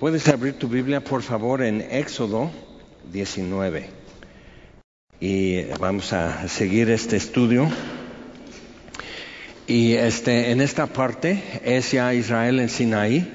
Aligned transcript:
Puedes 0.00 0.28
abrir 0.28 0.54
tu 0.54 0.68
Biblia, 0.68 1.00
por 1.00 1.22
favor, 1.22 1.60
en 1.60 1.80
Éxodo 1.80 2.52
19. 3.12 3.88
Y 5.18 5.64
vamos 5.80 6.12
a 6.12 6.46
seguir 6.46 6.88
este 6.88 7.16
estudio. 7.16 7.68
Y 9.66 9.94
este, 9.94 10.52
en 10.52 10.60
esta 10.60 10.86
parte 10.86 11.42
es 11.64 11.90
ya 11.90 12.14
Israel 12.14 12.60
en 12.60 12.68
Sinaí, 12.68 13.28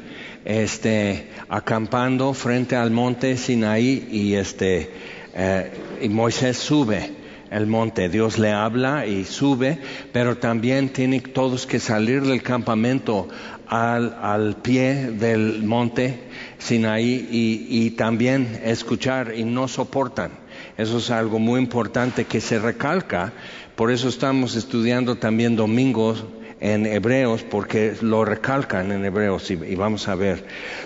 este, 0.45 1.27
acampando 1.49 2.33
frente 2.33 2.77
al 2.77 2.91
monte 2.91 3.35
Sinaí 3.35 4.07
y 4.09 4.35
este, 4.35 4.89
eh, 5.33 5.69
y 5.99 6.07
Moisés 6.07 6.55
sube 6.55 7.11
el 7.51 7.67
monte. 7.67 8.07
Dios 8.07 8.39
le 8.39 8.53
habla 8.53 9.05
y 9.05 9.25
sube, 9.25 9.79
pero 10.13 10.37
también 10.37 10.93
tiene 10.93 11.19
todos 11.19 11.67
que 11.67 11.81
salir 11.81 12.21
del 12.21 12.41
campamento 12.41 13.27
al, 13.67 14.17
al 14.21 14.55
pie 14.61 15.11
del 15.11 15.63
monte 15.63 16.31
Sinaí 16.57 17.27
y, 17.31 17.91
también 17.91 18.61
escuchar 18.63 19.33
y 19.35 19.43
no 19.43 19.67
soportan. 19.67 20.31
Eso 20.77 20.97
es 20.97 21.11
algo 21.11 21.39
muy 21.39 21.59
importante 21.59 22.25
que 22.25 22.41
se 22.41 22.59
recalca. 22.59 23.33
Por 23.75 23.91
eso 23.91 24.09
estamos 24.09 24.55
estudiando 24.55 25.15
también 25.15 25.55
domingos 25.55 26.25
en 26.59 26.85
Hebreos, 26.85 27.43
porque 27.43 27.93
lo 28.01 28.23
recalcan 28.23 28.91
en 28.91 29.03
Hebreos 29.03 29.51
y, 29.51 29.55
y, 29.55 29.75
vamos 29.75 30.07
a 30.07 30.15
ver. 30.15 30.45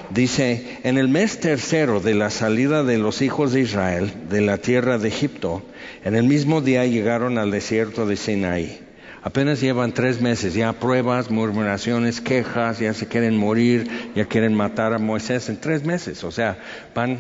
Dice, 0.09 0.79
en 0.83 0.97
el 0.97 1.07
mes 1.07 1.39
tercero 1.39 1.99
de 1.99 2.15
la 2.15 2.31
salida 2.31 2.83
de 2.83 2.97
los 2.97 3.21
hijos 3.21 3.53
de 3.53 3.61
Israel 3.61 4.11
de 4.29 4.41
la 4.41 4.57
tierra 4.57 4.97
de 4.97 5.09
Egipto, 5.09 5.61
en 6.03 6.15
el 6.15 6.23
mismo 6.23 6.61
día 6.61 6.85
llegaron 6.85 7.37
al 7.37 7.51
desierto 7.51 8.07
de 8.07 8.17
Sinaí. 8.17 8.86
Apenas 9.27 9.59
llevan 9.59 9.91
tres 9.91 10.21
meses, 10.21 10.53
ya 10.53 10.71
pruebas, 10.71 11.29
murmuraciones, 11.29 12.21
quejas, 12.21 12.79
ya 12.79 12.93
se 12.93 13.07
quieren 13.07 13.35
morir, 13.35 14.13
ya 14.15 14.23
quieren 14.23 14.53
matar 14.53 14.93
a 14.93 14.99
Moisés 14.99 15.49
en 15.49 15.59
tres 15.59 15.83
meses. 15.83 16.23
O 16.23 16.31
sea, 16.31 16.57
van 16.95 17.19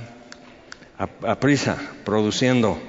a, 0.97 1.09
a 1.29 1.37
prisa 1.41 1.75
produciendo. 2.05 2.79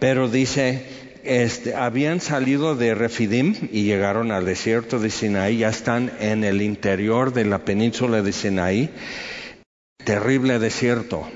Pero 0.00 0.28
dice, 0.28 0.84
este, 1.22 1.76
habían 1.76 2.20
salido 2.20 2.74
de 2.74 2.96
Refidim 2.96 3.54
y 3.70 3.84
llegaron 3.84 4.32
al 4.32 4.44
desierto 4.44 4.98
de 4.98 5.10
Sinaí, 5.10 5.58
ya 5.58 5.68
están 5.68 6.10
en 6.18 6.42
el 6.42 6.60
interior 6.60 7.32
de 7.32 7.44
la 7.44 7.60
península 7.60 8.22
de 8.22 8.32
Sinaí, 8.32 8.90
terrible 10.02 10.58
desierto. 10.58 11.28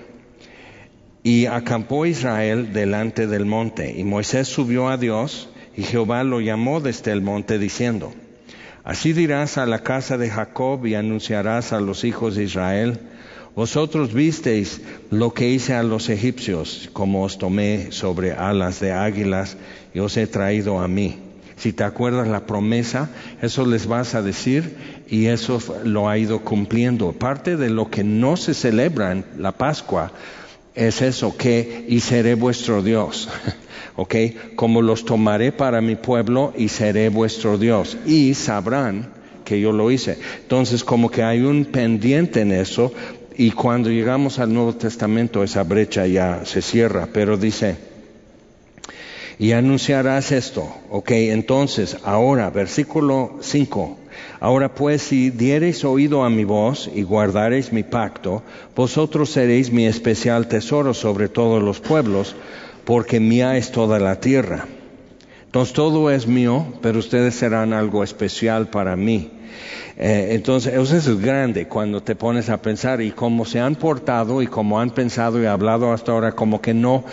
Y 1.23 1.47
acampó 1.47 2.05
Israel 2.05 2.73
delante 2.73 3.29
del 3.29 3.45
monte, 3.47 3.95
y 3.97 4.03
Moisés 4.03 4.49
subió 4.49 4.89
a 4.89 4.97
Dios, 4.97 5.52
y 5.77 5.83
Jehová 5.83 6.25
lo 6.25 6.41
llamó 6.41 6.81
desde 6.81 7.13
el 7.13 7.23
monte 7.23 7.59
diciendo, 7.59 8.13
Así 8.85 9.13
dirás 9.13 9.59
a 9.59 9.67
la 9.67 9.81
casa 9.81 10.19
de 10.19 10.29
Jacob 10.29 10.85
y 10.87 10.95
anunciarás 10.95 11.73
a 11.73 11.81
los 11.81 12.03
hijos 12.03 12.35
de 12.35 12.45
Israel, 12.45 12.99
vosotros 13.55 14.13
visteis 14.13 14.81
lo 15.11 15.35
que 15.35 15.49
hice 15.51 15.75
a 15.75 15.83
los 15.83 16.09
egipcios, 16.09 16.91
como 16.93 17.23
os 17.23 17.39
tomé 17.39 17.93
sobre 17.93 18.33
alas 18.33 18.81
de 18.81 18.93
águilas 18.93 19.57
y 19.95 20.01
os 20.01 20.17
he 20.17 20.27
traído 20.27 20.81
a 20.81 20.89
mí. 20.89 21.19
Si 21.57 21.73
te 21.73 21.85
acuerdas 21.85 22.27
la 22.27 22.47
promesa, 22.47 23.11
eso 23.41 23.65
les 23.67 23.87
vas 23.87 24.17
a 24.17 24.23
decir 24.23 24.75
y 25.07 25.27
eso 25.27 25.61
lo 25.85 26.09
ha 26.09 26.19
ido 26.19 26.41
cumpliendo. 26.41 27.13
Parte 27.13 27.57
de 27.57 27.71
lo 27.71 27.89
que 27.89 28.03
no 28.03 28.37
se 28.37 28.55
celebra 28.55 29.13
en 29.13 29.25
la 29.39 29.53
Pascua 29.53 30.11
es 30.75 31.03
eso, 31.03 31.37
que 31.37 31.85
y 31.89 32.01
seré 32.01 32.35
vuestro 32.35 32.83
Dios. 32.83 33.29
¿ok? 33.97 34.15
Como 34.57 34.83
los 34.83 35.05
tomaré 35.05 35.53
para 35.53 35.81
mi 35.81 35.97
pueblo 35.97 36.53
y 36.57 36.69
seré 36.69 37.09
vuestro 37.09 37.59
Dios. 37.59 37.97
Y 38.07 38.35
sabrán 38.35 39.13
que 39.45 39.61
yo 39.61 39.73
lo 39.73 39.91
hice. 39.91 40.19
Entonces, 40.43 40.85
como 40.85 41.11
que 41.11 41.23
hay 41.23 41.41
un 41.41 41.67
pendiente 41.67 42.41
en 42.41 42.53
eso, 42.53 42.93
y 43.37 43.51
cuando 43.51 43.91
llegamos 43.91 44.39
al 44.39 44.53
Nuevo 44.53 44.75
Testamento 44.75 45.43
esa 45.43 45.63
brecha 45.63 46.07
ya 46.07 46.45
se 46.45 46.63
cierra, 46.63 47.09
pero 47.13 47.37
dice, 47.37 47.77
y 49.39 49.53
anunciarás 49.53 50.33
esto, 50.33 50.69
ok, 50.91 51.11
entonces, 51.13 51.97
ahora, 52.05 52.51
versículo 52.51 53.39
5. 53.41 53.99
Ahora 54.43 54.75
pues, 54.75 55.03
si 55.03 55.31
diereis 55.31 55.85
oído 55.85 56.25
a 56.25 56.29
mi 56.29 56.43
voz 56.43 56.91
y 56.93 57.05
guardareis 57.05 57.73
mi 57.73 57.85
pacto, 57.85 58.43
vosotros 58.75 59.31
seréis 59.31 59.71
mi 59.71 59.87
especial 59.87 60.49
tesoro 60.49 60.95
sobre 60.95 61.29
todos 61.29 61.63
los 61.63 61.79
pueblos, 61.79 62.35
porque 62.85 63.21
mía 63.21 63.57
es 63.57 63.71
toda 63.71 64.01
la 64.01 64.19
tierra. 64.19 64.67
Entonces 65.45 65.73
todo 65.73 66.11
es 66.11 66.27
mío, 66.27 66.67
pero 66.83 66.99
ustedes 66.99 67.37
serán 67.37 67.73
algo 67.73 68.03
especial 68.03 68.67
para 68.67 68.97
mí. 68.97 69.31
Eh, 69.97 70.31
entonces 70.33 70.75
eso 70.75 70.97
es 70.97 71.21
grande 71.21 71.69
cuando 71.69 72.03
te 72.03 72.17
pones 72.17 72.51
a 72.51 72.61
pensar 72.61 73.01
y 73.01 73.13
cómo 73.13 73.45
se 73.45 73.61
han 73.61 73.77
portado 73.77 74.43
y 74.43 74.49
cómo 74.49 74.81
han 74.81 74.91
pensado 74.91 75.41
y 75.41 75.47
hablado 75.47 75.93
hasta 75.93 76.11
ahora, 76.11 76.33
como 76.33 76.61
que 76.61 76.75
no, 76.75 77.05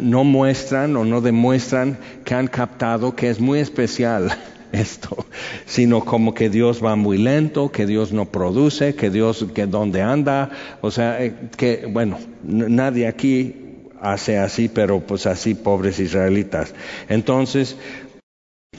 no 0.00 0.24
muestran 0.24 0.96
o 0.96 1.04
no 1.04 1.20
demuestran 1.20 1.96
que 2.24 2.34
han 2.34 2.48
captado 2.48 3.14
que 3.14 3.30
es 3.30 3.38
muy 3.38 3.60
especial 3.60 4.36
esto, 4.72 5.26
sino 5.66 6.04
como 6.04 6.34
que 6.34 6.50
Dios 6.50 6.84
va 6.84 6.96
muy 6.96 7.18
lento, 7.18 7.70
que 7.70 7.86
Dios 7.86 8.12
no 8.12 8.26
produce, 8.26 8.94
que 8.94 9.10
Dios 9.10 9.46
que 9.54 9.66
donde 9.66 10.02
anda, 10.02 10.50
o 10.80 10.90
sea, 10.90 11.22
eh, 11.22 11.34
que 11.56 11.86
bueno, 11.88 12.18
nadie 12.42 13.06
aquí 13.06 13.54
hace 14.00 14.38
así, 14.38 14.68
pero 14.68 15.00
pues 15.00 15.26
así 15.26 15.54
pobres 15.54 16.00
israelitas. 16.00 16.74
Entonces, 17.08 17.76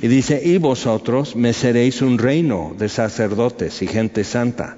y 0.01 0.07
dice, 0.07 0.41
y 0.43 0.57
vosotros 0.57 1.35
me 1.35 1.53
seréis 1.53 2.01
un 2.01 2.17
reino 2.17 2.75
de 2.77 2.89
sacerdotes 2.89 3.81
y 3.81 3.87
gente 3.87 4.23
santa. 4.23 4.77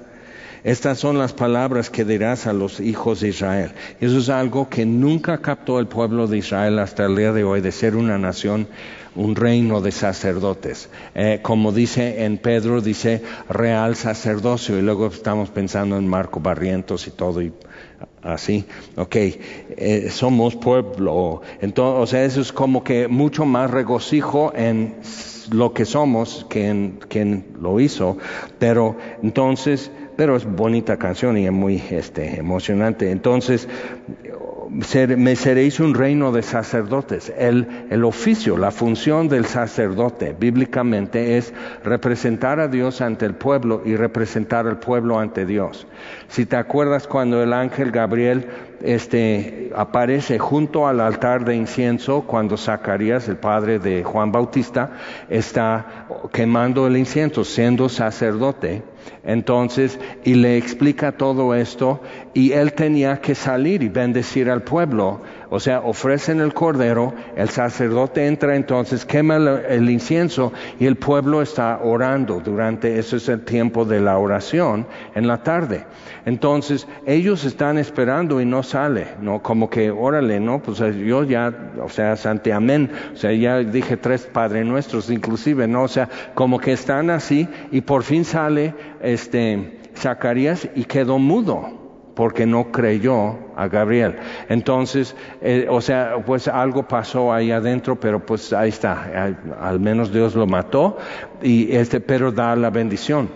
Estas 0.62 0.98
son 0.98 1.18
las 1.18 1.32
palabras 1.32 1.90
que 1.90 2.04
dirás 2.04 2.46
a 2.46 2.52
los 2.52 2.80
hijos 2.80 3.20
de 3.20 3.28
Israel. 3.28 3.72
Eso 4.00 4.18
es 4.18 4.28
algo 4.28 4.68
que 4.68 4.84
nunca 4.84 5.38
captó 5.38 5.78
el 5.78 5.86
pueblo 5.86 6.26
de 6.26 6.38
Israel 6.38 6.78
hasta 6.80 7.06
el 7.06 7.16
día 7.16 7.32
de 7.32 7.44
hoy, 7.44 7.60
de 7.60 7.72
ser 7.72 7.94
una 7.94 8.18
nación, 8.18 8.68
un 9.16 9.34
reino 9.34 9.80
de 9.80 9.90
sacerdotes. 9.90 10.88
Eh, 11.14 11.40
como 11.42 11.72
dice 11.72 12.24
en 12.24 12.38
Pedro, 12.38 12.80
dice 12.80 13.22
real 13.48 13.96
sacerdocio, 13.96 14.78
y 14.78 14.82
luego 14.82 15.06
estamos 15.06 15.50
pensando 15.50 15.96
en 15.96 16.06
Marco 16.06 16.40
Barrientos 16.40 17.06
y 17.06 17.10
todo, 17.10 17.42
y 17.42 17.52
así, 18.22 18.64
ok, 18.96 19.16
eh, 19.16 20.08
somos 20.10 20.56
pueblo, 20.56 21.42
entonces, 21.60 22.02
o 22.02 22.06
sea, 22.06 22.24
eso 22.24 22.40
es 22.40 22.52
como 22.52 22.84
que 22.84 23.08
mucho 23.08 23.44
más 23.44 23.70
regocijo 23.70 24.52
en 24.54 24.96
lo 25.50 25.72
que 25.72 25.84
somos 25.84 26.44
que 26.48 26.68
en 26.68 26.98
quien 27.08 27.46
lo 27.60 27.80
hizo, 27.80 28.18
pero 28.58 28.96
entonces, 29.22 29.90
pero 30.16 30.36
es 30.36 30.44
bonita 30.44 30.96
canción 30.96 31.38
y 31.38 31.46
es 31.46 31.52
muy 31.52 31.82
este, 31.90 32.38
emocionante, 32.38 33.10
entonces, 33.10 33.68
me 35.16 35.36
seréis 35.36 35.80
un 35.80 35.94
reino 35.94 36.32
de 36.32 36.42
sacerdotes. 36.42 37.32
El, 37.38 38.04
oficio, 38.04 38.58
la 38.58 38.70
función 38.70 39.28
del 39.28 39.46
sacerdote 39.46 40.36
bíblicamente 40.38 41.38
es 41.38 41.54
representar 41.82 42.60
a 42.60 42.68
Dios 42.68 43.00
ante 43.00 43.24
el 43.24 43.34
pueblo 43.34 43.82
y 43.86 43.96
representar 43.96 44.66
al 44.66 44.78
pueblo 44.78 45.18
ante 45.18 45.46
Dios. 45.46 45.86
Si 46.28 46.44
te 46.44 46.56
acuerdas 46.56 47.06
cuando 47.06 47.42
el 47.42 47.54
ángel 47.54 47.90
Gabriel 47.90 48.48
este, 48.82 49.70
aparece 49.74 50.38
junto 50.38 50.86
al 50.86 51.00
altar 51.00 51.46
de 51.46 51.56
incienso 51.56 52.22
cuando 52.26 52.58
Zacarías, 52.58 53.28
el 53.28 53.36
padre 53.36 53.78
de 53.78 54.04
Juan 54.04 54.30
Bautista, 54.30 54.90
está 55.30 56.06
quemando 56.32 56.86
el 56.86 56.98
incienso, 56.98 57.44
siendo 57.44 57.88
sacerdote. 57.88 58.82
Entonces, 59.24 59.98
y 60.24 60.34
le 60.34 60.56
explica 60.56 61.12
todo 61.12 61.54
esto, 61.54 62.00
y 62.34 62.52
él 62.52 62.72
tenía 62.72 63.20
que 63.20 63.34
salir 63.34 63.82
y 63.82 63.88
bendecir 63.88 64.50
al 64.50 64.62
pueblo. 64.62 65.20
O 65.50 65.60
sea, 65.60 65.80
ofrecen 65.80 66.40
el 66.40 66.52
cordero, 66.52 67.14
el 67.36 67.48
sacerdote 67.48 68.26
entra 68.26 68.56
entonces, 68.56 69.04
quema 69.04 69.36
el 69.36 69.88
incienso 69.88 70.52
y 70.80 70.86
el 70.86 70.96
pueblo 70.96 71.42
está 71.42 71.80
orando 71.82 72.40
durante, 72.40 72.98
eso 72.98 73.16
es 73.16 73.28
el 73.28 73.42
tiempo 73.42 73.84
de 73.84 74.00
la 74.00 74.18
oración 74.18 74.86
en 75.14 75.28
la 75.28 75.42
tarde. 75.42 75.84
Entonces, 76.24 76.88
ellos 77.06 77.44
están 77.44 77.78
esperando 77.78 78.40
y 78.40 78.44
no 78.44 78.62
sale, 78.62 79.06
¿no? 79.20 79.42
Como 79.42 79.70
que, 79.70 79.90
órale, 79.90 80.40
¿no? 80.40 80.60
Pues 80.60 80.78
yo 80.78 81.22
ya, 81.22 81.52
o 81.80 81.88
sea, 81.88 82.16
sante 82.16 82.52
amén, 82.52 82.90
o 83.14 83.16
sea, 83.16 83.32
ya 83.32 83.58
dije 83.58 83.96
tres 83.96 84.28
Padre 84.32 84.64
Nuestros 84.64 85.10
inclusive, 85.10 85.68
¿no? 85.68 85.84
O 85.84 85.88
sea, 85.88 86.08
como 86.34 86.58
que 86.58 86.72
están 86.72 87.10
así 87.10 87.48
y 87.70 87.82
por 87.82 88.02
fin 88.02 88.24
sale 88.24 88.74
este 89.00 89.78
Zacarías 89.96 90.68
y 90.74 90.84
quedó 90.84 91.18
mudo 91.18 91.85
porque 92.16 92.46
no 92.46 92.72
creyó 92.72 93.36
a 93.56 93.68
Gabriel. 93.68 94.16
Entonces, 94.48 95.14
eh, 95.42 95.66
o 95.68 95.82
sea, 95.82 96.16
pues 96.24 96.48
algo 96.48 96.88
pasó 96.88 97.30
ahí 97.30 97.52
adentro, 97.52 98.00
pero 98.00 98.24
pues 98.24 98.54
ahí 98.54 98.70
está, 98.70 99.36
al, 99.60 99.78
menos 99.78 100.10
Dios 100.10 100.34
lo 100.34 100.46
mató, 100.46 100.96
y 101.42 101.76
este, 101.76 102.00
pero 102.00 102.32
da 102.32 102.56
la 102.56 102.70
bendición. 102.70 103.28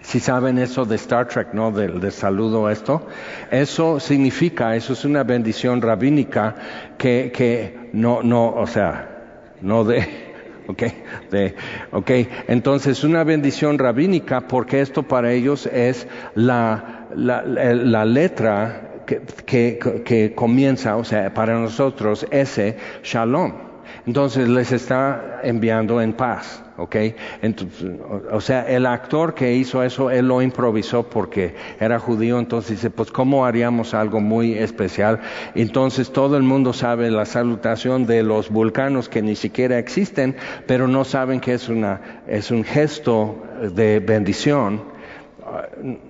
Si 0.00 0.20
saben 0.20 0.58
eso 0.58 0.84
de 0.84 0.94
Star 0.94 1.26
Trek, 1.26 1.54
¿no? 1.54 1.72
Del 1.72 2.00
de 2.00 2.12
saludo 2.12 2.70
esto, 2.70 3.04
eso 3.50 3.98
significa, 3.98 4.76
eso 4.76 4.92
es 4.92 5.04
una 5.04 5.24
bendición 5.24 5.82
rabínica 5.82 6.54
que, 6.96 7.32
que 7.34 7.90
no, 7.92 8.22
no, 8.22 8.48
o 8.54 8.66
sea, 8.68 9.50
no 9.60 9.82
de, 9.82 10.06
¿ok? 10.68 10.82
De, 11.30 11.56
ok, 11.90 12.10
entonces 12.46 13.02
una 13.02 13.24
bendición 13.24 13.78
rabínica 13.78 14.42
porque 14.42 14.80
esto 14.80 15.02
para 15.02 15.32
ellos 15.32 15.66
es 15.66 16.06
la, 16.34 17.01
la, 17.14 17.42
la 17.42 18.04
letra 18.04 18.92
que, 19.06 19.78
que, 20.04 20.32
comienza, 20.34 20.96
o 20.96 21.04
sea, 21.04 21.32
para 21.34 21.58
nosotros 21.58 22.26
ese 22.30 22.76
shalom. 23.02 23.52
Entonces 24.06 24.48
les 24.48 24.72
está 24.72 25.40
enviando 25.44 26.00
en 26.00 26.14
paz, 26.14 26.64
¿ok? 26.76 26.96
o 28.32 28.40
sea, 28.40 28.62
el 28.62 28.86
actor 28.86 29.34
que 29.34 29.54
hizo 29.54 29.82
eso, 29.82 30.10
él 30.10 30.26
lo 30.26 30.40
improvisó 30.40 31.08
porque 31.08 31.54
era 31.78 31.98
judío, 31.98 32.38
entonces 32.38 32.70
dice, 32.72 32.90
pues 32.90 33.12
¿cómo 33.12 33.44
haríamos 33.44 33.94
algo 33.94 34.20
muy 34.20 34.54
especial? 34.54 35.20
Entonces 35.54 36.10
todo 36.10 36.36
el 36.36 36.42
mundo 36.42 36.72
sabe 36.72 37.10
la 37.10 37.26
salutación 37.26 38.06
de 38.06 38.22
los 38.22 38.50
vulcanos 38.50 39.08
que 39.08 39.22
ni 39.22 39.36
siquiera 39.36 39.78
existen, 39.78 40.36
pero 40.66 40.88
no 40.88 41.04
saben 41.04 41.38
que 41.40 41.54
es, 41.54 41.68
una, 41.68 42.22
es 42.26 42.50
un 42.50 42.64
gesto 42.64 43.42
de 43.74 44.00
bendición 44.00 44.91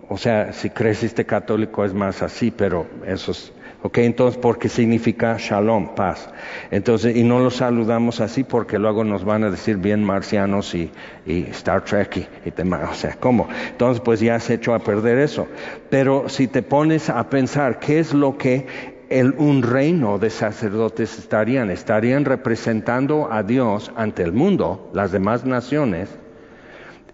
o 0.09 0.17
sea, 0.17 0.53
si 0.53 0.71
creciste 0.71 1.25
católico 1.25 1.85
es 1.85 1.93
más 1.93 2.23
así, 2.23 2.50
pero 2.50 2.87
eso 3.06 3.33
es, 3.33 3.53
ok, 3.83 3.99
entonces 3.99 4.39
porque 4.41 4.69
significa 4.69 5.37
shalom, 5.39 5.94
paz. 5.94 6.31
Entonces, 6.71 7.17
y 7.17 7.25
no 7.25 7.41
lo 7.41 7.50
saludamos 7.50 8.21
así 8.21 8.44
porque 8.44 8.79
luego 8.79 9.05
nos 9.05 9.25
van 9.25 9.44
a 9.44 9.50
decir 9.50 9.77
bien 9.77 10.05
marcianos 10.05 10.75
y, 10.75 10.91
Star 11.27 11.85
Trek 11.85 12.17
y, 12.17 12.49
y 12.49 12.50
demás, 12.50 12.91
o 12.91 12.94
sea, 12.94 13.17
¿cómo? 13.19 13.49
Entonces, 13.71 14.00
pues 14.05 14.21
ya 14.21 14.37
has 14.37 14.49
hecho 14.50 14.75
a 14.75 14.79
perder 14.79 15.19
eso. 15.19 15.47
Pero 15.91 16.29
si 16.29 16.47
te 16.47 16.62
pones 16.62 17.11
a 17.11 17.29
pensar 17.29 17.79
qué 17.79 17.99
es 17.99 18.15
lo 18.15 18.39
que 18.39 18.67
el, 19.12 19.35
un 19.37 19.62
reino 19.62 20.19
de 20.19 20.31
sacerdotes 20.31 21.19
estarían, 21.19 21.71
estarían 21.71 22.25
representando 22.25 23.31
a 23.31 23.43
Dios 23.43 23.93
ante 23.97 24.23
el 24.23 24.33
mundo, 24.33 24.91
las 24.94 25.12
demás 25.12 25.44
naciones, 25.44 26.09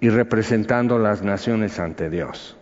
y 0.00 0.08
representando 0.08 0.98
las 0.98 1.22
naciones 1.22 1.78
ante 1.78 2.10
Dios. 2.10 2.56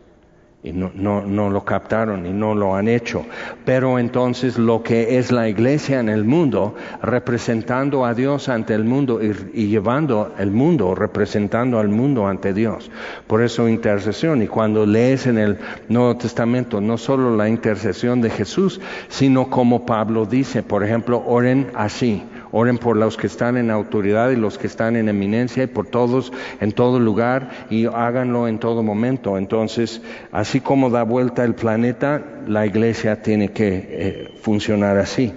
Y 0.62 0.72
no, 0.72 0.90
no, 0.94 1.22
no, 1.22 1.48
lo 1.48 1.64
captaron 1.64 2.26
y 2.26 2.32
no 2.32 2.52
lo 2.56 2.74
han 2.74 2.88
hecho. 2.88 3.24
Pero 3.64 4.00
entonces 4.00 4.58
lo 4.58 4.82
que 4.82 5.16
es 5.16 5.30
la 5.30 5.48
iglesia 5.48 6.00
en 6.00 6.08
el 6.08 6.24
mundo, 6.24 6.74
representando 7.02 8.04
a 8.04 8.14
Dios 8.14 8.48
ante 8.48 8.74
el 8.74 8.82
mundo 8.82 9.22
y, 9.22 9.32
y, 9.54 9.68
llevando 9.68 10.34
el 10.38 10.50
mundo, 10.50 10.96
representando 10.96 11.78
al 11.78 11.88
mundo 11.88 12.26
ante 12.26 12.52
Dios. 12.52 12.90
Por 13.28 13.42
eso 13.42 13.68
intercesión. 13.68 14.42
Y 14.42 14.48
cuando 14.48 14.86
lees 14.86 15.28
en 15.28 15.38
el 15.38 15.58
Nuevo 15.88 16.16
Testamento 16.16 16.80
no 16.80 16.98
solo 16.98 17.36
la 17.36 17.48
intercesión 17.48 18.20
de 18.20 18.30
Jesús, 18.30 18.80
sino 19.08 19.48
como 19.48 19.86
Pablo 19.86 20.26
dice, 20.26 20.64
por 20.64 20.82
ejemplo, 20.82 21.22
oren 21.24 21.68
así 21.74 22.24
Oren 22.58 22.78
por 22.78 22.96
los 22.96 23.18
que 23.18 23.26
están 23.26 23.58
en 23.58 23.70
autoridad 23.70 24.30
y 24.30 24.36
los 24.36 24.56
que 24.56 24.66
están 24.66 24.96
en 24.96 25.10
eminencia 25.10 25.64
y 25.64 25.66
por 25.66 25.88
todos 25.88 26.32
en 26.58 26.72
todo 26.72 26.98
lugar 26.98 27.50
y 27.68 27.84
háganlo 27.84 28.48
en 28.48 28.58
todo 28.58 28.82
momento. 28.82 29.36
Entonces, 29.36 30.00
así 30.32 30.60
como 30.60 30.88
da 30.88 31.02
vuelta 31.02 31.44
el 31.44 31.54
planeta, 31.54 32.22
la 32.48 32.64
iglesia 32.64 33.20
tiene 33.20 33.50
que 33.50 33.86
eh, 33.90 34.34
funcionar 34.40 34.96
así. 34.96 35.34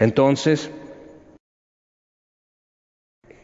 Entonces, 0.00 0.70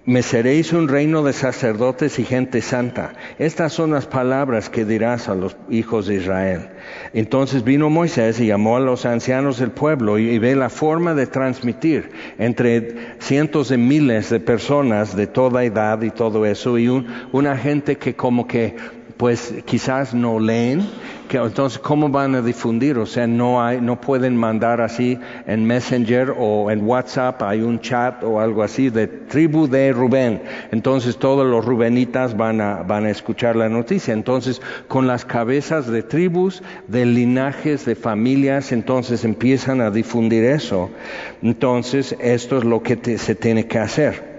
me 0.06 0.23
seréis 0.23 0.73
un 0.73 0.87
reino 0.87 1.25
de 1.25 1.32
sacerdotes 1.32 2.20
y 2.20 2.25
gente 2.25 2.62
santa. 2.62 3.14
Estas 3.41 3.73
son 3.73 3.91
las 3.91 4.06
palabras 4.06 4.70
que 4.70 4.85
dirás 4.85 5.29
a 5.29 5.35
los 5.35 5.56
hijos 5.69 6.06
de 6.06 6.14
Israel. 6.14 6.69
Entonces 7.12 7.64
vino 7.64 7.91
Moisés 7.91 8.38
y 8.38 8.47
llamó 8.47 8.76
a 8.76 8.81
los 8.81 9.05
ancianos 9.05 9.58
del 9.58 9.73
pueblo 9.73 10.19
y, 10.19 10.38
ve 10.38 10.55
la 10.55 10.70
forma 10.70 11.14
de 11.14 11.26
transmitir 11.26 12.12
entre 12.38 13.17
cientos 13.19 13.69
de 13.69 13.79
miles 13.79 14.31
de 14.31 14.38
personas 14.38 15.17
de 15.17 15.26
toda 15.26 15.64
edad 15.64 16.00
y 16.03 16.11
todo 16.11 16.47
eso 16.47 16.79
y 16.79 16.88
una 17.32 17.56
gente 17.56 17.97
que 17.97 18.14
como 18.14 18.47
que 18.47 18.76
pues 19.16 19.54
quizás 19.64 20.14
no 20.14 20.38
leen 20.38 20.86
entonces, 21.44 21.78
¿cómo 21.78 22.08
van 22.08 22.34
a 22.34 22.42
difundir? 22.42 22.98
O 22.98 23.06
sea, 23.06 23.26
no, 23.26 23.62
hay, 23.62 23.80
no 23.80 24.00
pueden 24.00 24.36
mandar 24.36 24.80
así 24.80 25.18
en 25.46 25.64
Messenger 25.64 26.32
o 26.36 26.70
en 26.70 26.86
WhatsApp, 26.86 27.42
hay 27.42 27.62
un 27.62 27.80
chat 27.80 28.22
o 28.22 28.40
algo 28.40 28.62
así 28.62 28.90
de 28.90 29.06
tribu 29.06 29.66
de 29.66 29.92
Rubén. 29.92 30.42
Entonces, 30.70 31.16
todos 31.16 31.46
los 31.46 31.64
rubenitas 31.64 32.36
van 32.36 32.60
a, 32.60 32.82
van 32.82 33.06
a 33.06 33.10
escuchar 33.10 33.56
la 33.56 33.68
noticia. 33.68 34.14
Entonces, 34.14 34.62
con 34.88 35.06
las 35.06 35.24
cabezas 35.24 35.86
de 35.88 36.02
tribus, 36.02 36.62
de 36.86 37.04
linajes, 37.04 37.84
de 37.84 37.96
familias, 37.96 38.72
entonces 38.72 39.24
empiezan 39.24 39.80
a 39.80 39.90
difundir 39.90 40.44
eso. 40.44 40.90
Entonces, 41.42 42.16
esto 42.20 42.58
es 42.58 42.64
lo 42.64 42.82
que 42.82 43.18
se 43.18 43.34
tiene 43.34 43.66
que 43.66 43.78
hacer 43.78 44.36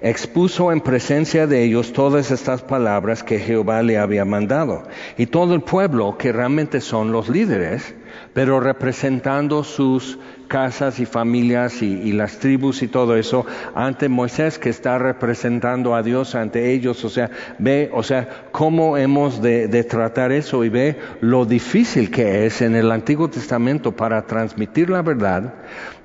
expuso 0.00 0.72
en 0.72 0.80
presencia 0.80 1.46
de 1.46 1.64
ellos 1.64 1.92
todas 1.92 2.30
estas 2.30 2.62
palabras 2.62 3.22
que 3.22 3.38
Jehová 3.38 3.82
le 3.82 3.98
había 3.98 4.24
mandado. 4.24 4.84
Y 5.18 5.26
todo 5.26 5.54
el 5.54 5.60
pueblo, 5.62 6.16
que 6.18 6.32
realmente 6.32 6.80
son 6.80 7.12
los 7.12 7.28
líderes, 7.28 7.94
pero 8.32 8.60
representando 8.60 9.64
sus 9.64 10.18
casas 10.52 11.00
y 11.00 11.06
familias 11.06 11.80
y, 11.80 12.12
las 12.12 12.36
tribus 12.36 12.82
y 12.82 12.88
todo 12.88 13.16
eso 13.16 13.46
ante 13.74 14.10
Moisés 14.10 14.58
que 14.58 14.68
está 14.68 14.98
representando 14.98 15.94
a 15.94 16.02
Dios 16.02 16.34
ante 16.34 16.74
ellos. 16.74 17.02
O 17.06 17.08
sea, 17.08 17.30
ve, 17.58 17.90
o 17.94 18.02
sea, 18.02 18.48
cómo 18.52 18.98
hemos 18.98 19.40
de, 19.40 19.66
de 19.66 19.82
tratar 19.82 20.30
eso 20.30 20.62
y 20.62 20.68
ve 20.68 20.98
lo 21.22 21.46
difícil 21.46 22.10
que 22.10 22.44
es 22.44 22.60
en 22.60 22.76
el 22.76 22.92
Antiguo 22.92 23.30
Testamento 23.30 23.96
para 23.96 24.26
transmitir 24.26 24.90
la 24.90 25.00
verdad, 25.00 25.54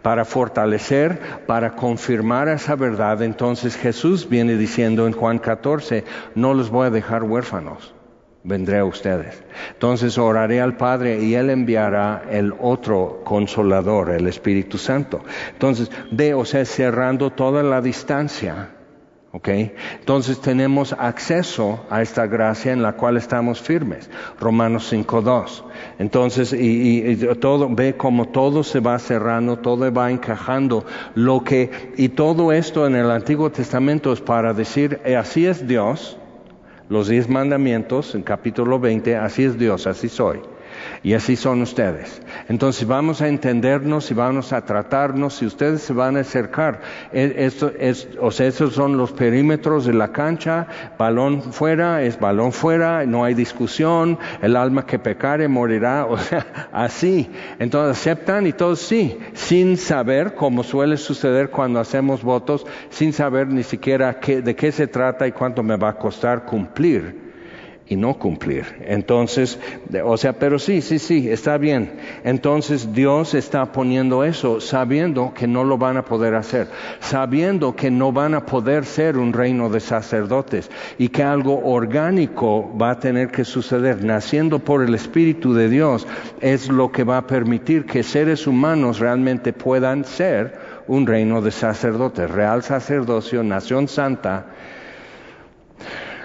para 0.01 0.23
fortalecer, 0.23 1.19
para 1.45 1.75
confirmar 1.75 2.47
esa 2.47 2.77
verdad. 2.77 3.21
Entonces 3.23 3.75
Jesús 3.75 4.29
viene 4.29 4.55
diciendo 4.55 5.07
en 5.07 5.11
Juan 5.11 5.39
14, 5.39 6.05
no 6.35 6.53
los 6.53 6.69
voy 6.69 6.87
a 6.87 6.89
dejar 6.89 7.23
huérfanos 7.23 7.96
vendré 8.47 8.79
a 8.79 8.85
ustedes. 8.85 9.43
Entonces 9.73 10.17
oraré 10.17 10.61
al 10.61 10.77
Padre 10.77 11.21
y 11.21 11.35
Él 11.35 11.49
enviará 11.49 12.23
el 12.31 12.53
otro 12.59 13.21
consolador, 13.25 14.11
el 14.11 14.25
Espíritu 14.27 14.77
Santo. 14.77 15.21
Entonces, 15.51 15.91
ve, 16.11 16.33
o 16.33 16.45
sea, 16.45 16.63
cerrando 16.65 17.29
toda 17.31 17.61
la 17.61 17.81
distancia. 17.81 18.69
¿Ok? 19.33 19.49
Entonces 19.99 20.39
tenemos 20.39 20.93
acceso 20.93 21.85
a 21.89 22.01
esta 22.01 22.25
gracia 22.25 22.71
en 22.71 22.81
la 22.81 22.93
cual 22.93 23.17
estamos 23.17 23.61
firmes. 23.61 24.09
Romanos 24.39 24.91
5.2. 24.91 25.63
Entonces, 25.99 26.53
y, 26.53 27.01
y, 27.05 27.15
todo, 27.35 27.67
ve 27.69 27.97
como 27.97 28.29
todo 28.29 28.63
se 28.63 28.79
va 28.79 28.97
cerrando, 28.97 29.57
todo 29.57 29.91
va 29.91 30.09
encajando. 30.09 30.85
Lo 31.13 31.43
que, 31.43 31.91
y 31.97 32.09
todo 32.09 32.53
esto 32.53 32.87
en 32.87 32.95
el 32.95 33.11
Antiguo 33.11 33.51
Testamento 33.51 34.13
es 34.13 34.21
para 34.21 34.53
decir, 34.53 35.01
eh, 35.03 35.17
así 35.17 35.45
es 35.45 35.67
Dios, 35.67 36.17
los 36.89 37.09
diez 37.09 37.27
mandamientos 37.27 38.15
en 38.15 38.23
capítulo 38.23 38.79
20, 38.79 39.17
así 39.17 39.43
es 39.43 39.57
Dios, 39.57 39.87
así 39.87 40.07
soy. 40.07 40.39
Y 41.03 41.13
así 41.13 41.35
son 41.35 41.61
ustedes. 41.61 42.21
Entonces 42.49 42.87
vamos 42.87 43.21
a 43.21 43.27
entendernos 43.27 44.11
y 44.11 44.13
vamos 44.13 44.53
a 44.53 44.65
tratarnos 44.65 45.41
y 45.41 45.45
ustedes 45.45 45.81
se 45.81 45.93
van 45.93 46.17
a 46.17 46.21
acercar. 46.21 46.81
E, 47.13 47.49
o 48.19 48.31
sea, 48.31 48.47
esos 48.47 48.73
son 48.73 48.97
los 48.97 49.11
perímetros 49.11 49.85
de 49.85 49.93
la 49.93 50.11
cancha. 50.11 50.67
Balón 50.97 51.41
fuera 51.41 52.01
es 52.01 52.19
balón 52.19 52.51
fuera, 52.51 53.05
no 53.05 53.23
hay 53.23 53.33
discusión. 53.33 54.17
El 54.41 54.55
alma 54.55 54.85
que 54.85 54.99
pecare 54.99 55.47
morirá. 55.47 56.07
O 56.17 56.19
sea, 56.19 56.69
así. 56.71 57.29
Entonces 57.59 57.97
aceptan 57.99 58.47
y 58.47 58.53
todos 58.53 58.79
sí, 58.79 59.19
sin 59.33 59.77
saber, 59.77 60.33
como 60.33 60.63
suele 60.63 60.97
suceder 60.97 61.49
cuando 61.49 61.79
hacemos 61.79 62.23
votos, 62.23 62.65
sin 62.89 63.13
saber 63.13 63.47
ni 63.47 63.63
siquiera 63.63 64.13
de 64.13 64.55
qué 64.55 64.71
se 64.71 64.87
trata 64.87 65.27
y 65.27 65.31
cuánto 65.31 65.63
me 65.63 65.75
va 65.75 65.89
a 65.89 65.97
costar 65.97 66.45
cumplir 66.45 67.26
y 67.89 67.95
no 67.95 68.15
cumplir. 68.15 68.65
Entonces, 68.85 69.59
o 70.03 70.17
sea, 70.17 70.33
pero 70.33 70.59
sí, 70.59 70.81
sí, 70.81 70.99
sí, 70.99 71.29
está 71.29 71.57
bien. 71.57 71.93
Entonces 72.23 72.93
Dios 72.93 73.33
está 73.33 73.71
poniendo 73.71 74.23
eso 74.23 74.59
sabiendo 74.59 75.33
que 75.33 75.47
no 75.47 75.63
lo 75.63 75.77
van 75.77 75.97
a 75.97 76.05
poder 76.05 76.35
hacer, 76.35 76.67
sabiendo 76.99 77.75
que 77.75 77.89
no 77.89 78.11
van 78.11 78.33
a 78.33 78.45
poder 78.45 78.85
ser 78.85 79.17
un 79.17 79.33
reino 79.33 79.69
de 79.69 79.79
sacerdotes 79.79 80.69
y 80.97 81.09
que 81.09 81.23
algo 81.23 81.61
orgánico 81.63 82.75
va 82.77 82.91
a 82.91 82.99
tener 82.99 83.29
que 83.29 83.45
suceder, 83.45 84.03
naciendo 84.03 84.59
por 84.59 84.83
el 84.83 84.93
Espíritu 84.93 85.53
de 85.53 85.69
Dios, 85.69 86.07
es 86.41 86.69
lo 86.69 86.91
que 86.91 87.03
va 87.03 87.17
a 87.17 87.27
permitir 87.27 87.85
que 87.85 88.03
seres 88.03 88.47
humanos 88.47 88.99
realmente 88.99 89.53
puedan 89.53 90.03
ser 90.03 90.77
un 90.87 91.05
reino 91.05 91.41
de 91.41 91.51
sacerdotes, 91.51 92.29
real 92.29 92.63
sacerdocio, 92.63 93.43
nación 93.43 93.87
santa, 93.87 94.47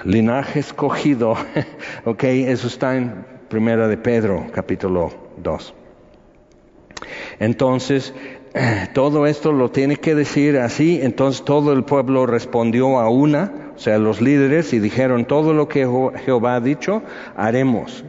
linaje 0.04 0.61
escogido, 0.61 1.37
ok, 2.04 2.25
eso 2.25 2.66
está 2.66 2.97
en 2.97 3.25
Primera 3.49 3.88
de 3.88 3.97
Pedro, 3.97 4.47
capítulo 4.52 5.12
2. 5.38 5.75
Entonces, 7.38 8.14
todo 8.94 9.26
esto 9.26 9.52
lo 9.52 9.71
tiene 9.71 9.97
que 9.97 10.14
decir 10.14 10.59
así, 10.59 11.00
entonces 11.02 11.44
todo 11.44 11.73
el 11.73 11.85
pueblo 11.85 12.26
respondió 12.26 12.99
a 12.99 13.09
una, 13.09 13.73
o 13.75 13.78
sea, 13.78 13.99
los 13.99 14.21
líderes, 14.21 14.73
y 14.73 14.78
dijeron, 14.78 15.25
todo 15.25 15.52
lo 15.52 15.68
que 15.68 15.87
Jehová 16.25 16.56
ha 16.56 16.61
dicho, 16.61 17.02
haremos. 17.37 18.04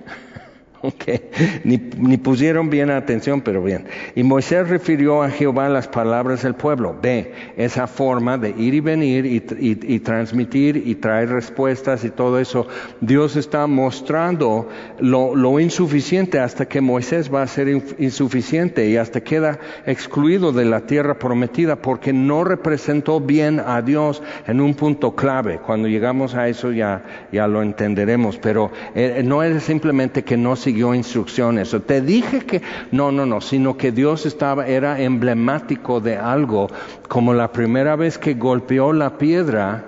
Okay. 0.94 1.22
Ni, 1.64 1.78
ni, 1.98 2.18
pusieron 2.18 2.70
bien 2.70 2.90
atención, 2.90 3.42
pero 3.42 3.64
bien. 3.64 3.86
Y 4.16 4.24
Moisés 4.24 4.68
refirió 4.68 5.24
a 5.24 5.30
Jehová 5.30 5.70
las 5.70 5.88
palabras 5.88 6.44
del 6.44 6.56
pueblo. 6.56 6.98
Ve, 7.02 7.34
esa 7.56 7.88
forma 7.88 8.38
de 8.38 8.50
ir 8.50 8.74
y 8.74 8.80
venir 8.82 9.26
y, 9.26 10.00
transmitir 10.00 10.84
y 10.86 10.96
traer 10.96 11.30
respuestas 11.30 12.04
y 12.04 12.10
todo 12.10 12.38
eso. 12.40 12.68
Dios 13.00 13.38
está 13.38 13.66
mostrando 13.66 14.70
lo, 15.00 15.60
insuficiente 15.60 16.40
hasta 16.40 16.68
que 16.68 16.82
Moisés 16.82 17.34
va 17.34 17.44
a 17.44 17.48
ser 17.48 17.70
insuficiente 17.70 18.90
y 18.90 18.98
hasta 18.98 19.22
queda 19.22 19.60
excluido 19.86 20.52
de 20.52 20.66
la 20.66 20.82
tierra 20.82 21.18
prometida 21.18 21.78
porque 21.78 22.12
no 22.12 22.44
representó 22.44 23.22
bien 23.22 23.62
a 23.66 23.82
Dios 23.82 24.22
en 24.48 24.60
un 24.60 24.74
punto 24.74 25.16
clave. 25.16 25.60
Cuando 25.66 25.88
llegamos 25.88 26.36
a 26.36 26.50
eso 26.50 26.72
ya, 26.72 27.04
ya 27.32 27.48
lo 27.48 27.62
entenderemos, 27.62 28.38
pero 28.38 28.72
eh, 28.96 29.22
no 29.24 29.44
es 29.44 29.64
simplemente 29.64 30.24
que 30.24 30.38
no 30.38 30.56
siguió 30.74 30.96
instrucciones. 30.96 31.72
O 31.76 31.82
te 31.82 32.02
dije 32.02 32.40
que 32.40 32.64
no, 32.92 33.12
no, 33.12 33.28
no, 33.28 33.42
sino 33.42 33.78
que 33.78 33.92
Dios 33.92 34.26
estaba, 34.26 34.66
era 34.66 35.00
emblemático 35.00 36.00
de 36.00 36.18
algo, 36.18 36.68
como 37.08 37.36
la 37.36 37.52
primera 37.52 37.96
vez 37.96 38.18
que 38.18 38.34
golpeó 38.34 38.92
la 38.92 39.20
piedra, 39.20 39.86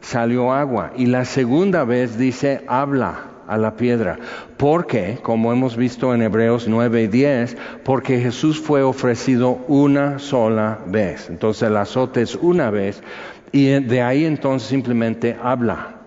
salió 0.00 0.52
agua. 0.52 0.92
Y 0.96 1.06
la 1.06 1.24
segunda 1.24 1.82
vez 1.82 2.16
dice, 2.18 2.62
habla 2.68 3.24
a 3.48 3.58
la 3.58 3.74
piedra. 3.74 4.16
Porque, 4.56 5.18
como 5.22 5.52
hemos 5.52 5.76
visto 5.76 6.14
en 6.14 6.22
Hebreos 6.22 6.68
9 6.68 7.02
y 7.02 7.06
10, 7.08 7.56
porque 7.82 8.20
Jesús 8.20 8.60
fue 8.60 8.84
ofrecido 8.84 9.58
una 9.66 10.20
sola 10.20 10.78
vez. 10.86 11.28
Entonces 11.30 11.64
el 11.64 11.76
azote 11.76 12.22
es 12.22 12.36
una 12.36 12.70
vez 12.70 13.02
y 13.50 13.66
de 13.66 14.02
ahí 14.02 14.24
entonces 14.24 14.68
simplemente 14.68 15.36
habla 15.42 15.97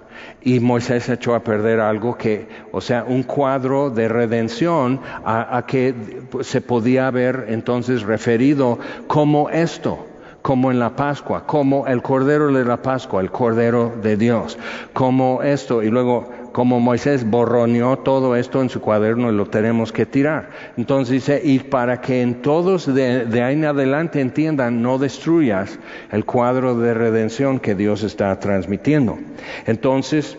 y 0.43 0.59
Moisés 0.59 1.07
echó 1.09 1.35
a 1.35 1.43
perder 1.43 1.79
algo 1.79 2.17
que, 2.17 2.47
o 2.71 2.81
sea, 2.81 3.03
un 3.07 3.23
cuadro 3.23 3.89
de 3.89 4.07
redención 4.07 4.99
a, 5.23 5.63
que 5.67 5.93
se 6.41 6.61
podía 6.61 7.07
haber 7.07 7.45
entonces 7.49 8.03
referido 8.03 8.79
como 9.07 9.49
esto 9.49 10.07
como 10.41 10.71
en 10.71 10.79
la 10.79 10.95
Pascua, 10.95 11.45
como 11.45 11.85
el 11.85 12.01
Cordero 12.01 12.51
de 12.51 12.65
la 12.65 12.81
Pascua, 12.81 13.21
el 13.21 13.29
Cordero 13.29 13.93
de 14.01 14.17
Dios, 14.17 14.57
como 14.91 15.43
esto, 15.43 15.83
y 15.83 15.89
luego 15.91 16.31
como 16.51 16.79
Moisés 16.79 17.29
borroneó 17.29 17.99
todo 17.99 18.35
esto 18.35 18.61
en 18.61 18.69
su 18.69 18.81
cuaderno 18.81 19.31
y 19.31 19.35
lo 19.35 19.47
tenemos 19.47 19.91
que 19.91 20.05
tirar. 20.05 20.49
Entonces 20.77 21.13
dice, 21.13 21.41
y 21.43 21.59
para 21.59 22.01
que 22.01 22.21
en 22.21 22.41
todos 22.41 22.93
de, 22.93 23.25
de, 23.25 23.43
ahí 23.43 23.53
en 23.53 23.65
adelante 23.65 24.21
entiendan, 24.21 24.81
no 24.81 24.97
destruyas 24.97 25.79
el 26.11 26.25
cuadro 26.25 26.75
de 26.75 26.93
redención 26.93 27.59
que 27.59 27.75
Dios 27.75 28.03
está 28.03 28.37
transmitiendo. 28.39 29.17
Entonces, 29.65 30.37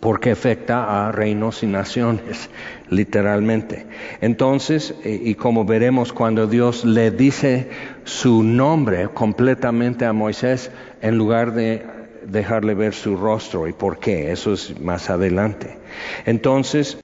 porque 0.00 0.30
afecta 0.30 1.08
a 1.08 1.12
reinos 1.12 1.62
y 1.62 1.66
naciones, 1.66 2.50
literalmente. 2.90 3.86
Entonces, 4.20 4.94
eh, 5.04 5.20
y 5.24 5.34
como 5.34 5.64
veremos 5.64 6.12
cuando 6.12 6.46
Dios 6.46 6.84
le 6.84 7.10
dice 7.10 7.68
su 8.04 8.42
nombre 8.42 9.08
completamente 9.08 10.04
a 10.04 10.12
Moisés, 10.12 10.70
en 11.00 11.18
lugar 11.18 11.54
de 11.54 11.95
dejarle 12.26 12.74
ver 12.74 12.94
su 12.94 13.16
rostro 13.16 13.68
y 13.68 13.72
por 13.72 13.98
qué. 13.98 14.32
Eso 14.32 14.52
es 14.52 14.78
más 14.80 15.10
adelante. 15.10 15.78
Entonces, 16.24 16.98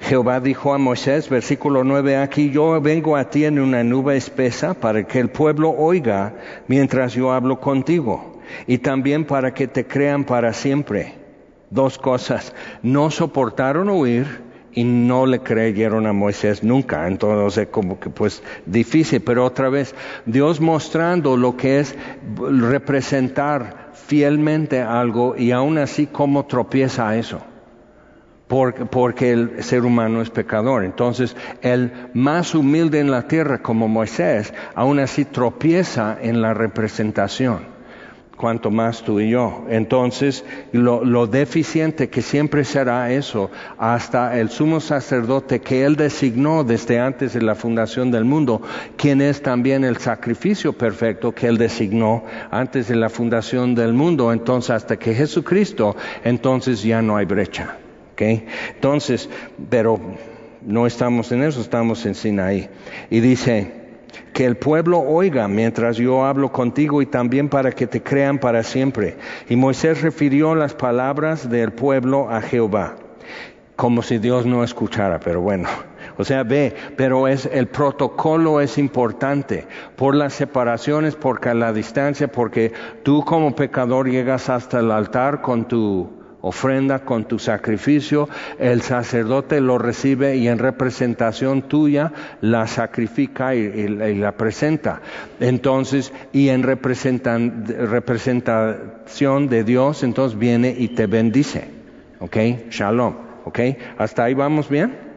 Jehová 0.00 0.40
dijo 0.40 0.74
a 0.74 0.78
Moisés, 0.78 1.28
versículo 1.28 1.84
9, 1.84 2.16
aquí 2.16 2.50
yo 2.50 2.80
vengo 2.80 3.16
a 3.16 3.30
ti 3.30 3.44
en 3.44 3.60
una 3.60 3.84
nube 3.84 4.16
espesa 4.16 4.74
para 4.74 5.06
que 5.06 5.20
el 5.20 5.28
pueblo 5.28 5.70
oiga 5.70 6.34
mientras 6.66 7.14
yo 7.14 7.32
hablo 7.32 7.60
contigo 7.60 8.40
y 8.66 8.78
también 8.78 9.24
para 9.24 9.54
que 9.54 9.68
te 9.68 9.86
crean 9.86 10.24
para 10.24 10.52
siempre. 10.52 11.14
Dos 11.70 11.98
cosas, 11.98 12.52
no 12.82 13.10
soportaron 13.10 13.88
oír 13.88 14.49
y 14.72 14.84
no 14.84 15.26
le 15.26 15.40
creyeron 15.40 16.06
a 16.06 16.12
Moisés 16.12 16.62
nunca. 16.62 17.06
Entonces, 17.06 17.68
como 17.70 17.98
que 17.98 18.10
pues 18.10 18.42
difícil, 18.66 19.20
pero 19.22 19.44
otra 19.44 19.68
vez, 19.68 19.94
Dios 20.26 20.60
mostrando 20.60 21.36
lo 21.36 21.56
que 21.56 21.80
es 21.80 21.94
representar 22.36 23.90
fielmente 23.92 24.80
algo 24.80 25.36
y 25.36 25.52
aún 25.52 25.78
así 25.78 26.06
cómo 26.06 26.46
tropieza 26.46 27.16
eso. 27.16 27.40
Porque, 28.48 28.84
porque 28.84 29.30
el 29.30 29.62
ser 29.62 29.84
humano 29.84 30.20
es 30.20 30.30
pecador. 30.30 30.84
Entonces, 30.84 31.36
el 31.62 31.92
más 32.14 32.54
humilde 32.54 32.98
en 32.98 33.12
la 33.12 33.28
tierra 33.28 33.62
como 33.62 33.86
Moisés, 33.86 34.52
aún 34.74 34.98
así 34.98 35.24
tropieza 35.24 36.18
en 36.20 36.42
la 36.42 36.52
representación 36.52 37.79
cuanto 38.40 38.70
más 38.70 39.02
tú 39.02 39.20
y 39.20 39.28
yo. 39.28 39.66
Entonces, 39.68 40.46
lo, 40.72 41.26
deficiente 41.26 42.08
que 42.08 42.22
siempre 42.22 42.64
será 42.64 43.12
eso, 43.12 43.50
hasta 43.76 44.40
el 44.40 44.48
sumo 44.48 44.80
sacerdote 44.80 45.60
que 45.60 45.84
él 45.84 45.94
designó 45.94 46.64
desde 46.64 46.98
antes 46.98 47.34
de 47.34 47.42
la 47.42 47.54
fundación 47.54 48.10
del 48.10 48.24
mundo, 48.24 48.62
quien 48.96 49.20
es 49.20 49.42
también 49.42 49.84
el 49.84 49.98
sacrificio 49.98 50.72
perfecto 50.72 51.32
que 51.32 51.48
él 51.48 51.58
designó 51.58 52.24
antes 52.50 52.88
de 52.88 52.96
la 52.96 53.10
fundación 53.10 53.74
del 53.74 53.92
mundo. 53.92 54.32
Entonces, 54.32 54.70
hasta 54.70 54.98
que 54.98 55.12
Jesucristo, 55.12 55.94
entonces 56.24 56.82
ya 56.82 57.02
no 57.02 57.18
hay 57.18 57.26
brecha. 57.26 57.76
¿okay? 58.14 58.46
Entonces, 58.74 59.28
pero 59.68 60.00
no 60.64 60.86
estamos 60.86 61.30
en 61.30 61.42
eso, 61.42 61.60
estamos 61.60 62.06
en 62.06 62.14
Sinaí. 62.14 62.70
Y 63.10 63.20
dice, 63.20 63.79
que 64.32 64.44
el 64.44 64.56
pueblo 64.56 65.00
oiga 65.00 65.48
mientras 65.48 65.96
yo 65.96 66.24
hablo 66.24 66.52
contigo 66.52 67.02
y 67.02 67.06
también 67.06 67.48
para 67.48 67.72
que 67.72 67.86
te 67.86 68.02
crean 68.02 68.38
para 68.38 68.62
siempre. 68.62 69.16
Y 69.48 69.56
Moisés 69.56 70.02
refirió 70.02 70.54
las 70.54 70.74
palabras 70.74 71.50
del 71.50 71.72
pueblo 71.72 72.30
a 72.30 72.40
Jehová, 72.40 72.96
como 73.76 74.02
si 74.02 74.18
Dios 74.18 74.46
no 74.46 74.64
escuchara, 74.64 75.20
pero 75.20 75.40
bueno. 75.40 75.68
O 76.16 76.24
sea, 76.24 76.42
ve, 76.42 76.74
pero 76.96 77.28
es 77.28 77.46
el 77.46 77.68
protocolo 77.68 78.60
es 78.60 78.76
importante 78.76 79.66
por 79.96 80.14
las 80.14 80.34
separaciones, 80.34 81.16
por 81.16 81.44
la 81.54 81.72
distancia, 81.72 82.28
porque 82.28 82.72
tú 83.02 83.24
como 83.24 83.54
pecador 83.54 84.10
llegas 84.10 84.50
hasta 84.50 84.80
el 84.80 84.90
altar 84.90 85.40
con 85.40 85.66
tu 85.66 86.19
ofrenda 86.42 87.00
con 87.00 87.24
tu 87.24 87.38
sacrificio, 87.38 88.28
el 88.58 88.82
sacerdote 88.82 89.60
lo 89.60 89.78
recibe 89.78 90.36
y 90.36 90.48
en 90.48 90.58
representación 90.58 91.62
tuya 91.62 92.12
la 92.40 92.66
sacrifica 92.66 93.54
y, 93.54 93.88
la 93.88 94.32
presenta. 94.32 95.00
Entonces, 95.38 96.12
y 96.32 96.48
en 96.48 96.62
representación 96.62 99.48
de 99.48 99.64
Dios, 99.64 100.02
entonces 100.02 100.38
viene 100.38 100.74
y 100.76 100.88
te 100.88 101.06
bendice. 101.06 101.64
¿Ok? 102.20 102.36
Shalom. 102.70 103.14
¿Ok? 103.44 103.60
¿Hasta 103.98 104.24
ahí 104.24 104.34
vamos 104.34 104.68
bien? 104.68 105.10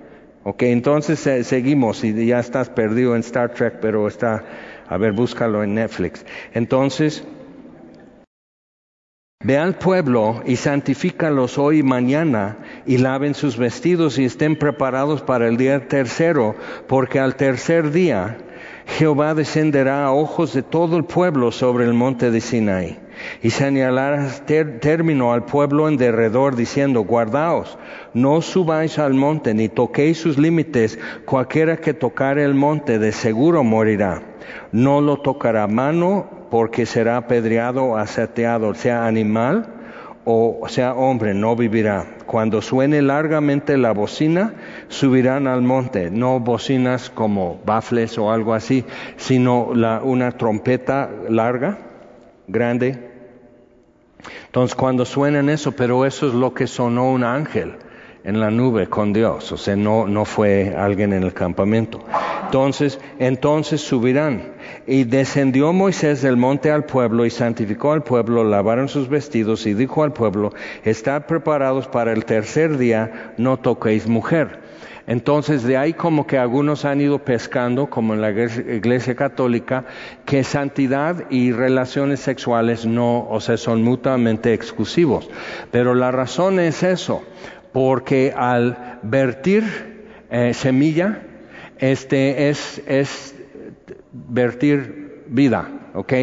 Ok, 0.46 0.64
entonces 0.64 1.20
seguimos 1.48 2.04
y 2.04 2.26
ya 2.26 2.40
estás 2.40 2.70
perdido 2.70 3.16
en 3.16 3.22
Star 3.22 3.54
Trek, 3.54 3.76
pero 3.82 4.10
está, 4.10 4.44
a 4.90 4.98
ver, 4.98 5.14
búscalo 5.14 5.64
en 5.64 5.76
Netflix. 5.76 6.26
Entonces, 6.54 7.24
Ve 9.44 9.58
al 9.58 9.76
pueblo 9.76 10.42
y 10.46 10.56
santifícalos 10.56 11.58
hoy 11.58 11.80
y 11.80 11.84
mañana 11.84 12.58
y 12.86 12.98
laven 12.98 13.34
sus 13.34 13.58
vestidos 13.58 14.18
y 14.18 14.24
estén 14.24 14.58
preparados 14.58 15.22
para 15.22 15.50
el 15.50 15.58
día 15.58 15.86
tercero, 15.90 16.56
porque 16.88 17.20
al 17.20 17.36
tercer 17.36 17.92
día 17.92 18.38
Jehová 18.86 19.34
descenderá 19.34 20.06
a 20.06 20.14
ojos 20.14 20.54
de 20.54 20.64
todo 20.64 20.96
el 20.96 21.04
pueblo 21.04 21.52
sobre 21.52 21.84
el 21.84 21.94
monte 21.94 22.32
de 22.32 22.40
Sinai 22.40 23.00
y 23.42 23.50
señalará 23.50 24.30
término 24.46 25.34
al 25.34 25.44
pueblo 25.46 25.88
en 25.88 25.98
derredor 25.98 26.56
diciendo, 26.56 27.02
guardaos, 27.02 27.78
no 28.14 28.42
subáis 28.42 28.98
al 28.98 29.14
monte 29.14 29.54
ni 29.54 29.70
toquéis 29.70 30.20
sus 30.20 30.38
límites, 30.38 30.98
cualquiera 31.26 31.78
que 31.78 31.94
tocare 31.94 32.44
el 32.44 32.54
monte 32.54 33.00
de 33.00 33.12
seguro 33.12 33.64
morirá. 33.64 34.22
No 34.72 35.02
lo 35.02 35.18
tocará 35.18 35.68
mano 35.68 36.43
porque 36.54 36.86
será 36.86 37.18
apedreado, 37.18 37.98
aseteado, 37.98 38.76
sea 38.76 39.08
animal 39.08 39.66
o 40.24 40.68
sea 40.68 40.94
hombre, 40.94 41.34
no 41.34 41.56
vivirá. 41.56 42.06
Cuando 42.28 42.62
suene 42.62 43.02
largamente 43.02 43.76
la 43.76 43.92
bocina, 43.92 44.54
subirán 44.88 45.48
al 45.48 45.64
monte, 45.64 46.12
no 46.12 46.40
bocinas 46.40 47.10
como 47.10 47.60
bafles 47.66 48.20
o 48.20 48.32
algo 48.32 48.54
así, 48.54 48.86
sino 49.18 49.64
una 49.64 50.34
trompeta 50.34 51.10
larga, 51.28 51.80
grande. 52.48 53.00
Entonces 54.46 54.76
cuando 54.76 55.06
suenan 55.06 55.50
eso, 55.50 55.72
pero 55.72 56.06
eso 56.06 56.28
es 56.28 56.36
lo 56.36 56.54
que 56.54 56.68
sonó 56.68 57.10
un 57.10 57.24
ángel 57.24 57.78
en 58.24 58.40
la 58.40 58.50
nube 58.50 58.88
con 58.88 59.12
Dios, 59.12 59.52
o 59.52 59.58
sea, 59.58 59.76
no, 59.76 60.08
no 60.08 60.24
fue 60.26 60.74
alguien 60.78 61.12
en 61.14 61.24
el 61.24 61.34
campamento. 61.34 62.00
Entonces, 62.46 63.00
entonces 63.20 63.82
subirán. 63.82 64.54
Y 64.86 65.06
descendió 65.06 65.74
Moisés 65.74 66.22
del 66.22 66.38
monte 66.38 66.72
al 66.72 66.86
pueblo 66.86 67.26
y 67.26 67.30
santificó 67.30 67.92
al 67.92 68.04
pueblo, 68.04 68.44
lavaron 68.44 68.88
sus 68.88 69.10
vestidos 69.10 69.66
y 69.66 69.74
dijo 69.74 70.04
al 70.04 70.14
pueblo, 70.14 70.54
estad 70.84 71.26
preparados 71.26 71.88
para 71.88 72.14
el 72.14 72.26
tercer 72.26 72.78
día, 72.78 73.34
no 73.38 73.58
toquéis 73.58 74.08
mujer. 74.08 74.62
Entonces 75.06 75.64
de 75.64 75.76
ahí 75.76 75.94
como 75.94 76.26
que 76.28 76.38
algunos 76.38 76.86
han 76.86 77.02
ido 77.02 77.20
pescando, 77.20 77.90
como 77.90 78.14
en 78.14 78.22
la 78.22 78.32
iglesia 78.32 79.16
católica, 79.16 79.86
que 80.26 80.44
santidad 80.44 81.30
y 81.30 81.52
relaciones 81.52 82.22
sexuales 82.22 82.86
no, 82.86 83.28
o 83.30 83.42
sea, 83.42 83.58
son 83.58 83.84
mutuamente 83.84 84.54
exclusivos. 84.54 85.30
Pero 85.72 85.94
la 85.94 86.12
razón 86.12 86.60
es 86.60 86.84
eso, 86.84 87.24
porque 87.74 88.34
al 88.36 89.00
vertir 89.04 89.64
eh, 90.30 90.54
semilla, 90.54 91.24
este 91.80 92.50
es, 92.50 92.82
es 92.88 93.36
vertir 94.14 95.24
vida. 95.28 95.68
¿ok? 95.94 96.14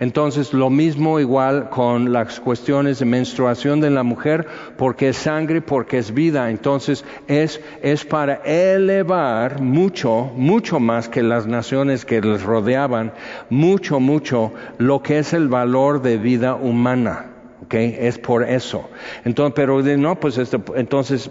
Entonces, 0.00 0.52
lo 0.52 0.70
mismo 0.70 1.20
igual 1.20 1.70
con 1.70 2.12
las 2.12 2.40
cuestiones 2.40 2.98
de 2.98 3.04
menstruación 3.04 3.80
de 3.80 3.90
la 3.90 4.02
mujer, 4.02 4.46
porque 4.76 5.10
es 5.10 5.16
sangre, 5.16 5.60
porque 5.60 5.98
es 5.98 6.12
vida. 6.12 6.50
Entonces, 6.50 7.04
es, 7.26 7.60
es 7.82 8.04
para 8.04 8.36
elevar 8.44 9.60
mucho, 9.60 10.30
mucho 10.36 10.80
más 10.80 11.08
que 11.08 11.22
las 11.22 11.46
naciones 11.46 12.04
que 12.04 12.20
les 12.20 12.42
rodeaban, 12.42 13.12
mucho, 13.48 14.00
mucho 14.00 14.52
lo 14.78 15.02
que 15.02 15.18
es 15.18 15.32
el 15.32 15.48
valor 15.48 16.02
de 16.02 16.18
vida 16.18 16.54
humana. 16.54 17.29
Okay, 17.70 17.96
es 18.00 18.18
por 18.18 18.42
eso. 18.42 18.90
Entonces, 19.24 19.52
pero 19.54 19.80
no, 19.80 20.18
pues 20.18 20.38
esto, 20.38 20.60
entonces, 20.74 21.30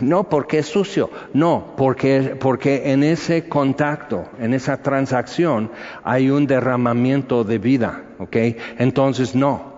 no, 0.00 0.30
porque 0.30 0.60
es 0.60 0.66
sucio. 0.66 1.10
No, 1.34 1.74
porque, 1.76 2.38
porque 2.40 2.90
en 2.90 3.04
ese 3.04 3.50
contacto, 3.50 4.24
en 4.40 4.54
esa 4.54 4.78
transacción, 4.80 5.70
hay 6.02 6.30
un 6.30 6.46
derramamiento 6.46 7.44
de 7.44 7.58
vida. 7.58 8.02
Okay, 8.18 8.56
entonces 8.78 9.34
no. 9.34 9.74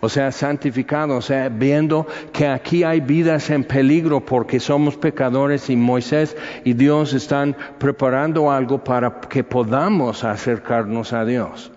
O 0.00 0.10
sea, 0.10 0.32
santificado, 0.32 1.16
o 1.16 1.22
sea, 1.22 1.48
viendo 1.48 2.06
que 2.34 2.46
aquí 2.46 2.84
hay 2.84 3.00
vidas 3.00 3.48
en 3.48 3.64
peligro 3.64 4.20
porque 4.20 4.60
somos 4.60 4.98
pecadores 4.98 5.70
y 5.70 5.76
Moisés 5.76 6.36
y 6.62 6.74
Dios 6.74 7.14
están 7.14 7.56
preparando 7.78 8.50
algo 8.50 8.84
para 8.84 9.18
que 9.18 9.44
podamos 9.44 10.24
acercarnos 10.24 11.14
a 11.14 11.24
Dios 11.24 11.71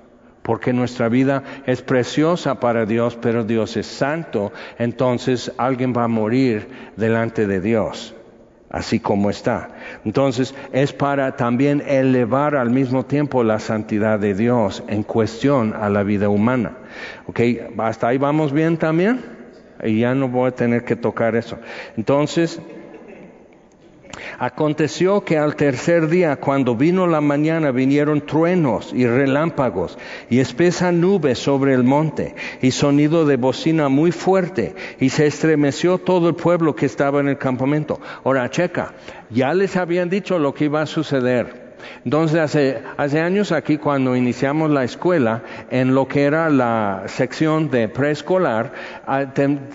porque 0.45 0.73
nuestra 0.73 1.09
vida 1.09 1.41
es 1.65 1.81
preciosa 1.81 2.59
para 2.59 2.85
Dios, 2.85 3.17
pero 3.19 3.43
Dios 3.43 3.75
es 3.77 3.87
santo, 3.87 4.53
entonces 4.77 5.51
alguien 5.57 5.91
va 5.91 6.03
a 6.03 6.07
morir 6.07 6.67
delante 6.95 7.47
de 7.47 7.59
Dios, 7.59 8.13
así 8.69 8.99
como 8.99 9.31
está. 9.31 9.69
Entonces 10.05 10.53
es 10.71 10.93
para 10.93 11.35
también 11.35 11.81
elevar 11.87 12.55
al 12.55 12.69
mismo 12.69 13.05
tiempo 13.05 13.43
la 13.43 13.57
santidad 13.57 14.19
de 14.19 14.35
Dios 14.35 14.83
en 14.87 15.01
cuestión 15.01 15.73
a 15.73 15.89
la 15.89 16.03
vida 16.03 16.29
humana. 16.29 16.77
¿Ok? 17.25 17.39
¿Hasta 17.79 18.09
ahí 18.09 18.19
vamos 18.19 18.53
bien 18.53 18.77
también? 18.77 19.21
Y 19.83 20.01
ya 20.01 20.13
no 20.13 20.29
voy 20.29 20.49
a 20.49 20.51
tener 20.51 20.85
que 20.85 20.95
tocar 20.95 21.35
eso. 21.35 21.57
Entonces, 21.97 22.61
Aconteció 24.39 25.21
que 25.21 25.37
al 25.37 25.55
tercer 25.55 26.07
día, 26.07 26.35
cuando 26.37 26.75
vino 26.75 27.07
la 27.07 27.21
mañana, 27.21 27.71
vinieron 27.71 28.21
truenos 28.21 28.91
y 28.93 29.07
relámpagos 29.07 29.97
y 30.29 30.39
espesa 30.39 30.91
nube 30.91 31.35
sobre 31.35 31.73
el 31.73 31.83
monte 31.83 32.35
y 32.61 32.71
sonido 32.71 33.25
de 33.25 33.37
bocina 33.37 33.89
muy 33.89 34.11
fuerte 34.11 34.75
y 34.99 35.09
se 35.09 35.27
estremeció 35.27 35.97
todo 35.97 36.29
el 36.29 36.35
pueblo 36.35 36.75
que 36.75 36.85
estaba 36.85 37.19
en 37.19 37.29
el 37.29 37.37
campamento. 37.37 37.99
Ahora, 38.23 38.49
checa, 38.49 38.93
ya 39.29 39.53
les 39.53 39.75
habían 39.75 40.09
dicho 40.09 40.39
lo 40.39 40.53
que 40.53 40.65
iba 40.65 40.81
a 40.81 40.85
suceder. 40.85 41.65
Entonces, 42.03 42.39
hace, 42.39 42.81
hace, 42.97 43.19
años 43.19 43.51
aquí, 43.51 43.77
cuando 43.77 44.15
iniciamos 44.15 44.71
la 44.71 44.83
escuela, 44.83 45.43
en 45.69 45.93
lo 45.93 46.07
que 46.07 46.23
era 46.23 46.49
la 46.49 47.03
sección 47.07 47.69
de 47.69 47.87
preescolar, 47.89 48.73
ah, 49.05 49.25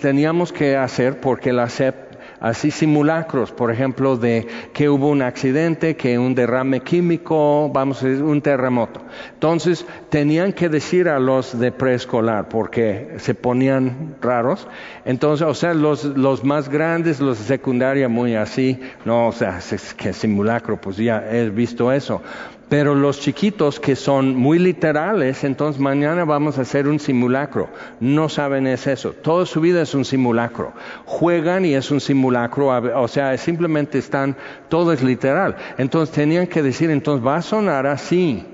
teníamos 0.00 0.52
que 0.52 0.76
hacer, 0.76 1.20
porque 1.20 1.52
la 1.52 1.68
SEP 1.68 2.09
así 2.40 2.70
simulacros, 2.70 3.52
por 3.52 3.70
ejemplo, 3.70 4.16
de 4.16 4.46
que 4.72 4.88
hubo 4.88 5.08
un 5.08 5.22
accidente, 5.22 5.96
que 5.96 6.18
un 6.18 6.34
derrame 6.34 6.80
químico, 6.80 7.70
vamos 7.72 8.02
a 8.02 8.08
decir, 8.08 8.24
un 8.24 8.40
terremoto. 8.40 9.02
Entonces, 9.34 9.86
tenían 10.08 10.52
que 10.52 10.68
decir 10.68 11.08
a 11.08 11.18
los 11.18 11.58
de 11.58 11.70
preescolar, 11.72 12.48
porque 12.48 13.14
se 13.18 13.34
ponían 13.34 14.16
raros. 14.20 14.66
Entonces, 15.04 15.46
o 15.46 15.54
sea, 15.54 15.74
los, 15.74 16.04
los 16.04 16.42
más 16.44 16.68
grandes, 16.68 17.20
los 17.20 17.38
de 17.38 17.44
secundaria, 17.44 18.08
muy 18.08 18.34
así, 18.34 18.80
no, 19.04 19.28
o 19.28 19.32
sea, 19.32 19.60
que 19.96 20.12
simulacro, 20.12 20.80
pues 20.80 20.96
ya 20.96 21.24
he 21.30 21.50
visto 21.50 21.92
eso. 21.92 22.22
Pero 22.70 22.94
los 22.94 23.18
chiquitos 23.18 23.80
que 23.80 23.96
son 23.96 24.36
muy 24.36 24.60
literales, 24.60 25.42
entonces 25.42 25.82
mañana 25.82 26.24
vamos 26.24 26.56
a 26.56 26.62
hacer 26.62 26.86
un 26.86 27.00
simulacro. 27.00 27.68
No 27.98 28.28
saben 28.28 28.68
es 28.68 28.86
eso. 28.86 29.12
Toda 29.12 29.44
su 29.44 29.60
vida 29.60 29.82
es 29.82 29.92
un 29.92 30.04
simulacro. 30.04 30.72
Juegan 31.04 31.64
y 31.64 31.74
es 31.74 31.90
un 31.90 32.00
simulacro. 32.00 32.68
O 33.02 33.08
sea, 33.08 33.36
simplemente 33.38 33.98
están, 33.98 34.36
todo 34.68 34.92
es 34.92 35.02
literal. 35.02 35.56
Entonces 35.78 36.14
tenían 36.14 36.46
que 36.46 36.62
decir, 36.62 36.90
entonces 36.90 37.26
va 37.26 37.36
a 37.36 37.42
sonar 37.42 37.88
así 37.88 38.46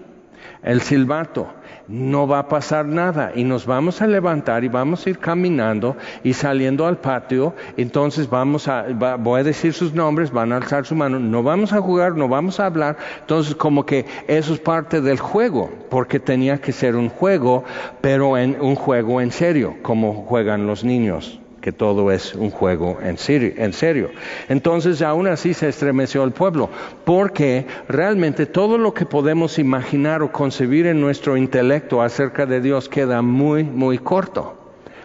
el 0.63 0.81
silbato 0.81 1.53
no 1.89 2.27
va 2.27 2.41
a 2.41 2.49
pasar 2.49 2.87
nada. 2.87 3.33
Y 3.35 3.45
nos 3.45 3.67
vamos 3.67 4.03
a 4.03 4.07
levantar 4.07 4.65
y 4.65 4.69
vamos 4.69 5.07
a 5.07 5.11
ir 5.11 5.19
caminando 5.19 5.97
y 6.25 6.33
saliendo 6.33 6.87
al 6.87 6.99
patio, 6.99 7.55
entonces 7.77 8.29
vamos 8.29 8.69
a, 8.69 8.87
voy 9.19 9.41
a 9.41 9.45
decir 9.45 9.73
sus 9.73 9.95
nombres, 9.95 10.31
van 10.31 10.53
a 10.53 10.57
alzar 10.57 10.87
su 10.87 10.95
mano, 10.95 11.19
no 11.19 11.43
vamos 11.43 11.73
a 11.73 11.81
jugar, 11.81 12.17
no 12.17 12.29
vamos 12.29 12.61
a 12.61 12.67
hablar, 12.67 12.97
entonces 13.21 13.55
como 13.55 13.87
que 13.87 14.07
eso 14.27 14.55
es 14.55 14.61
parte 14.61 15.01
del 15.01 15.19
juego, 15.19 15.71
porque 15.91 16.21
tenía 16.21 16.61
que 16.61 16.73
ser 16.73 16.97
un 16.97 17.09
juego, 17.09 17.65
pero 18.01 18.37
en 18.37 18.61
un 18.61 18.75
juego 18.75 19.21
en 19.21 19.31
serio, 19.31 19.77
como 19.83 20.25
juegan 20.27 20.67
los 20.67 20.85
niños 20.85 21.41
que 21.67 21.73
todo 21.73 22.13
es 22.13 22.33
un 22.37 22.53
juego 22.53 22.99
en 23.03 23.19
serio, 23.19 24.11
Entonces 24.49 25.03
aún 25.03 25.27
así 25.27 25.53
se 25.53 25.69
estremeció 25.69 26.23
el 26.23 26.31
pueblo, 26.31 26.71
porque 27.05 27.67
realmente 27.89 28.47
todo 28.47 28.79
lo 28.79 28.95
que 28.95 29.05
podemos 29.05 29.59
imaginar 29.59 30.23
o 30.23 30.31
concebir 30.31 30.87
en 30.87 31.01
nuestro 31.01 31.37
intelecto 31.37 32.03
acerca 32.03 32.47
de 32.47 32.61
Dios 32.61 32.89
queda 32.89 33.21
muy, 33.21 33.65
muy 33.65 33.99
corto. 33.99 34.57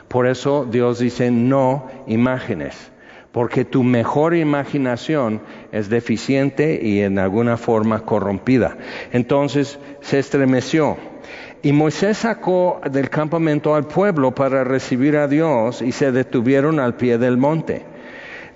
Por 0.08 0.28
eso 0.28 0.68
Dios 0.70 1.00
dice 1.00 1.32
no 1.32 1.88
imágenes, 2.06 2.92
porque 3.32 3.66
tu 3.66 3.82
mejor 3.82 4.36
imaginación 4.36 5.42
es 5.72 5.90
deficiente 5.90 6.80
y 6.80 7.02
en 7.02 7.18
alguna 7.18 7.58
forma 7.58 8.02
corrompida. 8.02 8.78
Entonces 9.12 9.80
se 10.02 10.20
estremeció. 10.20 10.96
Y 11.64 11.74
Moisés 11.74 12.18
sacó 12.18 12.82
del 12.90 13.10
campamento 13.10 13.76
al 13.76 13.86
pueblo 13.86 14.34
para 14.34 14.64
recibir 14.64 15.16
a 15.18 15.28
Dios 15.28 15.84
y 15.84 15.92
se 15.92 16.12
detuvieron 16.12 16.80
al 16.80 16.96
pie 16.96 17.20
del 17.20 17.38
monte. 17.38 17.86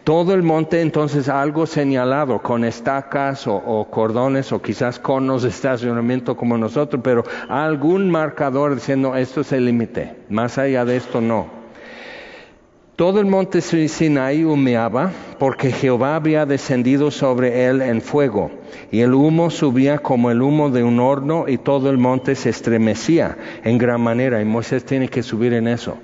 Todo 0.03 0.33
el 0.33 0.41
monte 0.41 0.81
entonces 0.81 1.29
algo 1.29 1.65
señalado 1.65 2.39
con 2.41 2.63
estacas 2.63 3.45
o, 3.47 3.87
cordones 3.89 4.51
o 4.51 4.61
quizás 4.61 4.99
conos 4.99 5.43
de 5.43 5.49
estacionamiento 5.49 6.35
como 6.35 6.57
nosotros, 6.57 7.01
pero 7.03 7.23
algún 7.47 8.09
marcador 8.09 8.75
diciendo 8.75 9.15
esto 9.15 9.41
es 9.41 9.51
el 9.51 9.65
límite, 9.65 10.15
más 10.29 10.57
allá 10.57 10.85
de 10.85 10.97
esto 10.97 11.21
no. 11.21 11.64
Todo 12.95 13.19
el 13.19 13.25
monte 13.25 13.59
Sinaí 13.59 14.45
humeaba 14.45 15.11
porque 15.37 15.73
Jehová 15.73 16.15
había 16.15 16.45
descendido 16.45 17.11
sobre 17.11 17.65
él 17.65 17.81
en 17.81 18.01
fuego 18.01 18.51
y 18.89 19.01
el 19.01 19.13
humo 19.13 19.49
subía 19.49 19.97
como 19.97 20.31
el 20.31 20.41
humo 20.41 20.69
de 20.69 20.81
un 20.81 21.01
horno 21.01 21.43
y 21.49 21.57
todo 21.57 21.89
el 21.89 21.97
monte 21.97 22.35
se 22.35 22.49
estremecía 22.51 23.37
en 23.65 23.77
gran 23.77 23.99
manera. 23.99 24.41
Y 24.41 24.45
Moisés 24.45 24.85
tiene 24.85 25.09
que 25.09 25.23
subir 25.23 25.51
en 25.51 25.67
eso 25.67 25.97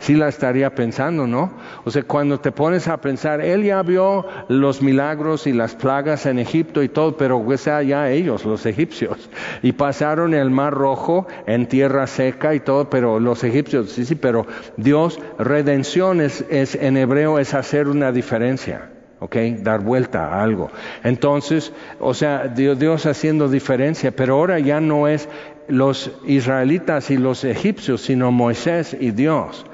sí 0.00 0.14
la 0.14 0.28
estaría 0.28 0.74
pensando, 0.74 1.26
¿no? 1.26 1.52
O 1.84 1.90
sea, 1.90 2.02
cuando 2.02 2.40
te 2.40 2.50
pones 2.50 2.88
a 2.88 3.00
pensar, 3.00 3.40
él 3.40 3.62
ya 3.62 3.82
vio 3.82 4.26
los 4.48 4.82
milagros 4.82 5.46
y 5.46 5.52
las 5.52 5.76
plagas 5.76 6.26
en 6.26 6.38
Egipto 6.38 6.82
y 6.82 6.88
todo, 6.88 7.16
pero 7.16 7.38
o 7.38 7.56
sea, 7.56 7.82
ya 7.82 8.10
ellos, 8.10 8.44
los 8.44 8.66
egipcios, 8.66 9.30
y 9.62 9.72
pasaron 9.72 10.34
el 10.34 10.50
mar 10.50 10.72
rojo 10.74 11.28
en 11.46 11.66
tierra 11.66 12.06
seca 12.06 12.54
y 12.54 12.60
todo, 12.60 12.90
pero 12.90 13.20
los 13.20 13.44
egipcios, 13.44 13.92
sí, 13.92 14.04
sí, 14.04 14.14
pero 14.14 14.46
Dios, 14.76 15.20
redención 15.38 16.20
es, 16.20 16.44
es 16.50 16.74
en 16.74 16.96
hebreo 16.96 17.38
es 17.38 17.54
hacer 17.54 17.86
una 17.86 18.10
diferencia. 18.10 18.90
¿ok? 19.20 19.36
Dar 19.58 19.80
vuelta 19.80 20.28
a 20.28 20.42
algo. 20.42 20.70
Entonces, 21.04 21.74
o 21.98 22.14
sea, 22.14 22.48
Dios, 22.48 22.78
Dios, 22.78 23.04
haciendo 23.04 23.48
diferencia, 23.48 24.12
pero 24.12 24.36
ahora 24.36 24.58
ya 24.58 24.80
no 24.80 25.08
es 25.08 25.28
los 25.70 26.10
israelitas 26.26 27.10
y 27.10 27.16
los 27.16 27.44
egipcios, 27.44 28.02
sino 28.02 28.30
Moisés 28.30 28.96
y 28.98 29.12
Dios. 29.12 29.66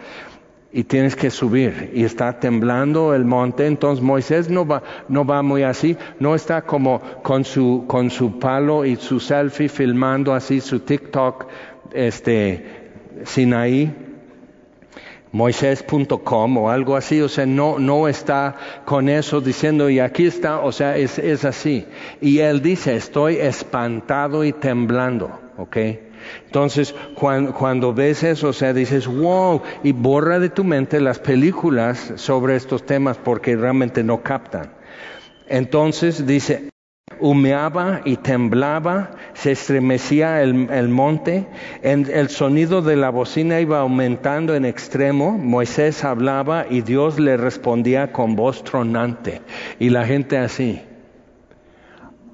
Y 0.72 0.84
tienes 0.84 1.16
que 1.16 1.30
subir 1.30 1.90
y 1.94 2.04
está 2.04 2.38
temblando 2.38 3.14
el 3.14 3.24
monte, 3.24 3.66
entonces 3.66 4.04
Moisés 4.04 4.50
no 4.50 4.66
va, 4.66 4.82
no 5.08 5.24
va 5.24 5.42
muy 5.42 5.62
así, 5.62 5.96
no 6.20 6.34
está 6.34 6.62
como 6.62 7.00
con 7.22 7.44
su, 7.44 7.84
con 7.86 8.10
su 8.10 8.38
palo 8.38 8.84
y 8.84 8.96
su 8.96 9.18
selfie 9.18 9.68
filmando 9.68 10.34
así 10.34 10.60
su 10.60 10.80
TikTok, 10.80 11.46
este, 11.94 12.90
Sinaí, 13.24 13.90
moisés.com 15.32 16.56
o 16.56 16.70
algo 16.70 16.96
así, 16.96 17.20
o 17.20 17.28
sea, 17.28 17.46
no, 17.46 17.78
no 17.78 18.08
está 18.08 18.56
con 18.84 19.08
eso 19.08 19.40
diciendo, 19.40 19.90
y 19.90 20.00
aquí 20.00 20.26
está, 20.26 20.60
o 20.60 20.72
sea, 20.72 20.96
es, 20.96 21.18
es 21.18 21.44
así. 21.44 21.86
Y 22.20 22.38
él 22.38 22.62
dice, 22.62 22.96
estoy 22.96 23.36
espantado 23.36 24.44
y 24.44 24.52
temblando, 24.52 25.45
¿ok? 25.58 25.76
Entonces, 26.46 26.94
cuando, 27.14 27.94
ves 27.94 28.22
eso, 28.22 28.48
o 28.48 28.52
sea, 28.52 28.72
dices, 28.72 29.06
wow, 29.06 29.62
y 29.82 29.92
borra 29.92 30.38
de 30.38 30.48
tu 30.48 30.64
mente 30.64 31.00
las 31.00 31.18
películas 31.18 32.12
sobre 32.16 32.56
estos 32.56 32.84
temas 32.84 33.18
porque 33.18 33.56
realmente 33.56 34.02
no 34.02 34.22
captan. 34.22 34.72
Entonces 35.48 36.26
dice, 36.26 36.70
humeaba 37.20 38.00
y 38.04 38.16
temblaba 38.16 39.12
se 39.34 39.52
estremecía 39.52 40.42
el, 40.42 40.88
monte, 40.88 41.46
el 41.82 42.28
sonido 42.28 42.82
de 42.82 42.96
la 42.96 43.10
bocina 43.10 43.60
iba 43.60 43.80
aumentando 43.80 44.54
en 44.54 44.64
extremo, 44.64 45.38
Moisés 45.38 46.04
hablaba 46.04 46.66
y 46.68 46.80
Dios 46.80 47.20
le 47.20 47.36
respondía 47.36 48.12
con 48.12 48.34
voz 48.34 48.64
tronante. 48.64 49.42
Y 49.78 49.90
la 49.90 50.04
gente 50.04 50.38
así. 50.38 50.82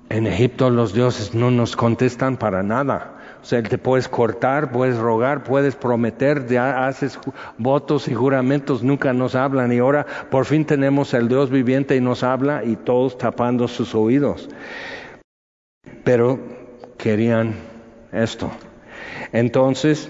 En 0.09 0.27
Egipto 0.27 0.71
los 0.71 0.93
dioses 0.93 1.35
no 1.35 1.51
nos 1.51 1.75
contestan 1.75 2.37
para 2.37 2.63
nada. 2.63 3.12
O 3.43 3.45
sea, 3.45 3.61
te 3.61 3.77
puedes 3.77 4.09
cortar, 4.09 4.71
puedes 4.71 4.97
rogar, 4.97 5.43
puedes 5.43 5.75
prometer, 5.75 6.47
ya 6.47 6.87
haces 6.87 7.19
votos 7.59 8.07
y 8.07 8.15
juramentos, 8.15 8.85
nunca 8.85 9.13
nos 9.13 9.35
hablan. 9.35 9.73
Y 9.73 9.79
ahora 9.79 10.07
por 10.31 10.45
fin 10.45 10.65
tenemos 10.65 11.13
el 11.13 11.27
Dios 11.27 11.51
viviente 11.51 11.97
y 11.97 12.01
nos 12.01 12.23
habla 12.23 12.63
y 12.65 12.77
todos 12.77 13.19
tapando 13.19 13.67
sus 13.67 13.97
oídos. 13.97 14.49
Pero 16.05 16.39
querían 16.97 17.55
esto. 18.13 18.49
Entonces, 19.33 20.09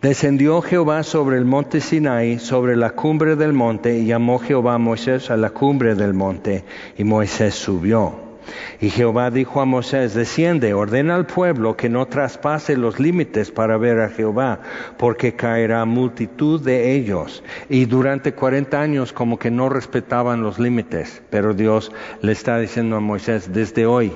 Descendió 0.00 0.60
Jehová 0.62 1.04
sobre 1.04 1.36
el 1.36 1.44
monte 1.44 1.80
Sinai, 1.80 2.40
sobre 2.40 2.74
la 2.74 2.90
cumbre 2.90 3.36
del 3.36 3.52
monte, 3.52 4.00
y 4.00 4.06
llamó 4.06 4.40
Jehová 4.40 4.74
a 4.74 4.78
Moisés 4.78 5.30
a 5.30 5.36
la 5.36 5.50
cumbre 5.50 5.94
del 5.94 6.12
monte, 6.12 6.64
y 6.98 7.04
Moisés 7.04 7.54
subió. 7.54 8.31
Y 8.80 8.90
Jehová 8.90 9.30
dijo 9.30 9.60
a 9.60 9.64
Moisés, 9.64 10.14
desciende, 10.14 10.74
ordena 10.74 11.14
al 11.14 11.26
pueblo 11.26 11.76
que 11.76 11.88
no 11.88 12.06
traspase 12.06 12.76
los 12.76 12.98
límites 12.98 13.50
para 13.50 13.76
ver 13.76 14.00
a 14.00 14.08
Jehová, 14.08 14.60
porque 14.96 15.34
caerá 15.34 15.84
multitud 15.84 16.60
de 16.60 16.94
ellos. 16.94 17.42
Y 17.68 17.84
durante 17.84 18.32
cuarenta 18.34 18.80
años 18.80 19.12
como 19.12 19.38
que 19.38 19.50
no 19.50 19.68
respetaban 19.68 20.42
los 20.42 20.58
límites, 20.58 21.22
pero 21.30 21.54
Dios 21.54 21.92
le 22.20 22.32
está 22.32 22.58
diciendo 22.58 22.96
a 22.96 23.00
Moisés, 23.00 23.52
desde 23.52 23.86
hoy, 23.86 24.12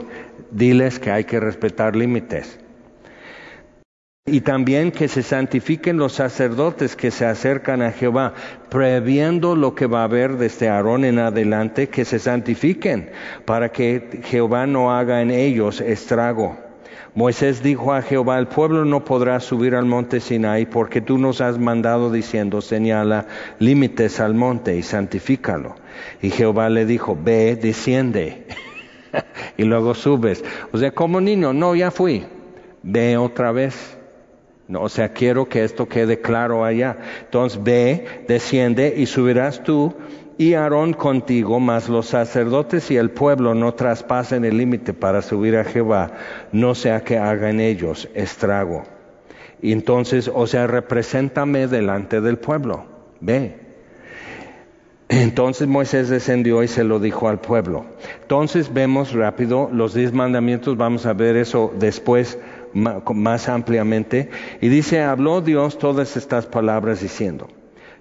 diles 0.51 0.99
que 0.99 1.11
hay 1.11 1.25
que 1.25 1.41
respetar 1.41 1.97
límites. 1.97 2.59
Y 4.29 4.41
también 4.41 4.91
que 4.91 5.07
se 5.07 5.23
santifiquen 5.23 5.99
los 5.99 6.15
sacerdotes 6.15 6.97
que 6.97 7.13
se 7.13 7.25
acercan 7.25 7.81
a 7.81 7.93
Jehová, 7.93 8.35
previendo 8.69 9.55
lo 9.55 9.77
que 9.77 9.87
va 9.87 10.01
a 10.01 10.05
haber 10.05 10.37
desde 10.37 10.69
Aarón 10.69 11.05
en 11.05 11.21
adelante, 11.21 11.89
que 11.89 12.05
se 12.05 12.19
santifiquen, 12.19 13.11
para 13.45 13.71
que 13.71 14.23
Jehová 14.25 14.67
no 14.67 14.93
haga 14.93 15.23
en 15.23 15.31
ellos 15.31 15.81
estrago. 15.81 16.59
Moisés 17.15 17.63
dijo 17.63 17.93
a 17.93 18.03
Jehová, 18.03 18.41
el 18.41 18.49
pueblo 18.49 18.85
no 18.85 19.05
podrá 19.05 19.39
subir 19.39 19.77
al 19.77 19.85
monte 19.85 20.19
Sinai 20.19 20.67
porque 20.67 21.01
tú 21.01 21.19
nos 21.19 21.41
has 21.41 21.57
mandado 21.57 22.11
diciendo, 22.11 22.61
señala 22.61 23.29
límites 23.61 24.19
al 24.19 24.35
monte 24.35 24.77
y 24.77 24.83
santifícalo. 24.83 25.77
Y 26.21 26.31
Jehová 26.31 26.69
le 26.69 26.85
dijo, 26.85 27.17
ve, 27.17 27.55
desciende. 27.55 28.45
y 29.57 29.63
luego 29.63 29.95
subes. 29.95 30.45
O 30.73 30.79
sea, 30.79 30.91
como 30.91 31.21
niño, 31.21 31.53
no, 31.53 31.77
ya 31.77 31.93
fui. 31.93 32.27
Ve 32.83 33.17
otra 33.17 33.53
vez 33.53 33.96
o 34.73 34.89
sea, 34.89 35.13
quiero 35.13 35.49
que 35.49 35.65
esto 35.65 35.89
quede 35.89 36.21
claro 36.21 36.65
allá. 36.65 36.97
Entonces 37.25 37.63
ve, 37.63 38.25
desciende 38.27 38.95
y 38.97 39.07
subirás 39.07 39.63
tú 39.63 39.95
y 40.39 40.55
Aarón 40.55 40.93
contigo, 40.93 41.61
mas 41.61 41.89
los 41.89 42.07
sacerdotes 42.07 42.91
y 42.91 42.97
el 42.97 43.11
pueblo 43.11 43.55
no 43.55 43.75
traspasen 43.75 44.45
el 44.45 44.59
límite 44.59 44.93
para 44.93 45.23
subir 45.23 45.57
a 45.57 45.65
Jehová, 45.65 46.13
no 46.53 46.75
sea 46.75 47.03
que 47.03 47.17
hagan 47.17 47.61
ellos 47.61 48.09
estrago. 48.15 48.85
Y 49.63 49.73
entonces, 49.73 50.31
o 50.33 50.47
sea, 50.47 50.67
represéntame 50.67 51.67
delante 51.67 52.21
del 52.21 52.39
pueblo. 52.39 52.85
Ve. 53.21 53.67
Entonces 55.09 55.69
Moisés 55.69 56.09
descendió 56.09 56.63
y 56.63 56.69
se 56.69 56.85
lo 56.85 56.99
dijo 56.99 57.29
al 57.29 57.41
pueblo. 57.41 57.87
Entonces 58.23 58.75
vemos 58.75 59.13
rápido 59.13 59.71
los 59.73 59.95
diez 59.95 60.13
mandamientos, 60.13 60.77
vamos 60.77 61.07
a 61.07 61.13
ver 61.13 61.37
eso 61.37 61.73
después 61.79 62.39
más 62.77 63.49
ampliamente. 63.49 64.31
Y 64.61 64.69
dice, 64.69 65.03
habló 65.03 65.41
Dios 65.41 65.79
todas 65.79 66.17
estas 66.17 66.47
palabras 66.47 67.01
diciendo, 67.01 67.49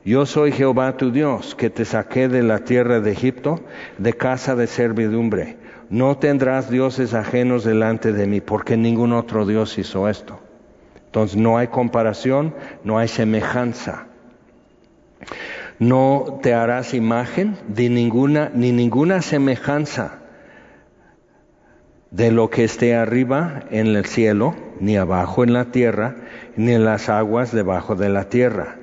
yo 0.03 0.25
soy 0.25 0.51
Jehová 0.51 0.97
tu 0.97 1.11
Dios, 1.11 1.55
que 1.55 1.69
te 1.71 1.83
saqué 1.83 2.27
de 2.27 2.43
la 2.43 2.59
tierra 2.59 2.99
de 2.99 3.11
Egipto, 3.11 3.61
de 3.97 4.13
casa 4.13 4.55
de 4.55 4.67
servidumbre. 4.67 5.57
No 5.89 6.17
tendrás 6.17 6.69
dioses 6.69 7.13
ajenos 7.13 7.63
delante 7.63 8.13
de 8.13 8.27
mí, 8.27 8.41
porque 8.41 8.77
ningún 8.77 9.13
otro 9.13 9.45
Dios 9.45 9.77
hizo 9.77 10.07
esto. 10.07 10.39
Entonces 11.05 11.37
no 11.37 11.57
hay 11.57 11.67
comparación, 11.67 12.53
no 12.83 12.99
hay 12.99 13.07
semejanza. 13.07 14.07
No 15.79 16.39
te 16.43 16.53
harás 16.53 16.93
imagen 16.93 17.57
de 17.67 17.89
ninguna, 17.89 18.51
ni 18.53 18.71
ninguna 18.71 19.21
semejanza 19.21 20.19
de 22.11 22.31
lo 22.31 22.49
que 22.49 22.63
esté 22.63 22.95
arriba 22.95 23.63
en 23.71 23.87
el 23.87 24.05
cielo, 24.05 24.55
ni 24.79 24.97
abajo 24.97 25.43
en 25.43 25.53
la 25.53 25.65
tierra, 25.65 26.15
ni 26.55 26.73
en 26.73 26.85
las 26.85 27.09
aguas 27.09 27.51
debajo 27.51 27.95
de 27.95 28.09
la 28.09 28.25
tierra. 28.25 28.77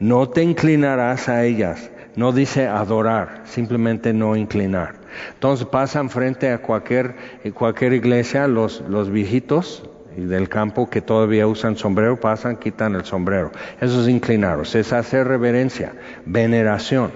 No 0.00 0.28
te 0.28 0.42
inclinarás 0.42 1.28
a 1.28 1.44
ellas. 1.44 1.90
No 2.16 2.32
dice 2.32 2.66
adorar, 2.66 3.42
simplemente 3.44 4.12
no 4.12 4.34
inclinar. 4.34 4.94
Entonces 5.34 5.66
pasan 5.66 6.10
frente 6.10 6.50
a 6.50 6.58
cualquier, 6.58 7.14
cualquier 7.54 7.92
iglesia 7.92 8.48
los, 8.48 8.82
los 8.88 9.10
viejitos 9.10 9.88
del 10.16 10.48
campo 10.48 10.90
que 10.90 11.00
todavía 11.00 11.46
usan 11.46 11.76
sombrero, 11.76 12.18
pasan, 12.18 12.56
quitan 12.56 12.96
el 12.96 13.04
sombrero. 13.04 13.52
Eso 13.80 14.02
es 14.02 14.08
inclinaros, 14.08 14.74
es 14.74 14.92
hacer 14.92 15.28
reverencia, 15.28 15.92
veneración. 16.26 17.12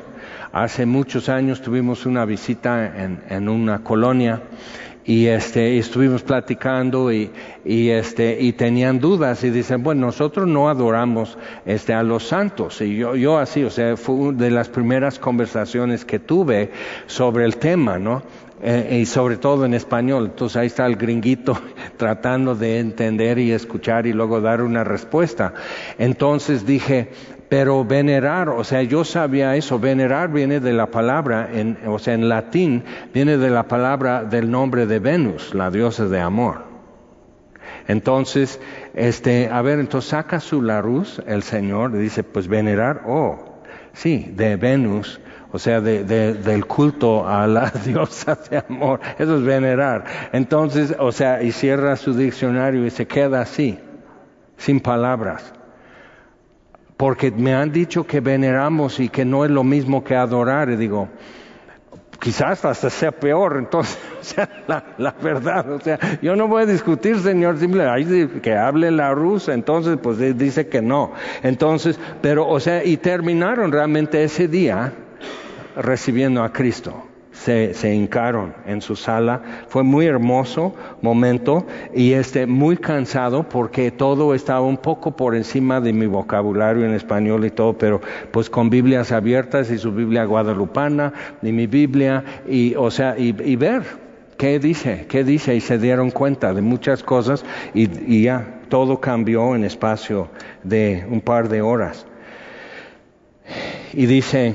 Hace 0.52 0.86
muchos 0.86 1.28
años 1.28 1.62
tuvimos 1.62 2.06
una 2.06 2.24
visita 2.24 3.02
en, 3.02 3.22
en 3.28 3.48
una 3.48 3.82
colonia 3.82 4.42
y 5.04 5.26
este 5.26 5.78
estuvimos 5.78 6.22
platicando 6.22 7.12
y, 7.12 7.30
y, 7.64 7.88
este 7.88 8.38
y 8.40 8.52
tenían 8.52 9.00
dudas 9.00 9.42
y 9.42 9.50
dicen 9.50 9.82
bueno 9.82 10.06
nosotros 10.06 10.46
no 10.46 10.68
adoramos 10.68 11.38
este 11.66 11.92
a 11.92 12.02
los 12.02 12.28
santos 12.28 12.80
y 12.80 12.96
yo 12.96 13.16
yo 13.16 13.38
así 13.38 13.64
o 13.64 13.70
sea 13.70 13.96
fue 13.96 14.14
una 14.14 14.38
de 14.38 14.50
las 14.50 14.68
primeras 14.68 15.18
conversaciones 15.18 16.04
que 16.04 16.18
tuve 16.18 16.70
sobre 17.06 17.44
el 17.44 17.56
tema 17.56 17.98
no 17.98 18.22
eh, 18.64 19.00
y 19.00 19.06
sobre 19.06 19.38
todo 19.38 19.64
en 19.64 19.74
español. 19.74 20.26
Entonces 20.26 20.56
ahí 20.56 20.68
está 20.68 20.86
el 20.86 20.94
gringuito 20.94 21.60
tratando 21.96 22.54
de 22.54 22.78
entender 22.78 23.40
y 23.40 23.50
escuchar 23.50 24.06
y 24.06 24.12
luego 24.12 24.40
dar 24.40 24.62
una 24.62 24.84
respuesta. 24.84 25.52
Entonces 25.98 26.64
dije 26.64 27.10
pero 27.52 27.84
venerar, 27.84 28.48
o 28.48 28.64
sea, 28.64 28.82
yo 28.82 29.04
sabía 29.04 29.54
eso, 29.56 29.78
venerar 29.78 30.32
viene 30.32 30.58
de 30.58 30.72
la 30.72 30.86
palabra, 30.86 31.50
en, 31.52 31.76
o 31.86 31.98
sea, 31.98 32.14
en 32.14 32.30
latín 32.30 32.82
viene 33.12 33.36
de 33.36 33.50
la 33.50 33.64
palabra 33.68 34.24
del 34.24 34.50
nombre 34.50 34.86
de 34.86 34.98
Venus, 34.98 35.52
la 35.54 35.70
diosa 35.70 36.06
de 36.06 36.18
amor. 36.18 36.64
Entonces, 37.88 38.58
este, 38.94 39.50
a 39.52 39.60
ver, 39.60 39.80
entonces 39.80 40.08
saca 40.08 40.40
su 40.40 40.62
Larus, 40.62 41.20
el 41.26 41.42
Señor, 41.42 41.90
y 41.94 41.98
dice, 41.98 42.24
pues 42.24 42.48
venerar, 42.48 43.02
oh, 43.06 43.60
sí, 43.92 44.32
de 44.34 44.56
Venus, 44.56 45.20
o 45.52 45.58
sea, 45.58 45.82
de, 45.82 46.04
del 46.04 46.64
culto 46.64 47.28
a 47.28 47.46
la 47.46 47.70
diosa 47.84 48.38
de 48.48 48.64
amor, 48.66 48.98
eso 49.18 49.36
es 49.36 49.42
venerar. 49.42 50.04
Entonces, 50.32 50.96
o 50.98 51.12
sea, 51.12 51.42
y 51.42 51.52
cierra 51.52 51.96
su 51.96 52.14
diccionario 52.14 52.86
y 52.86 52.90
se 52.90 53.06
queda 53.06 53.42
así, 53.42 53.78
sin 54.56 54.80
palabras 54.80 55.52
porque 57.02 57.32
me 57.32 57.52
han 57.52 57.72
dicho 57.72 58.06
que 58.06 58.20
veneramos 58.20 59.00
y 59.00 59.08
que 59.08 59.24
no 59.24 59.44
es 59.44 59.50
lo 59.50 59.64
mismo 59.64 60.04
que 60.04 60.14
adorar. 60.14 60.70
Y 60.70 60.76
digo, 60.76 61.08
quizás 62.20 62.64
hasta 62.64 62.90
sea 62.90 63.10
peor, 63.10 63.56
entonces, 63.58 63.98
o 64.20 64.22
sea, 64.22 64.48
la, 64.68 65.12
verdad, 65.20 65.68
o 65.72 65.80
sea, 65.80 65.98
yo 66.22 66.36
no 66.36 66.46
voy 66.46 66.62
a 66.62 66.66
discutir, 66.66 67.18
Señor, 67.18 67.58
simplemente 67.58 68.40
que 68.40 68.54
hable 68.54 68.92
la 68.92 69.12
rusa, 69.14 69.52
entonces, 69.52 69.98
pues 70.00 70.16
dice 70.38 70.68
que 70.68 70.80
no. 70.80 71.10
Entonces, 71.42 71.98
pero, 72.20 72.46
o 72.46 72.60
sea, 72.60 72.84
y 72.84 72.98
terminaron 72.98 73.72
realmente 73.72 74.22
ese 74.22 74.46
día 74.46 74.92
recibiendo 75.74 76.44
a 76.44 76.52
Cristo 76.52 77.08
se, 77.32 77.74
se 77.74 77.94
hincaron 77.94 78.54
en 78.66 78.80
su 78.82 78.94
sala. 78.94 79.42
Fue 79.68 79.82
muy 79.82 80.06
hermoso 80.06 80.74
momento 81.00 81.66
y 81.94 82.12
este, 82.12 82.46
muy 82.46 82.76
cansado 82.76 83.48
porque 83.48 83.90
todo 83.90 84.34
estaba 84.34 84.60
un 84.60 84.76
poco 84.76 85.16
por 85.16 85.34
encima 85.34 85.80
de 85.80 85.92
mi 85.92 86.06
vocabulario 86.06 86.84
en 86.84 86.94
español 86.94 87.44
y 87.44 87.50
todo, 87.50 87.72
pero 87.72 88.00
pues 88.30 88.48
con 88.50 88.70
Biblias 88.70 89.12
abiertas 89.12 89.70
y 89.70 89.78
su 89.78 89.92
Biblia 89.92 90.24
guadalupana 90.24 91.12
y 91.42 91.52
mi 91.52 91.66
Biblia 91.66 92.24
y, 92.46 92.74
o 92.76 92.90
sea, 92.90 93.16
y, 93.18 93.32
ver 93.56 93.82
qué 94.36 94.58
dice, 94.58 95.06
qué 95.08 95.24
dice 95.24 95.54
y 95.54 95.60
se 95.60 95.78
dieron 95.78 96.10
cuenta 96.10 96.52
de 96.52 96.62
muchas 96.62 97.02
cosas 97.02 97.44
y, 97.74 97.88
y 98.12 98.24
ya 98.24 98.60
todo 98.68 99.00
cambió 99.00 99.54
en 99.54 99.64
espacio 99.64 100.28
de 100.64 101.06
un 101.08 101.20
par 101.20 101.48
de 101.48 101.62
horas. 101.62 102.06
Y 103.92 104.06
dice, 104.06 104.54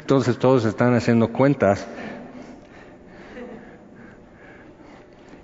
entonces 0.00 0.38
todos 0.38 0.64
están 0.64 0.94
haciendo 0.94 1.28
cuentas 1.28 1.86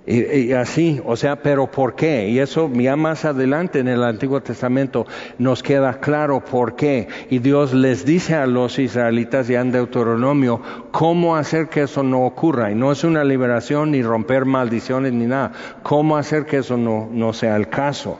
Y, 0.07 0.51
así, 0.53 0.99
o 1.05 1.15
sea, 1.15 1.37
pero 1.37 1.67
¿por 1.69 1.93
qué? 1.93 2.27
Y 2.27 2.39
eso 2.39 2.71
ya 2.73 2.95
más 2.95 3.23
adelante 3.23 3.79
en 3.79 3.87
el 3.87 4.03
Antiguo 4.03 4.41
Testamento 4.41 5.05
nos 5.37 5.61
queda 5.61 5.99
claro 5.99 6.43
por 6.43 6.75
qué. 6.75 7.07
Y 7.29 7.37
Dios 7.37 7.71
les 7.73 8.03
dice 8.03 8.33
a 8.33 8.47
los 8.47 8.79
israelitas 8.79 9.47
ya 9.47 9.61
en 9.61 9.71
Deuteronomio 9.71 10.59
cómo 10.91 11.35
hacer 11.35 11.69
que 11.69 11.83
eso 11.83 12.01
no 12.01 12.25
ocurra. 12.25 12.71
Y 12.71 12.75
no 12.75 12.91
es 12.91 13.03
una 13.03 13.23
liberación 13.23 13.91
ni 13.91 14.01
romper 14.01 14.45
maldiciones 14.45 15.13
ni 15.13 15.27
nada. 15.27 15.51
Cómo 15.83 16.17
hacer 16.17 16.45
que 16.45 16.57
eso 16.57 16.77
no, 16.77 17.07
no 17.11 17.31
sea 17.31 17.55
el 17.55 17.69
caso. 17.69 18.19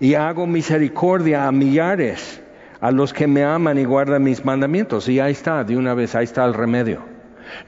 Y 0.00 0.14
hago 0.14 0.46
misericordia 0.46 1.46
a 1.46 1.52
millares, 1.52 2.41
a 2.82 2.90
los 2.90 3.12
que 3.12 3.28
me 3.28 3.44
aman 3.44 3.78
y 3.78 3.84
guardan 3.84 4.24
mis 4.24 4.44
mandamientos. 4.44 5.08
Y 5.08 5.20
ahí 5.20 5.32
está, 5.32 5.62
de 5.62 5.76
una 5.76 5.94
vez, 5.94 6.16
ahí 6.16 6.24
está 6.24 6.44
el 6.44 6.52
remedio. 6.52 7.00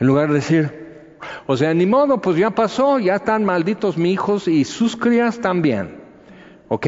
En 0.00 0.08
lugar 0.08 0.28
de 0.28 0.34
decir, 0.34 0.84
o 1.46 1.56
sea, 1.56 1.72
ni 1.72 1.86
modo, 1.86 2.20
pues 2.20 2.36
ya 2.36 2.50
pasó, 2.50 2.98
ya 2.98 3.14
están 3.14 3.44
malditos 3.44 3.96
mis 3.96 4.14
hijos 4.14 4.48
y 4.48 4.64
sus 4.64 4.96
crías 4.96 5.38
también. 5.38 6.02
¿Ok? 6.66 6.86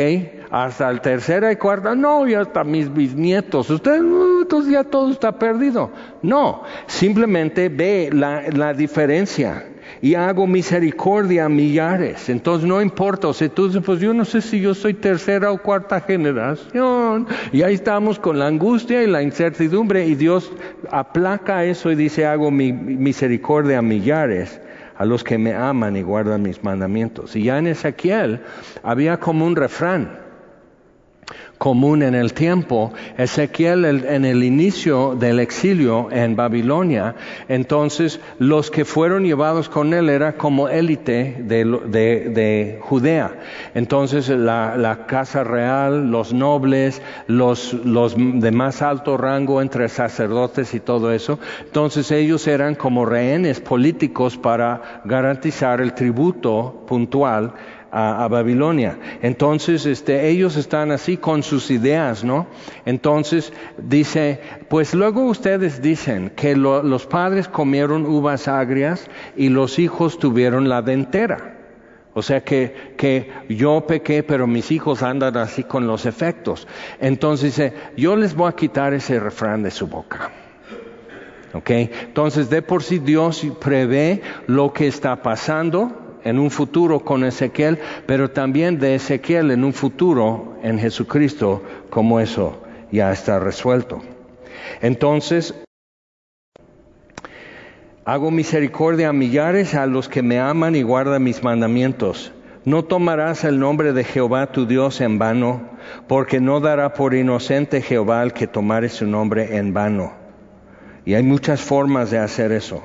Hasta 0.50 0.90
el 0.90 1.00
tercera 1.00 1.52
y 1.52 1.56
cuarta, 1.56 1.94
no, 1.94 2.26
ya 2.26 2.40
hasta 2.40 2.64
mis 2.64 2.92
bisnietos. 2.92 3.70
Usted, 3.70 4.02
uh, 4.02 4.42
entonces 4.42 4.72
ya 4.72 4.82
todo 4.82 5.12
está 5.12 5.38
perdido. 5.38 5.92
No, 6.22 6.64
simplemente 6.86 7.68
ve 7.68 8.10
la, 8.12 8.42
la 8.50 8.74
diferencia 8.74 9.66
y 10.02 10.14
hago 10.14 10.46
misericordia 10.46 11.46
a 11.46 11.48
millares. 11.48 12.28
Entonces 12.28 12.68
no 12.68 12.80
importa, 12.82 13.28
o 13.28 13.32
sea, 13.32 13.48
tú 13.48 13.70
pues 13.82 14.00
yo 14.00 14.12
no 14.14 14.24
sé 14.24 14.40
si 14.40 14.60
yo 14.60 14.74
soy 14.74 14.94
tercera 14.94 15.50
o 15.52 15.62
cuarta 15.62 16.00
generación. 16.00 17.26
Y 17.52 17.62
ahí 17.62 17.74
estamos 17.74 18.18
con 18.18 18.38
la 18.38 18.46
angustia 18.46 19.02
y 19.02 19.06
la 19.06 19.22
incertidumbre 19.22 20.06
y 20.06 20.14
Dios 20.14 20.52
aplaca 20.90 21.64
eso 21.64 21.90
y 21.90 21.94
dice, 21.94 22.26
hago 22.26 22.50
mi 22.50 22.72
misericordia 22.72 23.78
a 23.78 23.82
millares 23.82 24.60
a 24.98 25.04
los 25.04 25.22
que 25.22 25.38
me 25.38 25.54
aman 25.54 25.96
y 25.96 26.02
guardan 26.02 26.42
mis 26.42 26.62
mandamientos. 26.64 27.36
Y 27.36 27.44
ya 27.44 27.58
en 27.58 27.66
Ezequiel 27.66 28.40
había 28.82 29.18
como 29.18 29.46
un 29.46 29.56
refrán 29.56 30.25
común 31.58 32.02
en 32.02 32.14
el 32.14 32.32
tiempo. 32.32 32.92
Ezequiel 33.16 33.84
en 33.84 34.24
el 34.24 34.44
inicio 34.44 35.14
del 35.14 35.40
exilio 35.40 36.08
en 36.10 36.36
Babilonia, 36.36 37.14
entonces 37.48 38.20
los 38.38 38.70
que 38.70 38.84
fueron 38.84 39.24
llevados 39.24 39.68
con 39.68 39.94
él 39.94 40.08
era 40.08 40.36
como 40.36 40.68
élite 40.68 41.36
de, 41.38 42.78
Judea. 42.80 43.38
Entonces 43.74 44.28
la, 44.28 45.04
casa 45.06 45.44
real, 45.44 46.10
los 46.10 46.32
nobles, 46.32 47.00
los, 47.26 47.72
los 47.72 48.16
de 48.16 48.50
más 48.50 48.82
alto 48.82 49.16
rango 49.16 49.62
entre 49.62 49.88
sacerdotes 49.88 50.74
y 50.74 50.80
todo 50.80 51.12
eso, 51.12 51.38
entonces 51.64 52.10
ellos 52.10 52.46
eran 52.46 52.74
como 52.74 53.06
rehenes 53.06 53.60
políticos 53.60 54.36
para 54.36 55.00
garantizar 55.04 55.80
el 55.80 55.94
tributo 55.94 56.84
puntual 56.86 57.54
a, 57.90 58.28
Babilonia. 58.28 58.98
Entonces, 59.22 59.86
este, 59.86 60.28
ellos 60.28 60.56
están 60.56 60.90
así 60.90 61.16
con 61.16 61.42
sus 61.42 61.70
ideas, 61.70 62.24
¿no? 62.24 62.46
Entonces, 62.84 63.52
dice, 63.78 64.40
pues 64.68 64.94
luego 64.94 65.24
ustedes 65.24 65.80
dicen 65.80 66.30
que 66.30 66.56
los 66.56 67.06
padres 67.06 67.48
comieron 67.48 68.06
uvas 68.06 68.48
agrias 68.48 69.08
y 69.36 69.48
los 69.48 69.78
hijos 69.78 70.18
tuvieron 70.18 70.68
la 70.68 70.82
dentera. 70.82 71.54
O 72.14 72.22
sea 72.22 72.42
que, 72.42 72.94
que 72.96 73.30
yo 73.50 73.86
pequé, 73.86 74.22
pero 74.22 74.46
mis 74.46 74.70
hijos 74.70 75.02
andan 75.02 75.36
así 75.36 75.64
con 75.64 75.86
los 75.86 76.06
efectos. 76.06 76.66
Entonces 76.98 77.56
dice, 77.56 77.74
yo 77.96 78.16
les 78.16 78.34
voy 78.34 78.48
a 78.48 78.52
quitar 78.52 78.94
ese 78.94 79.20
refrán 79.20 79.62
de 79.62 79.70
su 79.70 79.86
boca. 79.86 80.30
¿Ok? 81.52 81.70
Entonces, 81.70 82.48
de 82.50 82.62
por 82.62 82.82
sí 82.82 82.98
Dios 82.98 83.46
prevé 83.60 84.22
lo 84.46 84.72
que 84.72 84.86
está 84.86 85.22
pasando 85.22 86.05
en 86.26 86.40
un 86.40 86.50
futuro 86.50 87.00
con 87.00 87.24
Ezequiel, 87.24 87.78
pero 88.04 88.32
también 88.32 88.80
de 88.80 88.96
Ezequiel 88.96 89.52
en 89.52 89.62
un 89.62 89.72
futuro 89.72 90.58
en 90.64 90.78
Jesucristo, 90.80 91.62
como 91.88 92.18
eso 92.18 92.62
ya 92.90 93.12
está 93.12 93.38
resuelto. 93.38 94.02
Entonces, 94.82 95.54
hago 98.04 98.32
misericordia 98.32 99.10
a 99.10 99.12
millares 99.12 99.74
a 99.74 99.86
los 99.86 100.08
que 100.08 100.22
me 100.22 100.40
aman 100.40 100.74
y 100.74 100.82
guardan 100.82 101.22
mis 101.22 101.44
mandamientos. 101.44 102.32
No 102.64 102.84
tomarás 102.84 103.44
el 103.44 103.60
nombre 103.60 103.92
de 103.92 104.02
Jehová 104.02 104.50
tu 104.50 104.66
Dios 104.66 105.00
en 105.00 105.20
vano, 105.20 105.60
porque 106.08 106.40
no 106.40 106.58
dará 106.58 106.94
por 106.94 107.14
inocente 107.14 107.80
Jehová 107.82 108.24
el 108.24 108.32
que 108.32 108.48
tomare 108.48 108.88
su 108.88 109.06
nombre 109.06 109.56
en 109.58 109.72
vano. 109.72 110.12
Y 111.04 111.14
hay 111.14 111.22
muchas 111.22 111.60
formas 111.60 112.10
de 112.10 112.18
hacer 112.18 112.50
eso. 112.50 112.82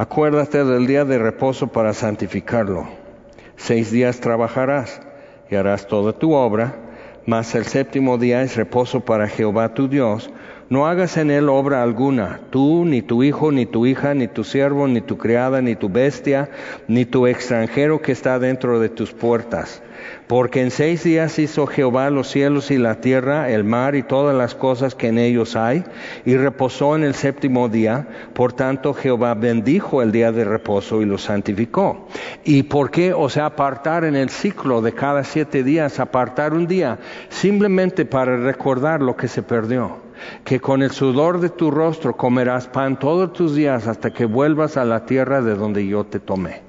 Acuérdate 0.00 0.64
del 0.64 0.86
día 0.86 1.04
de 1.04 1.18
reposo 1.18 1.66
para 1.66 1.92
santificarlo. 1.92 2.86
Seis 3.56 3.90
días 3.90 4.20
trabajarás 4.20 5.02
y 5.50 5.56
harás 5.56 5.88
toda 5.88 6.12
tu 6.12 6.34
obra, 6.34 6.76
mas 7.26 7.52
el 7.56 7.64
séptimo 7.64 8.16
día 8.16 8.42
es 8.42 8.54
reposo 8.54 9.00
para 9.00 9.26
Jehová 9.26 9.74
tu 9.74 9.88
Dios. 9.88 10.30
No 10.70 10.86
hagas 10.86 11.16
en 11.16 11.30
él 11.30 11.48
obra 11.48 11.82
alguna, 11.82 12.40
tú, 12.50 12.84
ni 12.84 13.00
tu 13.02 13.22
hijo, 13.22 13.50
ni 13.52 13.64
tu 13.64 13.86
hija, 13.86 14.14
ni 14.14 14.28
tu 14.28 14.44
siervo, 14.44 14.86
ni 14.86 15.00
tu 15.00 15.16
criada, 15.16 15.62
ni 15.62 15.76
tu 15.76 15.88
bestia, 15.88 16.50
ni 16.88 17.04
tu 17.04 17.26
extranjero 17.26 18.02
que 18.02 18.12
está 18.12 18.38
dentro 18.38 18.78
de 18.78 18.88
tus 18.88 19.12
puertas 19.12 19.82
porque 20.26 20.60
en 20.60 20.70
seis 20.70 21.04
días 21.04 21.38
hizo 21.38 21.66
Jehová 21.66 22.10
los 22.10 22.28
cielos 22.28 22.70
y 22.70 22.78
la 22.78 23.00
tierra, 23.00 23.50
el 23.50 23.64
mar 23.64 23.94
y 23.94 24.02
todas 24.02 24.36
las 24.36 24.54
cosas 24.54 24.94
que 24.94 25.08
en 25.08 25.18
ellos 25.18 25.56
hay, 25.56 25.84
y 26.24 26.36
reposó 26.36 26.96
en 26.96 27.04
el 27.04 27.14
séptimo 27.14 27.68
día. 27.68 28.06
Por 28.34 28.52
tanto, 28.52 28.92
Jehová 28.92 29.34
bendijo 29.34 30.02
el 30.02 30.12
día 30.12 30.30
de 30.30 30.44
reposo 30.44 31.00
y 31.00 31.06
lo 31.06 31.18
santificó. 31.18 32.08
¿Y 32.44 32.64
por 32.64 32.90
qué? 32.90 33.12
O 33.14 33.28
sea, 33.28 33.46
apartar 33.46 34.04
en 34.04 34.16
el 34.16 34.28
ciclo 34.28 34.82
de 34.82 34.92
cada 34.92 35.24
siete 35.24 35.62
días, 35.62 35.98
apartar 35.98 36.52
un 36.52 36.66
día, 36.66 36.98
simplemente 37.30 38.04
para 38.04 38.36
recordar 38.36 39.00
lo 39.00 39.16
que 39.16 39.28
se 39.28 39.42
perdió 39.42 40.07
que 40.44 40.60
con 40.60 40.82
el 40.82 40.90
sudor 40.90 41.40
de 41.40 41.50
tu 41.50 41.70
rostro 41.70 42.16
comerás 42.16 42.68
pan 42.68 42.98
todos 42.98 43.32
tus 43.32 43.54
días 43.54 43.86
hasta 43.86 44.10
que 44.10 44.24
vuelvas 44.24 44.76
a 44.76 44.84
la 44.84 45.06
tierra 45.06 45.42
de 45.42 45.54
donde 45.54 45.86
yo 45.86 46.04
te 46.04 46.20
tomé. 46.20 46.68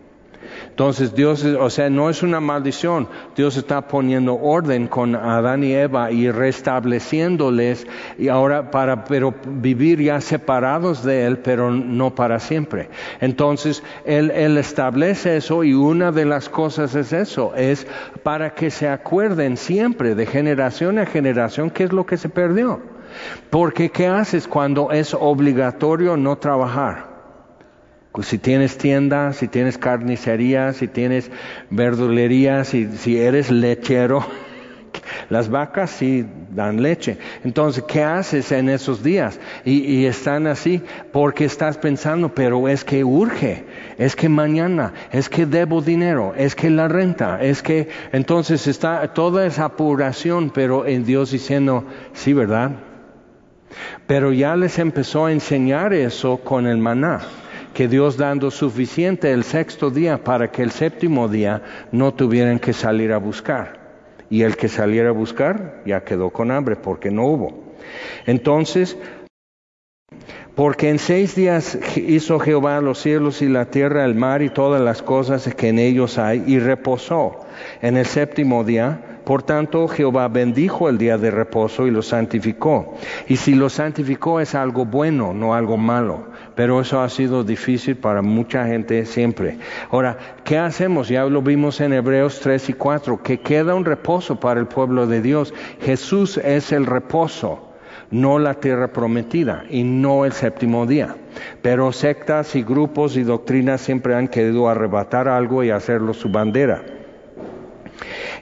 Entonces 0.80 1.14
Dios, 1.14 1.44
o 1.44 1.70
sea, 1.70 1.90
no 1.90 2.10
es 2.10 2.24
una 2.24 2.40
maldición. 2.40 3.08
Dios 3.36 3.58
está 3.58 3.88
poniendo 3.88 4.36
orden 4.36 4.88
con 4.88 5.16
Adán 5.16 5.64
y 5.64 5.74
Eva 5.74 6.12
y 6.12 6.32
restableciéndoles 6.32 7.86
y 8.18 8.30
ahora 8.30 8.72
para, 8.72 9.04
pero 9.04 9.34
vivir 9.46 10.02
ya 10.02 10.22
separados 10.22 11.04
de 11.04 11.26
Él, 11.26 11.40
pero 11.40 11.72
no 11.72 12.16
para 12.16 12.40
siempre. 12.40 12.90
Entonces 13.20 13.84
Él, 14.06 14.32
él 14.32 14.58
establece 14.58 15.38
eso 15.38 15.64
y 15.64 15.74
una 15.74 16.12
de 16.12 16.26
las 16.26 16.50
cosas 16.50 16.96
es 16.96 17.14
eso, 17.14 17.54
es 17.56 17.86
para 18.24 18.54
que 18.54 18.72
se 18.72 18.88
acuerden 18.88 19.58
siempre 19.58 20.16
de 20.16 20.26
generación 20.26 20.98
a 21.00 21.06
generación 21.06 21.70
qué 21.70 21.84
es 21.84 21.92
lo 21.92 22.06
que 22.06 22.18
se 22.18 22.30
perdió. 22.30 22.80
Porque 23.50 23.90
¿qué 23.90 24.08
haces 24.08 24.48
cuando 24.48 24.92
es 24.92 25.14
obligatorio 25.14 26.18
no 26.18 26.38
trabajar? 26.38 27.10
Pues 28.12 28.28
si 28.28 28.38
tienes 28.38 28.78
tienda, 28.78 29.34
si 29.34 29.48
tienes 29.48 29.78
carnicería, 29.78 30.74
si 30.74 30.88
tienes 30.88 31.32
verdulería, 31.70 32.64
si, 32.64 32.88
si 32.98 33.18
eres 33.18 33.52
lechero, 33.52 34.26
las 35.30 35.50
vacas 35.50 35.92
sí 35.92 36.26
dan 36.52 36.82
leche. 36.82 37.18
Entonces, 37.44 37.84
¿qué 37.88 38.04
haces 38.04 38.52
en 38.52 38.68
esos 38.68 39.04
días? 39.04 39.40
Y, 39.64 39.80
y, 39.86 40.06
están 40.06 40.48
así 40.48 40.82
porque 41.12 41.46
estás 41.46 41.78
pensando, 41.78 42.34
pero 42.34 42.68
es 42.68 42.84
que 42.84 43.04
urge, 43.04 43.66
es 43.98 44.16
que 44.16 44.28
mañana, 44.28 44.94
es 45.12 45.30
que 45.30 45.46
debo 45.46 45.82
dinero, 45.82 46.34
es 46.36 46.56
que 46.56 46.70
la 46.70 46.88
renta, 46.88 47.42
es 47.42 47.62
que 47.62 47.90
entonces 48.12 48.68
está 48.68 49.14
toda 49.14 49.46
esa 49.46 49.66
apuración, 49.66 50.50
pero 50.50 50.86
en 50.86 51.06
Dios 51.06 51.32
diciendo, 51.32 51.86
sí, 52.14 52.34
¿verdad? 52.34 52.72
Pero 54.08 54.32
ya 54.34 54.56
les 54.56 54.80
empezó 54.80 55.26
a 55.26 55.32
enseñar 55.32 55.94
eso 55.94 56.38
con 56.38 56.68
el 56.68 56.78
maná 56.78 57.22
que 57.74 57.88
Dios 57.88 58.18
dando 58.18 58.52
suficiente 58.52 59.32
el 59.32 59.44
sexto 59.44 59.90
día 59.90 60.24
para 60.24 60.52
que 60.52 60.64
el 60.64 60.72
séptimo 60.72 61.28
día 61.28 61.62
no 61.92 62.14
tuvieran 62.14 62.60
que 62.60 62.74
salir 62.74 63.14
a 63.14 63.18
buscar. 63.18 63.80
Y 64.30 64.44
el 64.44 64.58
que 64.58 64.68
saliera 64.68 65.10
a 65.10 65.14
buscar 65.14 65.82
ya 65.86 66.04
quedó 66.04 66.30
con 66.30 66.52
hambre 66.52 66.76
porque 66.76 67.10
no 67.10 67.26
hubo. 67.26 67.76
Entonces, 68.26 68.98
porque 70.56 70.90
en 70.90 71.00
seis 71.00 71.36
días 71.36 71.80
hizo 71.96 72.40
Jehová 72.40 72.82
los 72.82 73.00
cielos 73.00 73.42
y 73.42 73.48
la 73.48 73.66
tierra, 73.66 74.04
el 74.04 74.16
mar 74.16 74.42
y 74.42 74.50
todas 74.50 74.82
las 74.82 75.02
cosas 75.02 75.48
que 75.56 75.70
en 75.70 75.80
ellos 75.80 76.18
hay, 76.18 76.44
y 76.46 76.60
reposó. 76.60 77.46
En 77.82 77.98
el 77.98 78.06
séptimo 78.06 78.64
día 78.64 79.19
por 79.30 79.44
tanto, 79.44 79.88
Jehová 79.88 80.28
bendijo 80.28 80.90
el 80.90 80.98
día 80.98 81.20
de 81.20 81.30
reposo 81.30 81.86
y 81.86 81.92
lo 81.92 82.02
santificó. 82.02 82.96
Y 83.28 83.36
si 83.36 83.54
lo 83.54 83.70
santificó 83.70 84.40
es 84.40 84.56
algo 84.56 84.88
bueno, 84.88 85.36
no 85.36 85.54
algo 85.54 85.78
malo 85.78 86.30
pero 86.56 86.82
eso 86.82 87.00
ha 87.00 87.08
sido 87.08 87.46
difícil 87.46 87.96
para 87.96 88.22
mucha 88.22 88.66
gente 88.66 89.06
siempre. 89.06 89.60
Ahora, 89.92 90.18
¿qué 90.44 90.58
hacemos? 90.58 91.08
Ya 91.08 91.24
lo 91.24 91.42
vimos 91.42 91.80
en 91.80 91.94
Hebreos 91.94 92.42
3 92.42 92.70
y 92.70 92.74
4, 92.74 93.24
que 93.24 93.40
queda 93.40 93.76
un 93.76 93.86
reposo 93.86 94.42
para 94.42 94.60
el 94.60 94.66
pueblo 94.66 95.08
de 95.08 95.22
Dios. 95.22 95.54
Jesús 95.80 96.38
es 96.38 96.74
el 96.74 96.86
reposo 96.86 97.66
no 98.12 98.40
la 98.40 98.56
tierra 98.56 98.92
prometida 98.92 99.64
y 99.70 99.84
no 99.84 100.26
el 100.26 100.34
séptimo 100.34 100.86
día. 100.86 101.16
Pero 101.62 101.94
sectas 101.94 102.56
y 102.58 102.64
grupos 102.64 103.16
y 103.16 103.24
doctrinas 103.24 103.80
siempre 103.80 104.16
han 104.16 104.28
querido 104.28 104.68
arrebatar 104.68 105.30
algo 105.30 105.64
y 105.64 105.70
hacerlo 105.70 106.14
su 106.14 106.28
bandera. 106.28 106.99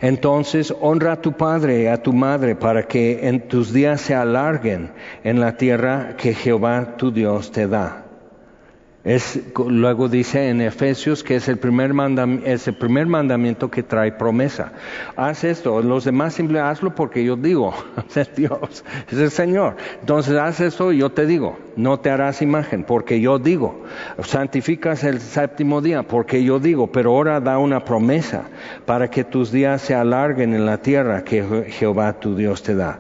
Entonces 0.01 0.73
honra 0.79 1.13
a 1.13 1.21
tu 1.21 1.33
padre 1.33 1.83
y 1.83 1.87
a 1.87 2.01
tu 2.01 2.13
madre 2.13 2.55
para 2.55 2.83
que 2.83 3.27
en 3.27 3.47
tus 3.47 3.73
días 3.73 4.01
se 4.01 4.15
alarguen 4.15 4.91
en 5.23 5.39
la 5.39 5.57
tierra 5.57 6.15
que 6.17 6.33
Jehová 6.33 6.97
tu 6.97 7.11
Dios 7.11 7.51
te 7.51 7.67
da. 7.67 8.06
Es, 9.07 9.39
luego 9.55 10.09
dice 10.09 10.49
en 10.49 10.59
Efesios 10.59 11.23
que 11.23 11.37
es 11.37 11.47
el, 11.47 11.57
primer 11.57 11.93
es 12.43 12.67
el 12.67 12.73
primer 12.73 13.07
mandamiento 13.07 13.71
que 13.71 13.81
trae 13.81 14.11
promesa. 14.11 14.73
Haz 15.15 15.45
esto, 15.45 15.81
los 15.81 16.03
demás 16.03 16.33
simplemente 16.33 16.69
hazlo 16.69 16.93
porque 16.93 17.23
yo 17.23 17.37
digo, 17.37 17.73
es 18.15 18.35
Dios, 18.35 18.83
es 19.09 19.17
el 19.17 19.31
Señor. 19.31 19.77
Entonces 20.01 20.35
haz 20.35 20.59
esto 20.59 20.91
y 20.91 20.97
yo 20.97 21.09
te 21.09 21.25
digo, 21.25 21.57
no 21.77 22.01
te 22.01 22.09
harás 22.09 22.41
imagen 22.41 22.83
porque 22.83 23.21
yo 23.21 23.39
digo. 23.39 23.85
Santificas 24.23 25.05
el 25.05 25.21
séptimo 25.21 25.79
día 25.79 26.03
porque 26.03 26.43
yo 26.43 26.59
digo, 26.59 26.91
pero 26.91 27.11
ahora 27.11 27.39
da 27.39 27.59
una 27.59 27.85
promesa 27.85 28.49
para 28.85 29.09
que 29.09 29.23
tus 29.23 29.53
días 29.53 29.81
se 29.81 29.95
alarguen 29.95 30.53
en 30.53 30.65
la 30.65 30.79
tierra 30.79 31.23
que 31.23 31.65
Jehová 31.69 32.19
tu 32.19 32.35
Dios 32.35 32.61
te 32.61 32.75
da. 32.75 32.99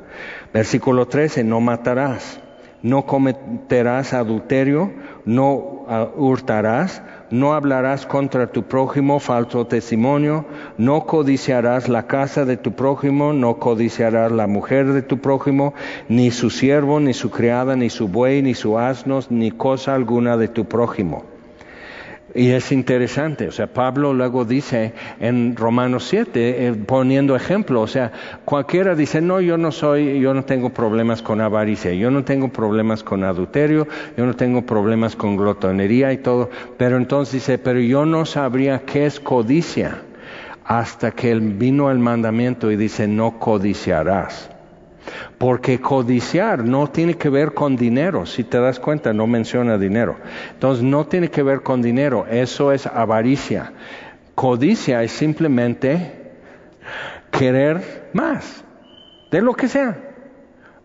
Versículo 0.53 1.05
13, 1.05 1.43
no 1.43 1.59
matarás 1.59 2.39
no 2.81 3.05
cometerás 3.05 4.13
adulterio, 4.13 4.91
no 5.27 5.85
ah, 5.89 6.07
hurtarás, 6.15 7.03
no 7.29 7.53
hablarás 7.53 8.05
contra 8.05 8.47
tu 8.47 8.63
prójimo 8.63 9.19
falso 9.19 9.67
testimonio, 9.67 10.45
no 10.77 11.05
codiciarás 11.05 11.89
la 11.89 12.07
casa 12.07 12.45
de 12.45 12.57
tu 12.57 12.71
prójimo, 12.71 13.33
no 13.33 13.59
codiciarás 13.59 14.31
la 14.31 14.47
mujer 14.47 14.93
de 14.93 15.01
tu 15.01 15.19
prójimo, 15.19 15.73
ni 16.07 16.31
su 16.31 16.49
siervo, 16.49 16.99
ni 16.99 17.13
su 17.13 17.29
criada, 17.29 17.75
ni 17.75 17.89
su 17.89 18.07
buey, 18.07 18.41
ni 18.41 18.53
su 18.55 18.79
asno, 18.79 19.19
ni 19.29 19.51
cosa 19.51 19.93
alguna 19.93 20.37
de 20.37 20.47
tu 20.47 20.65
prójimo. 20.65 21.36
Y 22.37 22.51
es 22.51 22.71
interesante, 22.71 23.47
o 23.47 23.51
sea, 23.51 23.65
Pablo 23.65 24.13
luego 24.13 24.45
dice 24.45 24.93
en 25.19 25.55
Romanos 25.55 26.05
7, 26.07 26.67
eh, 26.67 26.73
poniendo 26.73 27.35
ejemplo, 27.35 27.81
o 27.81 27.87
sea, 27.87 28.11
cualquiera 28.45 28.93
dice, 28.93 29.21
no, 29.21 29.41
yo 29.41 29.57
no 29.57 29.71
soy, 29.71 30.19
yo 30.19 30.35
no 30.35 30.45
tengo 30.45 30.69
problemas 30.69 31.23
con 31.23 31.41
avaricia, 31.41 31.93
yo 31.93 32.11
no 32.11 32.23
tengo 32.23 32.49
problemas 32.49 33.01
con 33.01 33.23
adulterio, 33.23 33.87
yo 34.15 34.27
no 34.27 34.35
tengo 34.35 34.61
problemas 34.61 35.15
con 35.15 35.35
glotonería 35.35 36.13
y 36.13 36.19
todo, 36.19 36.51
pero 36.77 36.97
entonces 36.97 37.33
dice, 37.33 37.57
pero 37.57 37.79
yo 37.79 38.05
no 38.05 38.23
sabría 38.23 38.83
qué 38.85 39.07
es 39.07 39.19
codicia 39.19 40.03
hasta 40.63 41.09
que 41.09 41.33
vino 41.33 41.89
el 41.89 41.97
mandamiento 41.97 42.69
y 42.69 42.75
dice, 42.75 43.07
no 43.07 43.39
codiciarás. 43.39 44.56
Porque 45.37 45.79
codiciar 45.79 46.63
no 46.63 46.87
tiene 46.87 47.15
que 47.15 47.29
ver 47.29 47.53
con 47.53 47.75
dinero, 47.75 48.25
si 48.25 48.43
te 48.43 48.59
das 48.59 48.79
cuenta, 48.79 49.13
no 49.13 49.27
menciona 49.27 49.77
dinero. 49.77 50.17
Entonces 50.53 50.83
no 50.83 51.05
tiene 51.05 51.29
que 51.29 51.43
ver 51.43 51.61
con 51.61 51.81
dinero, 51.81 52.25
eso 52.29 52.71
es 52.71 52.85
avaricia. 52.85 53.73
Codicia 54.35 55.03
es 55.03 55.11
simplemente 55.11 56.31
querer 57.31 58.09
más, 58.13 58.63
de 59.31 59.41
lo 59.41 59.53
que 59.53 59.67
sea. 59.67 59.97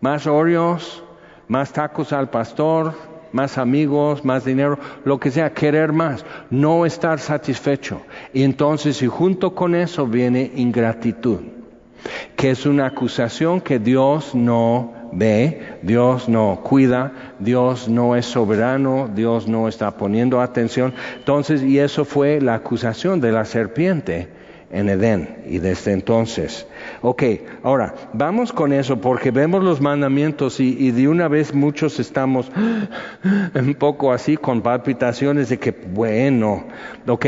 Más 0.01 0.27
Oreos, 0.27 1.03
más 1.47 1.71
tacos 1.71 2.13
al 2.13 2.29
pastor, 2.29 2.93
más 3.31 3.57
amigos, 3.57 4.23
más 4.23 4.45
dinero, 4.45 4.77
lo 5.05 5.19
que 5.19 5.31
sea, 5.31 5.53
querer 5.53 5.93
más, 5.93 6.25
no 6.49 6.85
estar 6.85 7.19
satisfecho. 7.19 8.01
Y 8.33 8.43
entonces, 8.43 9.01
y 9.01 9.07
junto 9.07 9.55
con 9.55 9.75
eso 9.75 10.05
viene 10.05 10.51
ingratitud 10.55 11.41
que 12.35 12.51
es 12.51 12.65
una 12.65 12.87
acusación 12.87 13.61
que 13.61 13.79
Dios 13.79 14.35
no 14.35 14.93
ve, 15.11 15.61
Dios 15.81 16.27
no 16.27 16.61
cuida, 16.63 17.11
Dios 17.39 17.87
no 17.87 18.15
es 18.15 18.25
soberano, 18.25 19.09
Dios 19.13 19.47
no 19.47 19.67
está 19.67 19.91
poniendo 19.91 20.41
atención. 20.41 20.93
Entonces, 21.17 21.61
y 21.61 21.79
eso 21.79 22.05
fue 22.05 22.41
la 22.41 22.55
acusación 22.55 23.21
de 23.21 23.31
la 23.31 23.45
serpiente 23.45 24.27
en 24.71 24.89
Edén 24.89 25.43
y 25.47 25.59
desde 25.59 25.93
entonces. 25.93 26.67
Ok, 27.05 27.21
ahora 27.63 27.93
vamos 28.13 28.53
con 28.53 28.71
eso 28.71 29.01
porque 29.01 29.29
vemos 29.29 29.61
los 29.61 29.81
mandamientos 29.81 30.61
y, 30.61 30.89
de 30.91 31.09
una 31.09 31.27
vez 31.27 31.53
muchos 31.53 31.99
estamos 31.99 32.49
un 33.55 33.75
poco 33.75 34.13
así 34.13 34.37
con 34.37 34.61
palpitaciones 34.61 35.49
de 35.49 35.59
que, 35.59 35.71
bueno, 35.71 36.63
ok, 37.05 37.25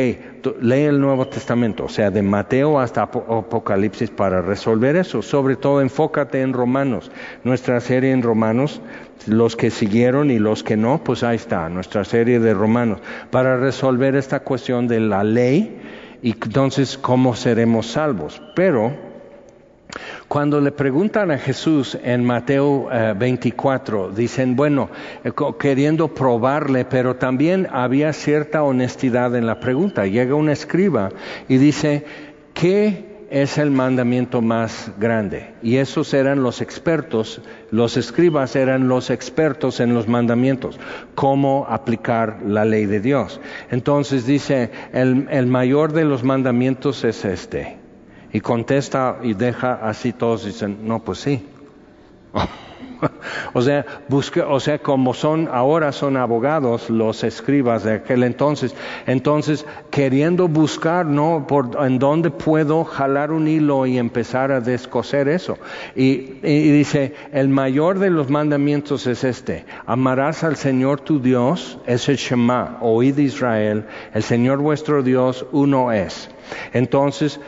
lee 0.62 0.84
el 0.84 1.02
Nuevo 1.02 1.28
Testamento, 1.28 1.84
o 1.84 1.90
sea, 1.90 2.10
de 2.10 2.22
Mateo 2.22 2.80
hasta 2.80 3.02
Apocalipsis 3.02 4.10
para 4.12 4.42
resolver 4.42 4.96
eso. 4.96 5.22
Sobre 5.22 5.58
todo 5.58 5.82
enfócate 5.82 6.40
en 6.40 6.54
Romanos, 6.54 7.12
nuestra 7.44 7.82
serie 7.82 8.12
en 8.12 8.22
Romanos, 8.22 8.82
los 9.28 9.58
que 9.58 9.72
siguieron 9.72 10.32
y 10.32 10.40
los 10.40 10.64
que 10.64 10.78
no, 10.78 11.04
pues 11.04 11.22
ahí 11.22 11.36
está, 11.36 11.68
nuestra 11.68 12.06
serie 12.06 12.40
de 12.40 12.54
Romanos, 12.54 13.00
para 13.30 13.58
resolver 13.58 14.16
esta 14.16 14.40
cuestión 14.40 14.88
de 14.88 15.02
la 15.02 15.26
ley 15.26 15.82
y 16.22 16.32
entonces 16.32 16.98
cómo 16.98 17.36
seremos 17.36 17.88
salvos. 17.88 18.42
Pero 18.56 19.05
cuando 20.36 20.60
le 20.60 20.74
preguntan 20.74 21.32
a 21.32 21.38
Jesús 21.38 21.98
en 22.04 22.26
Mateo 22.26 22.90
24, 23.18 24.10
eh, 24.10 24.12
dicen, 24.18 24.58
bueno, 24.58 24.90
eh, 25.24 25.32
queriendo 25.58 26.14
probarle, 26.14 26.84
pero 26.84 27.16
también 27.16 27.70
había 27.72 28.12
cierta 28.12 28.62
honestidad 28.62 29.34
en 29.38 29.46
la 29.46 29.62
pregunta. 29.62 30.06
Llega 30.06 30.36
un 30.36 30.50
escriba 30.50 31.08
y 31.48 31.56
dice, 31.56 32.04
¿qué 32.54 33.28
es 33.30 33.58
el 33.58 33.72
mandamiento 33.72 34.42
más 34.42 34.92
grande. 35.00 35.54
Y 35.64 35.78
esos 35.78 36.14
eran 36.14 36.44
los 36.44 36.60
expertos, 36.62 37.42
los 37.72 37.96
escribas 37.96 38.58
eran 38.58 38.90
los 38.90 39.12
expertos 39.12 39.80
en 39.80 39.94
los 39.94 40.10
mandamientos, 40.10 40.78
cómo 41.16 41.66
aplicar 41.70 42.40
la 42.46 42.66
ley 42.66 42.88
de 42.88 43.00
Dios. 43.00 43.40
Entonces 43.72 44.26
dice, 44.26 44.70
el, 44.92 45.28
el 45.32 45.48
mayor 45.48 45.94
de 45.94 46.04
los 46.04 46.26
mandamientos 46.26 47.06
es 47.06 47.24
este. 47.24 47.85
Y 48.36 48.42
contesta 48.42 49.20
y 49.24 49.34
deja 49.34 49.76
así 49.76 50.12
todos 50.12 50.44
dicen, 50.44 50.80
no, 50.82 51.00
pues 51.00 51.20
sí. 51.20 51.42
o 53.54 53.62
sea, 53.62 53.86
busque, 54.10 54.42
o 54.42 54.60
sea, 54.60 54.80
como 54.80 55.14
son 55.14 55.48
ahora 55.50 55.94
son 55.94 56.18
abogados 56.18 56.90
los 56.90 57.24
escribas 57.24 57.86
de 57.86 57.94
aquel 57.94 58.24
entonces, 58.24 58.76
entonces 59.08 59.66
queriendo 59.90 60.50
buscar, 60.50 61.06
¿no? 61.06 61.48
Por 61.48 61.78
en 61.80 61.98
dónde 61.98 62.30
puedo 62.30 62.84
jalar 62.84 63.32
un 63.32 63.48
hilo 63.48 63.86
y 63.86 63.98
empezar 63.98 64.52
a 64.52 64.60
descoser 64.60 65.30
eso. 65.30 65.58
Y, 65.96 66.34
y 66.44 66.72
dice, 66.72 67.14
el 67.32 67.48
mayor 67.48 68.00
de 68.00 68.10
los 68.10 68.30
mandamientos 68.30 69.08
es 69.08 69.24
este: 69.24 69.66
amarás 69.86 70.44
al 70.44 70.58
Señor 70.58 71.00
tu 71.00 71.22
Dios, 71.22 71.80
es 71.88 72.10
el 72.10 72.18
Shema, 72.18 72.80
oíd 72.82 73.18
Israel, 73.18 73.86
el 74.14 74.24
Señor 74.24 74.58
vuestro 74.58 75.04
Dios 75.04 75.46
uno 75.54 75.94
es. 75.94 76.30
Entonces 76.74 77.40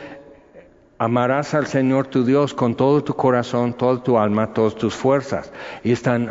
Amarás 1.00 1.54
al 1.54 1.68
Señor 1.68 2.08
tu 2.08 2.24
Dios 2.24 2.54
con 2.54 2.74
todo 2.74 3.04
tu 3.04 3.14
corazón, 3.14 3.72
toda 3.72 4.02
tu 4.02 4.18
alma, 4.18 4.52
todas 4.52 4.74
tus 4.74 4.96
fuerzas. 4.96 5.52
Y 5.84 5.92
están, 5.92 6.28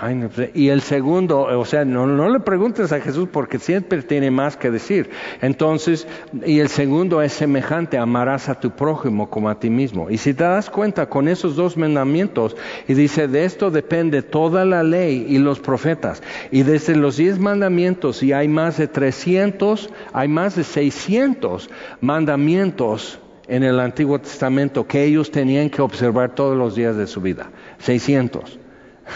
y 0.54 0.68
el 0.68 0.82
segundo, 0.82 1.44
o 1.44 1.64
sea, 1.64 1.86
no, 1.86 2.06
no 2.06 2.28
le 2.28 2.42
preguntes 2.42 2.92
a 2.92 3.00
Jesús 3.00 3.30
porque 3.32 3.60
siempre 3.60 4.02
tiene 4.02 4.30
más 4.30 4.58
que 4.58 4.70
decir. 4.70 5.10
Entonces, 5.42 6.06
y 6.46 6.60
el 6.60 6.68
segundo 6.68 7.22
es 7.22 7.32
semejante, 7.32 7.98
amarás 7.98 8.50
a 8.50 8.60
tu 8.60 8.72
prójimo 8.72 9.30
como 9.30 9.50
a 9.50 9.58
ti 9.58 9.70
mismo. 9.70 10.10
Y 10.10 10.18
si 10.18 10.34
te 10.34 10.44
das 10.44 10.70
cuenta 10.70 11.08
con 11.08 11.30
esos 11.30 11.56
dos 11.56 11.78
mandamientos, 11.78 12.58
y 12.90 12.94
dice, 12.94 13.30
de 13.30 13.46
esto 13.46 13.72
depende 13.72 14.22
toda 14.22 14.66
la 14.66 14.84
ley 14.84 15.28
y 15.30 15.38
los 15.38 15.62
profetas. 15.62 16.22
Y 16.52 16.64
desde 16.64 16.98
los 16.98 17.16
diez 17.16 17.40
mandamientos, 17.40 18.22
y 18.22 18.34
hay 18.34 18.50
más 18.50 18.76
de 18.76 18.90
trescientos, 18.90 19.90
hay 20.12 20.28
más 20.28 20.58
de 20.58 20.66
seiscientos 20.66 21.70
mandamientos 22.02 23.22
en 23.48 23.64
el 23.64 23.80
Antiguo 23.80 24.20
Testamento 24.20 24.86
que 24.86 25.04
ellos 25.04 25.32
tenían 25.32 25.70
que 25.70 25.82
observar 25.82 26.36
todos 26.36 26.58
los 26.58 26.76
días 26.76 26.96
de 26.98 27.08
su 27.08 27.22
vida. 27.22 27.50
600. 27.80 28.60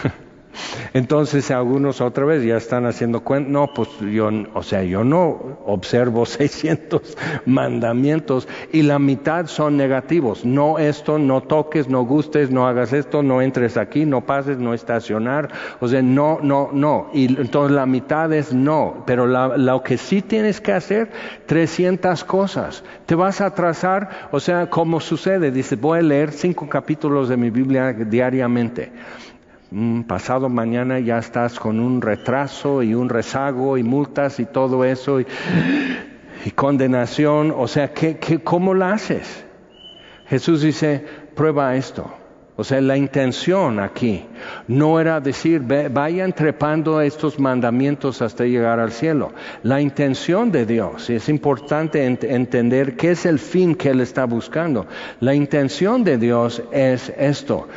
Entonces 0.94 1.50
algunos 1.50 2.00
otra 2.00 2.24
vez 2.24 2.44
ya 2.44 2.56
están 2.56 2.86
haciendo 2.86 3.20
cuenta, 3.20 3.50
no, 3.50 3.72
pues 3.74 3.88
yo, 4.00 4.30
o 4.54 4.62
sea, 4.62 4.82
yo 4.82 5.04
no 5.04 5.58
observo 5.66 6.26
600 6.26 7.16
mandamientos 7.46 8.48
y 8.72 8.82
la 8.82 8.98
mitad 8.98 9.46
son 9.46 9.76
negativos. 9.76 10.44
No 10.44 10.78
esto, 10.78 11.18
no 11.18 11.42
toques, 11.42 11.88
no 11.88 12.04
gustes, 12.04 12.50
no 12.50 12.66
hagas 12.66 12.92
esto, 12.92 13.22
no 13.22 13.42
entres 13.42 13.76
aquí, 13.76 14.04
no 14.04 14.26
pases, 14.26 14.58
no 14.58 14.74
estacionar. 14.74 15.50
O 15.80 15.88
sea, 15.88 16.02
no, 16.02 16.38
no, 16.42 16.70
no. 16.72 17.10
Y 17.12 17.26
entonces 17.40 17.74
la 17.74 17.86
mitad 17.86 18.32
es 18.32 18.52
no. 18.52 19.04
Pero 19.06 19.26
lo 19.26 19.82
que 19.82 19.98
sí 19.98 20.22
tienes 20.22 20.60
que 20.60 20.72
hacer, 20.72 21.10
300 21.46 22.24
cosas. 22.24 22.84
Te 23.06 23.14
vas 23.14 23.40
a 23.40 23.46
atrasar, 23.46 24.28
o 24.30 24.40
sea, 24.40 24.68
como 24.68 25.00
sucede, 25.00 25.50
dice, 25.50 25.76
voy 25.76 26.00
a 26.00 26.02
leer 26.02 26.32
cinco 26.32 26.68
capítulos 26.68 27.28
de 27.28 27.36
mi 27.36 27.50
Biblia 27.50 27.92
diariamente 27.92 28.92
pasado 30.06 30.48
mañana 30.48 30.98
ya 30.98 31.18
estás 31.18 31.58
con 31.58 31.80
un 31.80 32.02
retraso 32.02 32.82
y 32.82 32.94
un 32.94 33.08
rezago 33.08 33.78
y 33.78 33.82
multas 33.82 34.40
y 34.40 34.46
todo 34.46 34.84
eso 34.84 35.20
y, 35.20 35.26
condenación. 36.54 37.54
O 37.56 37.68
sea, 37.68 37.92
¿qué, 37.92 38.18
qué, 38.18 38.40
cómo 38.42 38.74
lo 38.74 38.86
haces? 38.86 39.44
Jesús 40.26 40.62
dice, 40.62 41.04
prueba 41.34 41.76
esto. 41.76 42.10
O 42.54 42.64
sea, 42.64 42.82
la 42.82 42.98
intención 42.98 43.80
aquí 43.80 44.26
no 44.68 45.00
era 45.00 45.20
decir, 45.20 45.62
vayan 45.62 46.34
trepando 46.34 47.00
estos 47.00 47.40
mandamientos 47.40 48.20
hasta 48.20 48.44
llegar 48.44 48.78
al 48.78 48.92
cielo. 48.92 49.32
La 49.62 49.80
intención 49.80 50.52
de 50.52 50.66
Dios, 50.66 51.08
y 51.08 51.14
es 51.14 51.30
importante 51.30 52.04
entender 52.04 52.94
qué 52.96 53.12
es 53.12 53.24
el 53.24 53.38
fin 53.38 53.74
que 53.74 53.88
Él 53.88 54.02
está 54.02 54.26
buscando. 54.26 54.86
La 55.20 55.34
intención 55.34 56.04
de 56.04 56.18
Dios 56.18 56.62
es 56.72 57.10
esto, 57.16 57.68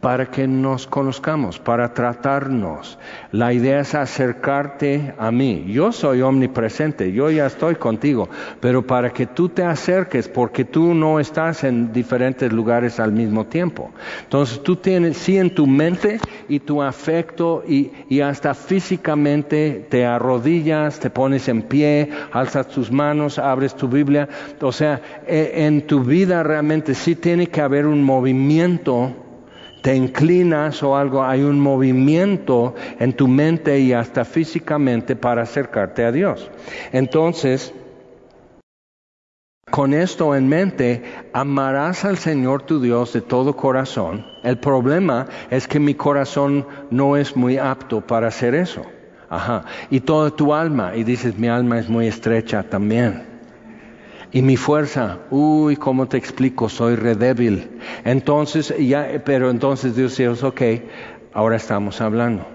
para 0.00 0.30
que 0.30 0.48
nos 0.48 0.86
conozcamos, 0.86 1.58
para 1.58 1.92
tratarnos. 1.92 2.98
La 3.32 3.52
idea 3.52 3.80
es 3.80 3.94
acercarte 3.94 5.14
a 5.18 5.30
mí. 5.30 5.66
Yo 5.68 5.92
soy 5.92 6.22
omnipresente, 6.22 7.12
yo 7.12 7.30
ya 7.30 7.46
estoy 7.46 7.74
contigo, 7.74 8.28
pero 8.60 8.86
para 8.86 9.10
que 9.10 9.26
tú 9.26 9.50
te 9.50 9.62
acerques, 9.62 10.26
porque 10.26 10.64
tú 10.64 10.94
no 10.94 11.20
estás 11.20 11.64
en 11.64 11.92
diferentes 11.92 12.50
lugares 12.50 12.98
al 12.98 13.12
mismo 13.12 13.44
tiempo. 13.46 13.90
Entonces 14.22 14.62
tú 14.62 14.76
tienes, 14.76 15.18
sí, 15.18 15.36
en 15.36 15.54
tu 15.54 15.66
mente 15.66 16.18
y 16.48 16.60
tu 16.60 16.82
afecto 16.82 17.62
y, 17.68 17.90
y 18.08 18.20
hasta 18.20 18.54
físicamente 18.54 19.86
te 19.90 20.06
arrodillas, 20.06 20.98
te 20.98 21.10
pones 21.10 21.46
en 21.48 21.62
pie, 21.62 22.10
alzas 22.32 22.68
tus 22.68 22.90
manos, 22.90 23.38
abres 23.38 23.74
tu 23.74 23.86
Biblia. 23.86 24.28
O 24.62 24.72
sea, 24.72 25.00
e, 25.26 25.66
en 25.66 25.86
tu 25.86 26.00
vida 26.00 26.42
realmente 26.42 26.94
sí 26.94 27.16
tiene 27.16 27.48
que 27.48 27.60
haber 27.60 27.86
un 27.86 28.02
movimiento 28.02 29.14
te 29.82 29.94
inclinas 29.94 30.82
o 30.82 30.96
algo, 30.96 31.22
hay 31.22 31.42
un 31.42 31.60
movimiento 31.60 32.74
en 32.98 33.12
tu 33.12 33.28
mente 33.28 33.80
y 33.80 33.92
hasta 33.92 34.24
físicamente 34.24 35.16
para 35.16 35.42
acercarte 35.42 36.04
a 36.04 36.12
Dios. 36.12 36.50
Entonces, 36.92 37.72
con 39.70 39.94
esto 39.94 40.34
en 40.34 40.48
mente, 40.48 41.02
amarás 41.32 42.04
al 42.04 42.18
Señor 42.18 42.62
tu 42.62 42.80
Dios 42.80 43.12
de 43.12 43.20
todo 43.20 43.56
corazón. 43.56 44.26
El 44.42 44.58
problema 44.58 45.26
es 45.48 45.68
que 45.68 45.78
mi 45.78 45.94
corazón 45.94 46.66
no 46.90 47.16
es 47.16 47.36
muy 47.36 47.56
apto 47.56 48.00
para 48.00 48.28
hacer 48.28 48.54
eso. 48.56 48.82
Ajá. 49.28 49.64
Y 49.88 50.00
toda 50.00 50.30
tu 50.30 50.52
alma, 50.52 50.96
y 50.96 51.04
dices, 51.04 51.38
mi 51.38 51.46
alma 51.46 51.78
es 51.78 51.88
muy 51.88 52.08
estrecha 52.08 52.64
también. 52.64 53.29
Y 54.32 54.42
mi 54.42 54.56
fuerza, 54.56 55.18
uy, 55.30 55.76
¿cómo 55.76 56.06
te 56.06 56.16
explico? 56.16 56.68
Soy 56.68 56.94
re 56.94 57.16
débil. 57.16 57.80
Entonces, 58.04 58.72
ya, 58.78 59.22
pero 59.24 59.50
entonces 59.50 59.96
Dios 59.96 60.16
dice, 60.16 60.28
ok, 60.28 60.62
ahora 61.32 61.56
estamos 61.56 62.00
hablando. 62.00 62.46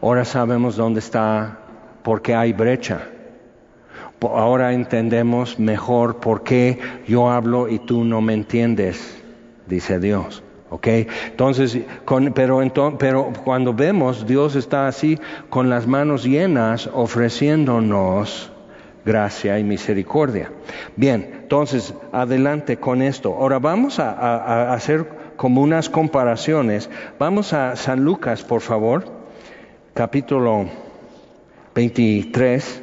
Ahora 0.00 0.24
sabemos 0.24 0.76
dónde 0.76 1.00
está, 1.00 1.58
por 2.02 2.22
qué 2.22 2.34
hay 2.34 2.54
brecha. 2.54 3.02
Ahora 4.20 4.72
entendemos 4.72 5.58
mejor 5.58 6.20
por 6.20 6.42
qué 6.42 6.78
yo 7.06 7.30
hablo 7.30 7.68
y 7.68 7.78
tú 7.78 8.04
no 8.04 8.20
me 8.20 8.32
entiendes, 8.32 9.22
dice 9.66 10.00
Dios. 10.00 10.42
¿ok? 10.70 10.86
Entonces, 11.26 11.78
pero, 12.34 12.62
pero 12.98 13.32
cuando 13.44 13.74
vemos, 13.74 14.26
Dios 14.26 14.56
está 14.56 14.88
así 14.88 15.18
con 15.50 15.68
las 15.68 15.86
manos 15.86 16.24
llenas 16.24 16.88
ofreciéndonos 16.92 18.52
gracia 19.08 19.58
y 19.58 19.64
misericordia. 19.64 20.52
Bien, 20.94 21.30
entonces, 21.42 21.94
adelante 22.12 22.76
con 22.76 23.00
esto. 23.00 23.34
Ahora 23.34 23.58
vamos 23.58 23.98
a, 23.98 24.74
hacer 24.74 25.08
como 25.36 25.62
unas 25.62 25.88
comparaciones. 25.88 26.90
Vamos 27.18 27.54
a 27.54 27.74
San 27.76 28.04
Lucas, 28.04 28.42
por 28.42 28.60
favor, 28.60 29.06
capítulo 29.94 30.66
23. 31.74 32.82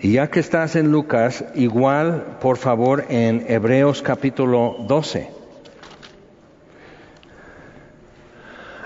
Y 0.00 0.12
ya 0.12 0.30
que 0.30 0.40
estás 0.40 0.74
en 0.74 0.90
Lucas, 0.90 1.44
igual, 1.54 2.38
por 2.40 2.56
favor, 2.56 3.04
en 3.10 3.44
Hebreos 3.46 4.00
capítulo 4.00 4.76
12. 4.88 5.41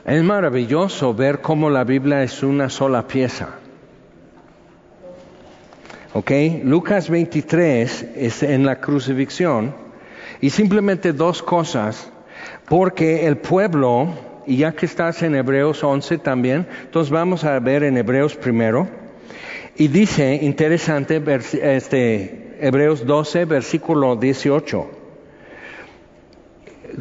Es 0.06 0.22
maravilloso 0.22 1.14
ver 1.14 1.40
cómo 1.40 1.68
la 1.68 1.82
Biblia 1.82 2.22
es 2.22 2.44
una 2.44 2.70
sola 2.70 3.08
pieza. 3.08 3.48
¿Ok? 6.12 6.30
Lucas 6.62 7.10
23 7.10 8.06
es 8.14 8.44
en 8.44 8.64
la 8.64 8.80
crucifixión 8.80 9.74
y 10.40 10.50
simplemente 10.50 11.12
dos 11.12 11.42
cosas, 11.42 12.08
porque 12.68 13.26
el 13.26 13.38
pueblo, 13.38 14.10
y 14.46 14.58
ya 14.58 14.70
que 14.70 14.86
estás 14.86 15.24
en 15.24 15.34
Hebreos 15.34 15.82
11 15.82 16.18
también, 16.18 16.68
entonces 16.84 17.10
vamos 17.10 17.42
a 17.42 17.58
ver 17.58 17.82
en 17.82 17.96
Hebreos 17.96 18.36
primero, 18.36 18.86
y 19.74 19.88
dice, 19.88 20.36
interesante, 20.40 21.20
este, 21.60 22.56
Hebreos 22.60 23.04
12, 23.04 23.44
versículo 23.44 24.14
18 24.14 24.95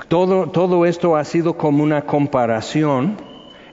todo, 0.07 0.47
todo 0.47 0.85
esto 0.85 1.15
ha 1.15 1.23
sido 1.23 1.57
como 1.57 1.83
una 1.83 2.01
comparación 2.03 3.17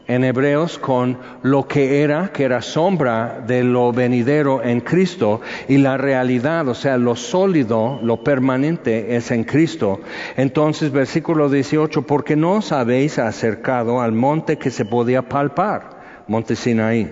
en 0.07 0.25
Hebreos 0.25 0.79
con 0.79 1.19
lo 1.43 1.67
que 1.67 2.03
era, 2.03 2.33
que 2.33 2.45
era 2.45 2.61
sombra 2.61 3.43
de 3.47 3.63
lo 3.63 3.93
venidero 3.93 4.63
en 4.63 4.81
Cristo 4.81 5.41
y 5.69 5.79
la 5.79 5.97
realidad, 5.97 6.69
o 6.69 6.75
sea, 6.75 6.97
lo 6.97 7.17
sólido, 7.17 8.01
lo 8.03 8.23
permanente 8.23 9.17
es 9.17 9.31
en 9.31 9.45
Cristo. 9.45 10.01
Entonces, 10.37 10.91
versículo 10.91 11.49
18, 11.49 12.03
porque 12.03 12.37
no 12.37 12.55
os 12.55 12.73
habéis 12.73 13.19
acercado 13.19 14.01
al 14.01 14.13
monte 14.13 14.59
que 14.59 14.71
se 14.71 14.85
podía 14.85 15.23
palpar, 15.23 16.25
monte 16.27 16.57
Sinaí, 16.57 17.11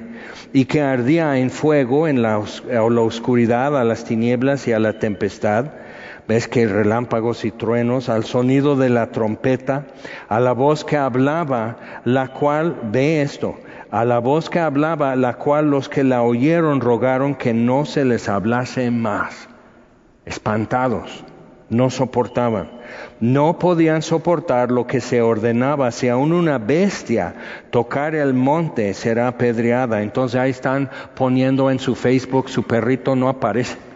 y 0.53 0.65
que 0.65 0.83
ardía 0.83 1.39
en 1.39 1.51
fuego 1.51 2.09
en 2.09 2.23
la, 2.23 2.43
la 2.69 3.01
oscuridad, 3.01 3.79
a 3.79 3.85
las 3.85 4.05
tinieblas 4.05 4.67
y 4.67 4.73
a 4.73 4.79
la 4.79 4.99
tempestad, 4.99 5.67
Ves 6.31 6.47
que 6.47 6.65
relámpagos 6.65 7.45
y 7.45 7.51
truenos, 7.51 8.09
al 8.09 8.23
sonido 8.23 8.77
de 8.77 8.89
la 8.89 9.11
trompeta, 9.11 9.87
a 10.29 10.39
la 10.39 10.53
voz 10.53 10.85
que 10.85 10.97
hablaba, 10.97 11.79
la 12.05 12.29
cual, 12.29 12.79
ve 12.85 13.21
esto, 13.21 13.57
a 13.91 14.05
la 14.05 14.21
voz 14.21 14.49
que 14.49 14.61
hablaba, 14.61 15.17
la 15.17 15.35
cual 15.39 15.73
los 15.73 15.89
que 15.89 16.05
la 16.05 16.23
oyeron 16.23 16.81
rogaron 16.81 17.35
que 17.35 17.53
no 17.53 17.85
se 17.85 18.05
les 18.05 18.29
hablase 18.29 18.93
más. 18.93 19.49
Espantados, 20.25 21.25
no 21.69 21.91
soportaban. 21.91 22.71
No 23.19 23.59
podían 23.59 24.01
soportar 24.01 24.71
lo 24.71 24.87
que 24.87 25.01
se 25.01 25.23
ordenaba. 25.23 25.91
Si 25.91 26.09
aún 26.09 26.33
una 26.33 26.59
bestia 26.59 27.35
tocar 27.73 28.15
el 28.15 28.35
monte 28.35 28.95
será 28.95 29.27
apedreada. 29.27 30.01
Entonces 30.01 30.41
ahí 30.41 30.53
están 30.53 30.91
poniendo 31.17 31.73
en 31.73 31.81
su 31.81 31.97
Facebook, 31.97 32.49
su 32.51 32.63
perrito 32.63 33.17
no 33.17 33.29
aparece 33.29 33.90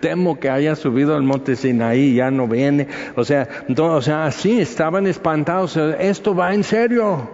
temo 0.00 0.38
que 0.38 0.50
haya 0.50 0.76
subido 0.76 1.16
al 1.16 1.22
monte 1.22 1.56
Sinaí, 1.56 2.14
ya 2.14 2.30
no 2.30 2.46
viene. 2.46 2.88
O 3.16 3.24
sea, 3.24 3.48
o 3.76 4.02
sea, 4.02 4.26
así 4.26 4.60
estaban 4.60 5.06
espantados, 5.06 5.76
esto 5.76 6.34
va 6.34 6.54
en 6.54 6.64
serio. 6.64 7.28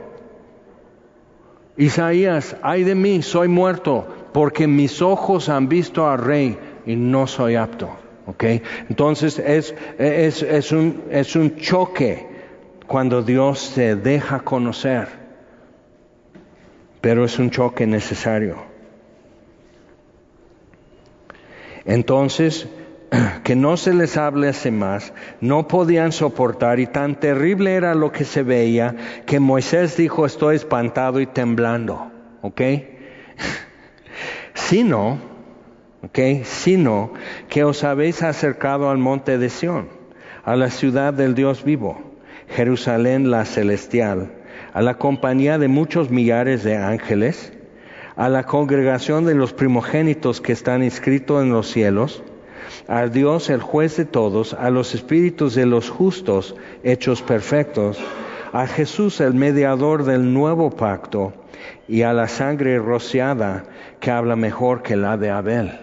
Isaías, 1.77 2.57
ay 2.63 2.85
de 2.85 2.95
mí, 2.95 3.23
soy 3.23 3.49
muerto, 3.49 4.07
porque 4.33 4.67
mis 4.67 5.01
ojos 5.01 5.49
han 5.49 5.69
visto 5.69 6.09
al 6.09 6.19
rey 6.19 6.59
y 6.87 6.97
no 6.97 7.27
soy 7.27 7.57
apto. 7.57 7.91
¿Okay? 8.27 8.63
Entonces 8.89 9.39
es, 9.39 9.75
es, 9.99 10.43
es, 10.43 10.71
un, 10.71 11.03
es 11.11 11.35
un 11.35 11.57
choque 11.57 12.29
cuando 12.87 13.23
Dios 13.23 13.59
se 13.59 13.97
deja 13.97 14.41
conocer, 14.41 15.09
pero 17.01 17.25
es 17.25 17.39
un 17.39 17.51
choque 17.51 17.87
necesario. 17.87 18.72
Entonces, 21.85 22.69
que 23.45 23.57
no 23.57 23.77
se 23.77 23.95
les 23.95 24.17
hablase 24.17 24.71
más, 24.71 25.13
no 25.41 25.69
podían 25.69 26.13
soportar 26.13 26.81
y 26.81 26.87
tan 26.87 27.19
terrible 27.19 27.75
era 27.75 27.95
lo 27.95 28.13
que 28.13 28.25
se 28.25 28.43
veía 28.43 28.97
que 29.27 29.41
Moisés 29.41 29.97
dijo 29.97 30.27
estoy 30.27 30.57
espantado 30.57 31.21
y 31.21 31.27
temblando, 31.27 32.11
¿ok? 32.43 32.61
sino, 34.55 35.19
¿ok? 36.03 36.45
Sino 36.45 37.13
que 37.49 37.65
os 37.65 37.85
habéis 37.85 38.23
acercado 38.23 38.91
al 38.91 38.99
monte 38.99 39.39
de 39.39 39.51
Sión, 39.51 39.89
a 40.45 40.57
la 40.57 40.71
ciudad 40.71 41.13
del 41.13 41.35
Dios 41.35 41.65
vivo, 41.65 42.01
Jerusalén 42.49 43.31
la 43.31 43.45
celestial, 43.45 44.33
a 44.73 44.83
la 44.83 44.95
compañía 44.95 45.59
de 45.59 45.69
muchos 45.69 46.11
millares 46.11 46.63
de 46.65 46.77
ángeles, 46.77 47.53
a 48.17 48.29
la 48.29 48.45
congregación 48.45 49.25
de 49.25 49.35
los 49.35 49.53
primogénitos 49.53 50.41
que 50.41 50.53
están 50.53 50.83
inscritos 50.83 51.43
en 51.43 51.51
los 51.51 51.69
cielos, 51.69 52.23
a 52.89 53.07
Dios 53.07 53.51
el 53.51 53.61
juez 53.61 53.97
de 53.97 54.05
todos, 54.05 54.55
a 54.55 54.71
los 54.71 54.95
espíritus 54.95 55.55
de 55.55 55.67
los 55.67 55.91
justos 55.91 56.55
hechos 56.83 57.23
perfectos, 57.23 57.99
a 58.53 58.67
Jesús 58.67 59.21
el 59.21 59.35
mediador 59.35 60.05
del 60.05 60.33
nuevo 60.33 60.71
pacto 60.71 61.33
y 61.89 62.03
a 62.03 62.13
la 62.13 62.29
sangre 62.29 62.79
rociada 62.79 63.65
que 64.01 64.11
habla 64.11 64.37
mejor 64.37 64.83
que 64.83 64.97
la 64.97 65.17
de 65.17 65.31
Abel. 65.31 65.79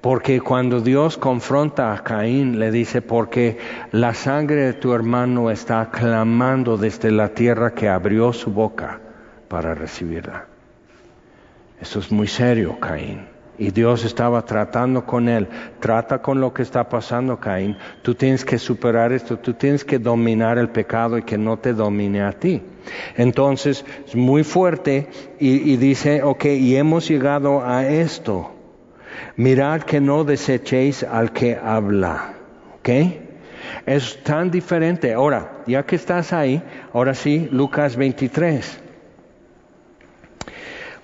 Porque 0.00 0.40
cuando 0.40 0.80
Dios 0.80 1.16
confronta 1.16 1.92
a 1.92 2.02
Caín, 2.02 2.58
le 2.58 2.72
dice, 2.72 3.02
porque 3.02 3.58
la 3.92 4.14
sangre 4.14 4.64
de 4.64 4.72
tu 4.72 4.92
hermano 4.92 5.50
está 5.50 5.90
clamando 5.90 6.76
desde 6.76 7.12
la 7.12 7.28
tierra 7.28 7.72
que 7.72 7.88
abrió 7.88 8.32
su 8.32 8.50
boca 8.50 9.00
para 9.48 9.74
recibirla. 9.74 10.51
Eso 11.82 11.98
es 11.98 12.12
muy 12.12 12.28
serio, 12.28 12.78
Caín. 12.78 13.26
Y 13.58 13.72
Dios 13.72 14.04
estaba 14.04 14.44
tratando 14.44 15.04
con 15.04 15.28
él. 15.28 15.48
Trata 15.80 16.22
con 16.22 16.40
lo 16.40 16.54
que 16.54 16.62
está 16.62 16.88
pasando, 16.88 17.40
Caín. 17.40 17.76
Tú 18.02 18.14
tienes 18.14 18.44
que 18.44 18.56
superar 18.56 19.12
esto, 19.12 19.36
tú 19.40 19.54
tienes 19.54 19.84
que 19.84 19.98
dominar 19.98 20.58
el 20.58 20.68
pecado 20.68 21.18
y 21.18 21.24
que 21.24 21.36
no 21.36 21.58
te 21.58 21.72
domine 21.72 22.22
a 22.22 22.30
ti. 22.30 22.62
Entonces, 23.16 23.84
es 24.06 24.14
muy 24.14 24.44
fuerte 24.44 25.08
y, 25.40 25.72
y 25.72 25.76
dice, 25.76 26.22
ok, 26.22 26.44
y 26.44 26.76
hemos 26.76 27.08
llegado 27.08 27.66
a 27.66 27.84
esto. 27.84 28.52
Mirad 29.34 29.82
que 29.82 30.00
no 30.00 30.22
desechéis 30.22 31.02
al 31.02 31.32
que 31.32 31.58
habla. 31.60 32.34
¿Ok? 32.78 32.88
Es 33.86 34.22
tan 34.22 34.52
diferente. 34.52 35.14
Ahora, 35.14 35.64
ya 35.66 35.84
que 35.84 35.96
estás 35.96 36.32
ahí, 36.32 36.62
ahora 36.92 37.14
sí, 37.14 37.48
Lucas 37.50 37.96
23. 37.96 38.82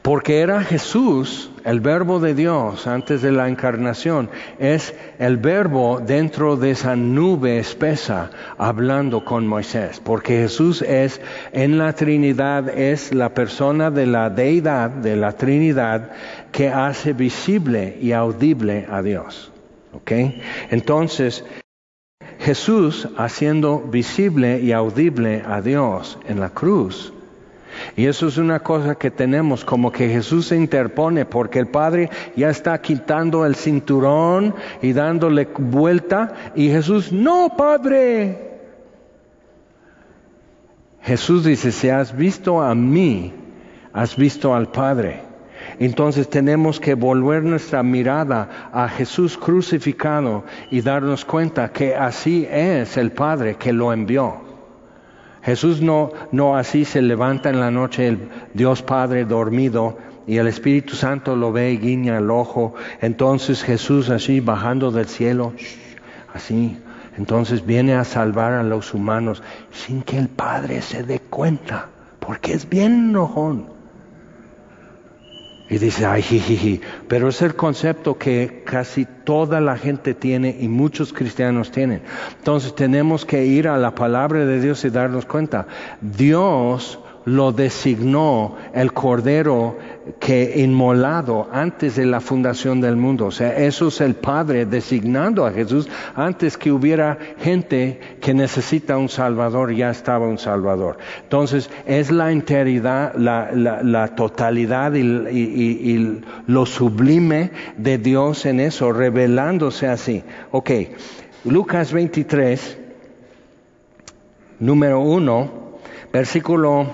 Porque 0.03 0.41
era 0.41 0.63
Jesús, 0.63 1.51
el 1.65 1.81
verbo 1.81 2.19
de 2.21 2.35
Dios 2.35 2.87
antes 2.87 3.21
de 3.21 3.33
la 3.33 3.49
encarnación, 3.49 4.31
es 4.59 4.95
el 5.19 5.37
verbo 5.37 6.01
dentro 6.01 6.57
de 6.57 6.71
esa 6.71 6.97
nube 6.97 7.59
espesa 7.59 8.31
hablando 8.57 9.25
con 9.25 9.47
Moisés. 9.47 10.01
Porque 10.03 10.39
Jesús 10.39 10.83
es 10.83 11.21
en 11.53 11.79
la 11.79 11.93
Trinidad, 11.93 12.69
es 12.71 13.13
la 13.13 13.35
persona 13.35 13.91
de 13.91 14.07
la 14.07 14.31
deidad, 14.31 14.91
de 14.91 15.17
la 15.17 15.33
Trinidad, 15.33 16.13
que 16.53 16.69
hace 16.69 17.13
visible 17.13 17.99
y 18.01 18.13
audible 18.13 18.87
a 18.91 19.03
Dios. 19.03 19.53
¿Ok? 19.93 20.13
Entonces, 20.71 21.45
Jesús 22.39 23.09
haciendo 23.19 23.81
visible 23.81 24.61
y 24.61 24.73
audible 24.73 25.43
a 25.47 25.61
Dios 25.61 26.19
en 26.27 26.41
la 26.41 26.51
cruz 26.51 27.13
y 27.97 28.07
eso 28.07 28.29
es 28.29 28.39
una 28.39 28.61
cosa 28.61 28.95
que 28.95 29.11
tenemos, 29.11 29.65
como 29.65 29.93
que 29.93 30.09
Jesús 30.09 30.47
se 30.47 30.57
interpone 30.57 31.25
porque 31.25 31.59
el 31.59 31.69
Padre 31.69 32.11
ya 32.37 32.51
está 32.51 32.81
quitando 32.81 33.45
el 33.45 33.55
cinturón 33.55 34.55
y 34.83 34.93
dándole 34.93 35.49
vuelta 35.59 36.33
y 36.55 36.69
Jesús, 36.71 37.13
no, 37.13 37.55
Padre. 37.57 38.47
Jesús 41.03 41.45
dice, 41.45 41.73
si 41.73 41.89
has 41.89 42.17
visto 42.17 42.61
a 42.61 42.75
mí, 42.75 43.33
has 43.93 44.17
visto 44.17 44.55
al 44.55 44.71
Padre. 44.71 45.23
Entonces 45.79 46.29
tenemos 46.29 46.81
que 46.81 46.95
volver 46.95 47.43
nuestra 47.45 47.83
mirada 47.83 48.71
a 48.73 48.89
Jesús 48.89 49.39
crucificado 49.39 50.45
y 50.71 50.81
darnos 50.81 51.25
cuenta 51.25 51.73
que 51.73 51.95
así 51.95 52.47
es 52.51 52.97
el 52.97 53.13
Padre 53.13 53.57
que 53.57 53.73
lo 53.73 53.93
envió. 53.93 54.48
Jesús 55.49 55.81
no, 55.81 56.11
no 56.31 56.59
así 56.59 56.85
se 56.85 57.01
levanta 57.01 57.49
en 57.49 57.59
la 57.59 57.71
noche 57.71 58.07
el 58.07 58.29
Dios 58.53 58.83
Padre 58.83 59.25
dormido 59.25 59.97
y 60.27 60.37
el 60.37 60.47
Espíritu 60.47 60.95
Santo 60.95 61.37
lo 61.37 61.53
ve 61.53 61.73
y 61.73 61.79
guiña 61.79 62.19
el 62.19 62.31
ojo. 62.31 62.75
Entonces 63.01 63.63
Jesús 63.63 64.11
así 64.11 64.41
bajando 64.41 64.91
del 64.91 65.07
cielo, 65.07 65.55
así. 66.35 66.77
Entonces 67.17 67.65
viene 67.65 67.95
a 67.95 68.05
salvar 68.05 68.53
a 68.53 68.63
los 68.63 68.93
humanos 68.93 69.43
sin 69.73 70.03
que 70.03 70.19
el 70.19 70.29
Padre 70.29 70.83
se 70.83 71.03
dé 71.03 71.19
cuenta, 71.19 71.89
porque 72.21 72.53
es 72.53 72.69
bien 72.69 73.09
enojón. 73.09 73.78
Y 75.71 75.79
dice, 75.79 76.07
ay, 76.07 76.23
jiji, 76.23 76.81
pero 77.09 77.29
es 77.29 77.43
el 77.43 77.55
concepto 77.55 78.17
que 78.17 78.63
casi 78.65 79.07
toda 79.25 79.61
la 79.61 79.77
gente 79.77 80.15
tiene 80.15 80.57
y 80.59 80.69
muchos 80.69 81.13
cristianos 81.13 81.71
tienen. 81.71 82.01
Entonces 82.39 82.75
tenemos 82.75 83.27
que 83.27 83.45
ir 83.45 83.69
a 83.69 83.77
la 83.77 83.95
palabra 83.95 84.47
de 84.47 84.61
Dios 84.61 84.85
y 84.87 84.91
darnos 84.91 85.27
cuenta. 85.27 85.67
Dios 86.01 86.99
lo 87.27 87.53
designó 87.53 88.57
el 88.73 88.95
Cordero 88.95 89.77
que 90.19 90.55
inmolado 90.57 91.49
antes 91.53 91.97
de 91.97 92.07
la 92.07 92.21
fundación 92.21 92.81
del 92.81 92.97
mundo. 92.97 93.27
O 93.27 93.31
sea, 93.31 93.57
eso 93.57 93.89
es 93.89 94.01
el 94.01 94.15
Padre 94.15 94.67
designando 94.67 95.47
a 95.47 95.53
Jesús 95.53 95.89
antes 96.15 96.57
que 96.57 96.73
hubiera 96.73 97.19
gente 97.41 98.01
que 98.21 98.35
necesita 98.35 98.97
un 98.97 99.09
Salvador, 99.09 99.75
ya 99.75 99.91
estaba 99.91 100.27
un 100.27 100.39
Salvador. 100.39 100.99
Entonces, 101.23 101.71
es 101.87 102.11
la 102.11 102.33
integridad, 102.33 103.15
la, 103.15 104.15
totalidad 104.15 104.95
y, 104.95 105.01
y, 105.01 106.23
lo 106.47 106.67
sublime 106.67 107.51
de 107.77 107.99
Dios 107.99 108.47
en 108.47 108.61
eso, 108.61 108.93
revelándose 108.93 109.87
así. 109.87 110.23
Ok, 110.51 110.71
Lucas 111.45 111.93
23, 111.93 112.79
número 114.61 115.01
1, 115.01 115.51
versículo 116.13 116.87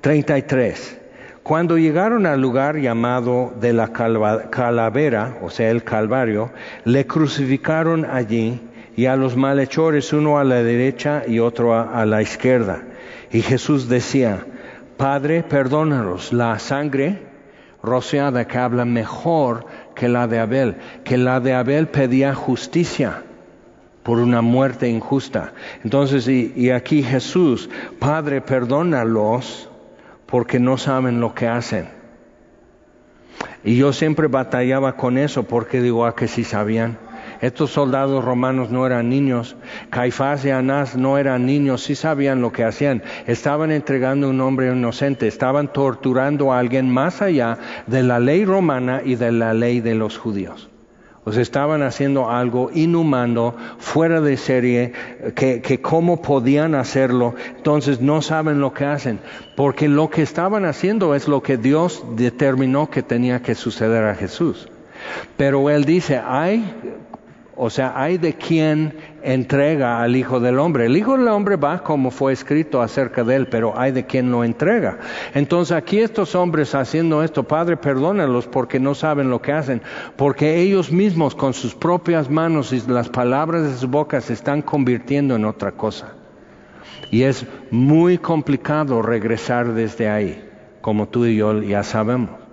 33. 0.00 1.05
Cuando 1.46 1.78
llegaron 1.78 2.26
al 2.26 2.40
lugar 2.40 2.76
llamado 2.76 3.54
de 3.60 3.72
la 3.72 3.92
calavera, 3.92 5.38
o 5.42 5.48
sea, 5.48 5.70
el 5.70 5.84
Calvario, 5.84 6.50
le 6.84 7.06
crucificaron 7.06 8.04
allí 8.04 8.60
y 8.96 9.06
a 9.06 9.14
los 9.14 9.36
malhechores 9.36 10.12
uno 10.12 10.40
a 10.40 10.44
la 10.44 10.64
derecha 10.64 11.22
y 11.24 11.38
otro 11.38 11.72
a, 11.72 12.04
la 12.04 12.20
izquierda. 12.20 12.82
Y 13.30 13.42
Jesús 13.42 13.88
decía, 13.88 14.44
Padre, 14.96 15.44
perdónalos, 15.44 16.32
la 16.32 16.58
sangre 16.58 17.22
rociada 17.80 18.48
que 18.48 18.58
habla 18.58 18.84
mejor 18.84 19.66
que 19.94 20.08
la 20.08 20.26
de 20.26 20.40
Abel, 20.40 20.78
que 21.04 21.16
la 21.16 21.38
de 21.38 21.54
Abel 21.54 21.86
pedía 21.86 22.34
justicia 22.34 23.22
por 24.02 24.18
una 24.18 24.42
muerte 24.42 24.88
injusta. 24.88 25.52
Entonces, 25.84 26.26
y, 26.26 26.52
y 26.56 26.70
aquí 26.70 27.04
Jesús, 27.04 27.70
Padre, 28.00 28.40
perdónalos 28.40 29.70
porque 30.26 30.60
no 30.60 30.76
saben 30.76 31.20
lo 31.20 31.34
que 31.34 31.48
hacen. 31.48 31.88
Y 33.64 33.76
yo 33.76 33.92
siempre 33.92 34.28
batallaba 34.28 34.96
con 34.96 35.18
eso 35.18 35.44
porque 35.44 35.80
digo, 35.82 36.06
ah, 36.06 36.14
que 36.14 36.28
sí 36.28 36.44
sabían. 36.44 36.98
Estos 37.40 37.70
soldados 37.70 38.24
romanos 38.24 38.70
no 38.70 38.86
eran 38.86 39.08
niños, 39.08 39.56
Caifás 39.90 40.44
y 40.44 40.50
Anás 40.50 40.96
no 40.96 41.18
eran 41.18 41.44
niños, 41.44 41.82
sí 41.82 41.94
sabían 41.94 42.40
lo 42.40 42.52
que 42.52 42.64
hacían. 42.64 43.02
Estaban 43.26 43.72
entregando 43.72 44.30
un 44.30 44.40
hombre 44.40 44.72
inocente, 44.72 45.26
estaban 45.26 45.72
torturando 45.72 46.52
a 46.52 46.60
alguien 46.60 46.90
más 46.90 47.20
allá 47.20 47.58
de 47.86 48.02
la 48.02 48.20
ley 48.20 48.44
romana 48.44 49.02
y 49.04 49.16
de 49.16 49.32
la 49.32 49.52
ley 49.52 49.80
de 49.80 49.96
los 49.96 50.16
judíos. 50.16 50.70
Sea, 51.30 51.42
estaban 51.42 51.82
haciendo 51.82 52.30
algo 52.30 52.70
inhumano, 52.72 53.54
fuera 53.78 54.20
de 54.20 54.36
serie, 54.36 54.92
que, 55.34 55.60
que 55.60 55.80
cómo 55.80 56.22
podían 56.22 56.74
hacerlo. 56.74 57.34
Entonces 57.56 58.00
no 58.00 58.22
saben 58.22 58.60
lo 58.60 58.72
que 58.72 58.84
hacen, 58.84 59.18
porque 59.56 59.88
lo 59.88 60.08
que 60.08 60.22
estaban 60.22 60.64
haciendo 60.64 61.14
es 61.14 61.26
lo 61.26 61.42
que 61.42 61.56
Dios 61.56 62.04
determinó 62.16 62.90
que 62.90 63.02
tenía 63.02 63.42
que 63.42 63.54
suceder 63.54 64.04
a 64.04 64.14
Jesús. 64.14 64.68
Pero 65.36 65.68
Él 65.70 65.84
dice, 65.84 66.20
hay 66.24 66.64
o 67.58 67.70
sea, 67.70 67.94
hay 67.96 68.18
de 68.18 68.34
quien 68.34 68.98
entrega 69.22 70.02
al 70.02 70.14
Hijo 70.14 70.40
del 70.40 70.58
Hombre. 70.58 70.86
El 70.86 70.96
Hijo 70.96 71.16
del 71.16 71.26
Hombre 71.28 71.56
va 71.56 71.82
como 71.82 72.10
fue 72.10 72.34
escrito 72.34 72.82
acerca 72.82 73.24
de 73.24 73.34
él, 73.34 73.48
pero 73.48 73.78
hay 73.78 73.92
de 73.92 74.04
quien 74.04 74.30
lo 74.30 74.44
entrega. 74.44 74.98
Entonces 75.32 75.74
aquí 75.74 76.00
estos 76.00 76.34
hombres 76.34 76.74
haciendo 76.74 77.22
esto, 77.22 77.44
Padre, 77.44 77.78
perdónalos 77.78 78.46
porque 78.46 78.78
no 78.78 78.94
saben 78.94 79.30
lo 79.30 79.40
que 79.40 79.52
hacen, 79.52 79.80
porque 80.16 80.60
ellos 80.60 80.92
mismos 80.92 81.34
con 81.34 81.54
sus 81.54 81.74
propias 81.74 82.28
manos 82.28 82.74
y 82.74 82.82
las 82.86 83.08
palabras 83.08 83.62
de 83.62 83.74
su 83.74 83.88
boca 83.88 84.20
se 84.20 84.34
están 84.34 84.60
convirtiendo 84.60 85.34
en 85.34 85.46
otra 85.46 85.72
cosa. 85.72 86.12
Y 87.10 87.22
es 87.22 87.46
muy 87.70 88.18
complicado 88.18 89.00
regresar 89.00 89.72
desde 89.72 90.10
ahí, 90.10 90.46
como 90.82 91.08
tú 91.08 91.24
y 91.24 91.36
yo 91.36 91.62
ya 91.62 91.82
sabemos. 91.82 92.45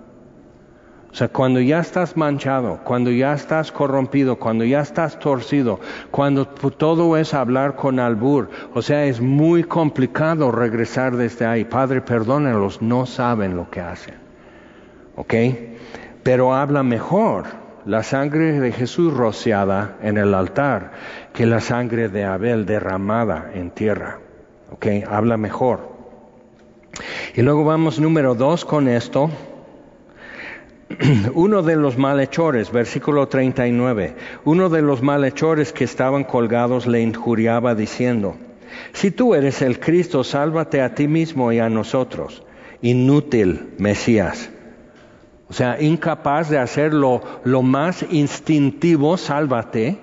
O 1.14 1.16
sea, 1.16 1.28
cuando 1.28 1.60
ya 1.60 1.78
estás 1.78 2.16
manchado, 2.16 2.80
cuando 2.82 3.08
ya 3.12 3.34
estás 3.34 3.70
corrompido, 3.70 4.34
cuando 4.36 4.64
ya 4.64 4.80
estás 4.80 5.16
torcido, 5.20 5.78
cuando 6.10 6.44
todo 6.44 7.16
es 7.16 7.34
hablar 7.34 7.76
con 7.76 8.00
albur, 8.00 8.50
o 8.74 8.82
sea, 8.82 9.04
es 9.04 9.20
muy 9.20 9.62
complicado 9.62 10.50
regresar 10.50 11.16
desde 11.16 11.46
ahí. 11.46 11.64
Padre, 11.66 12.00
perdónalos, 12.00 12.82
no 12.82 13.06
saben 13.06 13.54
lo 13.54 13.70
que 13.70 13.80
hacen. 13.80 14.16
¿Ok? 15.14 15.34
Pero 16.24 16.52
habla 16.52 16.82
mejor 16.82 17.44
la 17.86 18.02
sangre 18.02 18.58
de 18.58 18.72
Jesús 18.72 19.14
rociada 19.14 19.94
en 20.02 20.18
el 20.18 20.34
altar 20.34 20.94
que 21.32 21.46
la 21.46 21.60
sangre 21.60 22.08
de 22.08 22.24
Abel 22.24 22.66
derramada 22.66 23.52
en 23.54 23.70
tierra. 23.70 24.18
¿Ok? 24.72 24.86
Habla 25.08 25.36
mejor. 25.36 25.92
Y 27.36 27.42
luego 27.42 27.64
vamos 27.64 28.00
número 28.00 28.34
dos 28.34 28.64
con 28.64 28.88
esto 28.88 29.30
uno 31.34 31.62
de 31.62 31.76
los 31.76 31.96
malhechores, 31.96 32.70
versículo 32.70 33.28
39, 33.28 34.14
uno 34.44 34.68
de 34.68 34.82
los 34.82 35.02
malhechores 35.02 35.72
que 35.72 35.84
estaban 35.84 36.24
colgados 36.24 36.86
le 36.86 37.00
injuriaba 37.00 37.74
diciendo, 37.74 38.36
si 38.92 39.10
tú 39.10 39.34
eres 39.34 39.62
el 39.62 39.80
Cristo, 39.80 40.24
sálvate 40.24 40.82
a 40.82 40.94
ti 40.94 41.08
mismo 41.08 41.52
y 41.52 41.58
a 41.58 41.68
nosotros. 41.68 42.42
Inútil, 42.82 43.74
Mesías. 43.78 44.50
O 45.48 45.52
sea, 45.52 45.80
incapaz 45.80 46.50
de 46.50 46.58
hacer 46.58 46.92
lo, 46.92 47.22
lo 47.44 47.62
más 47.62 48.04
instintivo, 48.10 49.16
sálvate, 49.16 49.98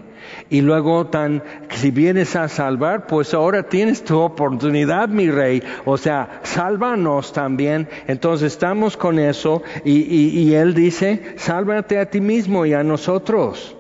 y 0.50 0.62
luego 0.62 1.08
tan, 1.08 1.44
si 1.70 1.92
vienes 1.92 2.36
a 2.36 2.48
salvar, 2.48 3.08
pues 3.08 3.34
ahora 3.34 3.64
tienes 3.64 4.04
tu 4.04 4.20
oportunidad, 4.20 5.10
mi 5.10 5.30
rey. 5.30 5.64
O 5.86 5.98
sea, 5.98 6.42
sálvanos 6.44 7.34
también. 7.34 7.88
Entonces 8.08 8.54
estamos 8.54 8.98
con 8.98 9.20
eso 9.20 9.64
y, 9.86 10.00
y 10.02 10.54
él 10.54 10.74
dice, 10.74 11.36
sálvate 11.38 11.98
a 11.98 12.10
ti 12.10 12.22
mismo 12.22 12.66
y 12.66 12.74
a 12.74 12.84
nosotros. 12.84 13.76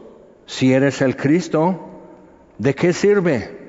Si 0.45 0.74
eres 0.74 1.02
el 1.02 1.16
Cristo, 1.16 1.89
¿de 2.58 2.76
qué 2.76 2.93
sirve? 2.93 3.62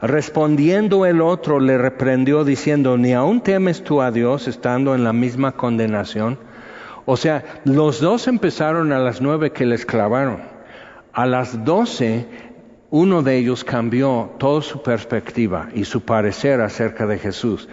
Respondiendo 0.00 1.06
el 1.06 1.20
otro 1.20 1.60
le 1.60 1.78
reprendió 1.78 2.44
diciendo, 2.44 2.98
ni 2.98 3.14
aún 3.14 3.40
temes 3.40 3.82
tú 3.82 4.02
a 4.02 4.10
Dios 4.10 4.48
estando 4.48 4.94
en 4.94 5.02
la 5.02 5.12
misma 5.12 5.52
condenación. 5.52 6.38
O 7.06 7.16
sea, 7.16 7.60
los 7.64 8.00
dos 8.00 8.28
empezaron 8.28 8.92
a 8.92 8.98
las 8.98 9.20
nueve 9.20 9.52
que 9.52 9.66
les 9.66 9.86
clavaron. 9.86 10.53
A 11.14 11.26
las 11.26 11.64
doce, 11.64 12.26
uno 12.90 13.22
de 13.22 13.38
ellos 13.38 13.64
cambió 13.64 14.32
toda 14.38 14.62
su 14.62 14.82
perspectiva 14.82 15.68
y 15.74 15.84
su 15.84 16.00
parecer 16.00 16.60
acerca 16.60 17.06
de 17.06 17.18
Jesús. 17.18 17.68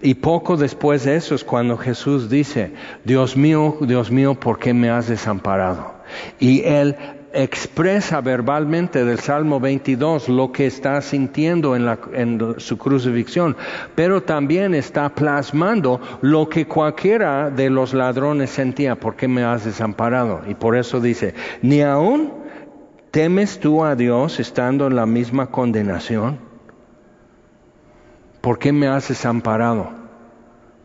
Y 0.00 0.14
poco 0.14 0.56
después 0.56 1.04
de 1.04 1.16
eso 1.16 1.34
es 1.34 1.42
cuando 1.42 1.76
Jesús 1.76 2.28
dice, 2.28 2.72
Dios 3.04 3.36
mío, 3.36 3.76
Dios 3.80 4.10
mío, 4.10 4.34
¿por 4.34 4.58
qué 4.58 4.74
me 4.74 4.90
has 4.90 5.08
desamparado? 5.08 5.94
Y 6.38 6.62
él 6.64 6.96
expresa 7.34 8.20
verbalmente 8.20 9.04
del 9.04 9.18
Salmo 9.18 9.58
22 9.58 10.28
lo 10.28 10.52
que 10.52 10.66
está 10.66 11.00
sintiendo 11.00 11.74
en, 11.76 12.54
su 12.58 12.78
crucifixión, 12.78 13.56
pero 13.94 14.22
también 14.22 14.74
está 14.74 15.08
plasmando 15.14 16.00
lo 16.20 16.48
que 16.48 16.66
cualquiera 16.66 17.50
de 17.50 17.70
los 17.70 17.94
ladrones 17.94 18.50
sentía, 18.50 18.96
¿por 18.96 19.16
qué 19.16 19.28
me 19.28 19.44
has 19.44 19.64
desamparado? 19.64 20.42
Y 20.48 20.54
por 20.54 20.76
eso 20.76 21.00
dice, 21.00 21.34
ni 21.62 21.80
aún 21.80 22.41
¿Temes 23.12 23.60
tú 23.60 23.84
a 23.84 23.94
Dios 23.94 24.40
estando 24.40 24.86
en 24.86 24.96
la 24.96 25.04
misma 25.04 25.50
condenación? 25.50 26.38
¿Por 28.40 28.58
qué 28.58 28.72
me 28.72 28.88
has 28.88 29.08
desamparado? 29.08 29.90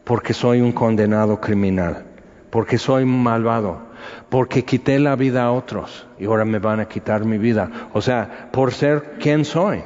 Porque 0.04 0.34
soy 0.34 0.60
un 0.60 0.74
condenado 0.74 1.40
criminal, 1.40 2.06
porque 2.50 2.78
soy 2.78 3.06
malvado, 3.06 3.80
porque 4.28 4.66
quité 4.66 5.00
la 5.00 5.16
vida 5.16 5.46
a 5.46 5.54
otros 5.54 6.06
y 6.20 6.26
ahora 6.26 6.44
me 6.44 6.60
van 6.60 6.82
a 6.82 6.90
quitar 6.90 7.24
mi 7.24 7.38
vida. 7.38 7.72
O 7.94 8.02
sea, 8.02 8.50
por 8.52 8.74
ser 8.74 9.14
quien 9.22 9.46
soy, 9.46 9.84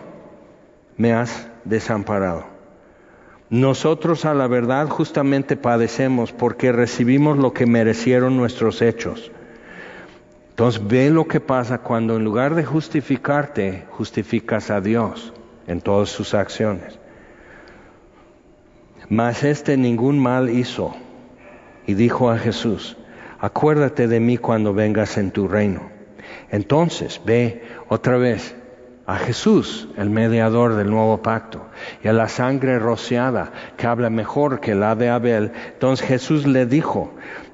me 0.97 1.13
has 1.13 1.47
desamparado. 1.63 2.45
Nosotros 3.51 4.25
a 4.25 4.33
la 4.33 4.47
verdad 4.47 4.89
justamente 4.89 5.57
padecemos 5.57 6.31
porque 6.31 6.71
recibimos 6.71 7.37
lo 7.37 7.53
que 7.53 7.67
merecieron 7.67 8.35
nuestros 8.35 8.81
hechos. 8.81 9.31
Entonces 10.51 10.85
ve 10.85 11.09
lo 11.09 11.27
que 11.27 11.39
pasa 11.39 11.79
cuando 11.79 12.17
en 12.17 12.23
lugar 12.23 12.55
de 12.55 12.63
justificarte, 12.63 13.85
justificas 13.89 14.69
a 14.69 14.81
Dios 14.81 15.33
en 15.65 15.81
todas 15.81 16.09
sus 16.09 16.33
acciones. 16.33 16.99
Mas 19.09 19.43
este 19.43 19.77
ningún 19.77 20.19
mal 20.19 20.49
hizo 20.49 20.93
y 21.87 21.93
dijo 21.93 22.29
a 22.29 22.37
Jesús, 22.37 22.97
acuérdate 23.39 24.07
de 24.07 24.19
mí 24.19 24.37
cuando 24.37 24.73
vengas 24.73 25.17
en 25.17 25.31
tu 25.31 25.47
reino. 25.47 25.89
Entonces 26.49 27.21
ve 27.25 27.63
otra 27.87 28.17
vez 28.17 28.55
a 29.07 29.17
Jesús, 29.17 29.89
el 29.97 30.09
mediador 30.09 30.75
del 30.75 30.89
nuevo 30.89 31.21
pacto, 31.21 31.65
y 32.03 32.07
a 32.07 32.13
la 32.13 32.27
sangre 32.27 32.77
rociada, 32.77 33.51
que 33.75 33.87
habla 33.87 34.09
mejor 34.09 34.59
que 34.59 34.75
la 34.75 34.95
de 34.95 35.09
Abel. 35.09 35.51
Entonces 35.73 36.07
Jesús 36.07 36.45
le 36.45 36.65
dijo, 36.65 37.11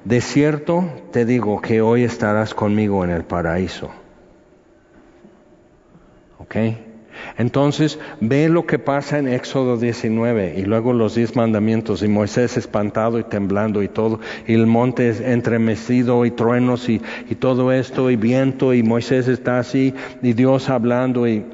de 0.08 0.22
cierto 0.22 0.88
te 1.12 1.26
digo 1.26 1.60
que 1.60 1.82
hoy 1.82 2.02
estarás 2.02 2.54
conmigo 2.54 3.04
en 3.04 3.10
el 3.10 3.24
paraíso. 3.24 3.90
¿Ok? 6.38 6.56
Entonces 7.36 7.98
ve 8.18 8.48
lo 8.48 8.64
que 8.64 8.78
pasa 8.78 9.18
en 9.18 9.28
Éxodo 9.28 9.76
19 9.76 10.54
y 10.56 10.64
luego 10.64 10.94
los 10.94 11.14
diez 11.14 11.36
mandamientos 11.36 12.02
y 12.02 12.08
Moisés 12.08 12.56
espantado 12.56 13.18
y 13.18 13.24
temblando 13.24 13.82
y 13.82 13.88
todo, 13.88 14.20
y 14.46 14.54
el 14.54 14.66
monte 14.66 15.10
entremecido 15.30 16.24
y 16.24 16.30
truenos 16.30 16.88
y, 16.88 17.02
y 17.28 17.34
todo 17.34 17.70
esto 17.70 18.10
y 18.10 18.16
viento 18.16 18.72
y 18.72 18.82
Moisés 18.82 19.28
está 19.28 19.58
así 19.58 19.92
y 20.22 20.32
Dios 20.32 20.70
hablando 20.70 21.28
y 21.28 21.44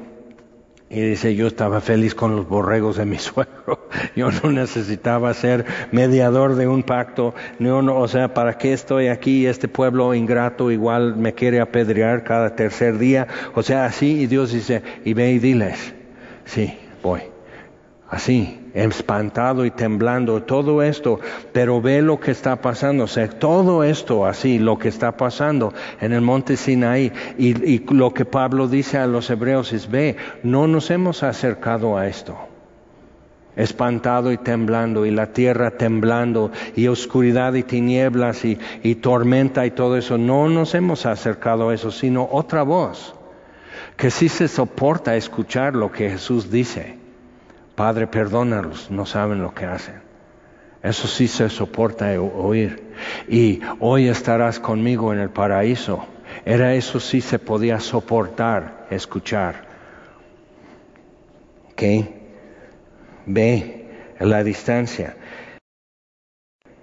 y 0.95 1.01
dice, 1.01 1.35
yo 1.35 1.47
estaba 1.47 1.81
feliz 1.81 2.15
con 2.15 2.35
los 2.35 2.47
borregos 2.47 2.97
de 2.97 3.05
mi 3.05 3.17
suegro. 3.19 3.87
Yo 4.15 4.29
no 4.31 4.51
necesitaba 4.51 5.33
ser 5.33 5.65
mediador 5.91 6.55
de 6.55 6.67
un 6.67 6.83
pacto. 6.83 7.35
No, 7.59 7.81
no, 7.81 7.97
o 7.97 8.07
sea, 8.07 8.33
¿para 8.33 8.57
qué 8.57 8.73
estoy 8.73 9.07
aquí? 9.07 9.45
Este 9.45 9.67
pueblo 9.67 10.13
ingrato 10.13 10.71
igual 10.71 11.15
me 11.15 11.33
quiere 11.33 11.59
apedrear 11.59 12.23
cada 12.23 12.55
tercer 12.55 12.97
día. 12.97 13.27
O 13.53 13.61
sea, 13.61 13.85
así. 13.85 14.21
Y 14.21 14.27
Dios 14.27 14.51
dice, 14.51 14.81
y 15.03 15.13
ve 15.13 15.31
y 15.31 15.39
diles, 15.39 15.93
sí, 16.45 16.77
voy. 17.03 17.21
Así 18.09 18.64
espantado 18.75 19.65
y 19.65 19.71
temblando, 19.71 20.43
todo 20.43 20.83
esto, 20.83 21.19
pero 21.53 21.81
ve 21.81 22.01
lo 22.01 22.19
que 22.19 22.31
está 22.31 22.57
pasando, 22.61 23.05
todo 23.39 23.83
esto 23.83 24.25
así, 24.25 24.59
lo 24.59 24.77
que 24.77 24.89
está 24.89 25.15
pasando 25.15 25.73
en 26.01 26.11
el 26.11 26.21
monte 26.21 26.57
Sinaí, 26.57 27.11
y, 27.37 27.73
y 27.73 27.85
lo 27.89 28.13
que 28.13 28.25
Pablo 28.25 28.67
dice 28.67 28.97
a 28.97 29.07
los 29.07 29.29
hebreos 29.29 29.71
es, 29.73 29.89
ve, 29.89 30.17
no 30.43 30.67
nos 30.67 30.91
hemos 30.91 31.23
acercado 31.23 31.97
a 31.97 32.07
esto 32.07 32.37
espantado 33.55 34.33
y 34.33 34.37
temblando, 34.37 35.05
y 35.05 35.11
la 35.11 35.27
tierra 35.27 35.71
temblando, 35.71 36.51
y 36.75 36.87
oscuridad 36.87 37.53
y 37.53 37.63
tinieblas 37.63 38.43
y, 38.43 38.59
y, 38.83 38.95
tormenta 38.95 39.65
y 39.65 39.71
todo 39.71 39.95
eso. 39.95 40.17
No 40.17 40.49
nos 40.49 40.75
hemos 40.75 41.05
acercado 41.05 41.69
a 41.69 41.73
eso, 41.73 41.89
sino 41.89 42.27
otra 42.29 42.63
voz, 42.63 43.15
que 43.95 44.11
sí 44.11 44.27
se 44.27 44.49
soporta 44.49 45.15
escuchar 45.15 45.73
lo 45.73 45.89
que 45.89 46.09
Jesús 46.09 46.51
dice. 46.51 47.04
Padre, 47.75 48.07
perdónalos, 48.07 48.89
no 48.89 49.05
saben 49.05 49.41
lo 49.41 49.53
que 49.53 49.65
hacen. 49.65 50.01
Eso 50.81 51.07
sí 51.07 51.27
se 51.27 51.49
soporta 51.49 52.11
oír. 52.21 52.83
Y 53.27 53.59
hoy 53.79 54.07
estarás 54.07 54.59
conmigo 54.59 55.11
en 55.11 55.19
el 55.19 55.29
paraíso. 55.29 56.05
Era 56.45 56.73
eso 56.73 56.99
sí 56.99 57.21
se 57.21 57.39
podía 57.39 57.79
soportar, 57.79 58.85
escuchar. 58.89 59.65
¿Ok? 61.71 61.83
Ve 63.25 63.87
la 64.19 64.43
distancia. 64.43 65.17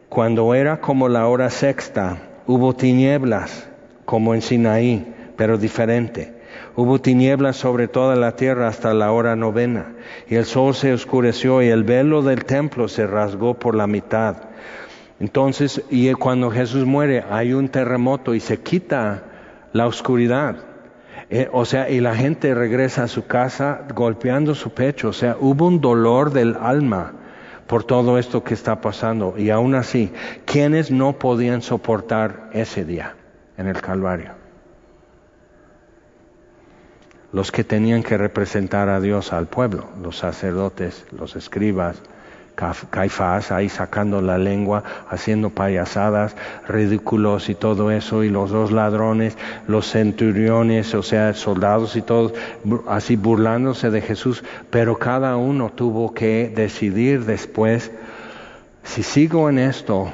Cuando 0.09 0.55
era 0.55 0.80
como 0.80 1.09
la 1.09 1.26
hora 1.26 1.49
sexta, 1.49 2.18
hubo 2.47 2.74
tinieblas, 2.74 3.68
como 4.05 4.34
en 4.34 4.43
Sinaí, 4.43 5.14
pero 5.36 5.57
diferente. 5.57 6.41
Hubo 6.75 7.01
tinieblas 7.01 7.57
sobre 7.57 7.87
toda 7.87 8.16
la 8.16 8.37
tierra 8.37 8.68
hasta 8.68 8.95
la 8.95 9.12
hora 9.12 9.37
novena, 9.37 9.93
y 10.29 10.37
el 10.37 10.47
sol 10.47 10.75
se 10.75 10.93
oscureció 10.93 11.61
y 11.62 11.68
el 11.68 11.85
velo 11.85 12.23
del 12.23 12.45
templo 12.45 12.89
se 12.89 13.07
rasgó 13.07 13.55
por 13.55 13.75
la 13.75 13.87
mitad. 13.87 14.37
Entonces, 15.20 15.83
y 15.91 16.11
cuando 16.14 16.51
Jesús 16.51 16.85
muere, 16.87 17.25
hay 17.31 17.53
un 17.53 17.68
terremoto 17.68 18.35
y 18.35 18.41
se 18.41 18.61
quita 18.61 19.23
la 19.73 19.87
oscuridad. 19.87 20.57
Eh, 21.31 21.49
o 21.53 21.64
sea, 21.64 21.89
y 21.89 22.01
la 22.01 22.14
gente 22.14 22.55
regresa 22.55 23.05
a 23.05 23.09
su 23.09 23.27
casa 23.27 23.87
golpeando 23.95 24.55
su 24.55 24.70
pecho. 24.75 25.11
O 25.11 25.12
sea, 25.12 25.37
hubo 25.39 25.66
un 25.66 25.81
dolor 25.81 26.33
del 26.33 26.57
alma 26.61 27.12
por 27.66 27.85
todo 27.85 28.18
esto 28.18 28.43
que 28.43 28.55
está 28.55 28.81
pasando. 28.81 29.35
Y 29.39 29.51
aún 29.51 29.75
así, 29.75 30.12
¿quiénes 30.45 30.91
no 30.91 31.18
podían 31.18 31.62
soportar 31.62 32.51
ese 32.53 32.85
día 32.85 33.14
en 33.57 33.68
el 33.68 33.81
Calvario? 33.81 34.41
Los 37.33 37.51
que 37.51 37.64
tenían 37.64 38.03
que 38.03 38.18
representar 38.18 38.89
a 38.89 39.01
Dios 39.01 39.33
al 39.33 39.47
pueblo, 39.47 39.87
los 40.03 40.18
sacerdotes, 40.18 41.07
los 41.12 41.37
escribas, 41.37 42.03
Caifás 42.55 43.51
ahí 43.51 43.68
sacando 43.68 44.20
la 44.20 44.37
lengua, 44.37 44.85
haciendo 45.09 45.51
payasadas, 45.51 46.37
ridículos 46.68 47.49
y 47.49 47.55
todo 47.55 47.91
eso, 47.91 48.22
y 48.22 48.28
los 48.28 48.51
dos 48.51 48.70
ladrones, 48.70 49.37
los 49.66 49.91
centuriones, 49.91 50.95
o 50.95 51.03
sea, 51.03 51.33
soldados 51.35 51.97
y 51.97 52.03
todos, 52.03 52.35
así 52.87 53.16
burlándose 53.16 53.91
de 53.91 54.03
Jesús, 54.03 54.45
pero 54.70 54.99
cada 54.99 55.37
uno 55.37 55.70
tuvo 55.70 56.12
que 56.12 56.53
decidir 56.55 57.24
después 57.24 57.91
si 58.85 59.03
sigo 59.03 59.49
en 59.49 59.59
esto 59.59 60.12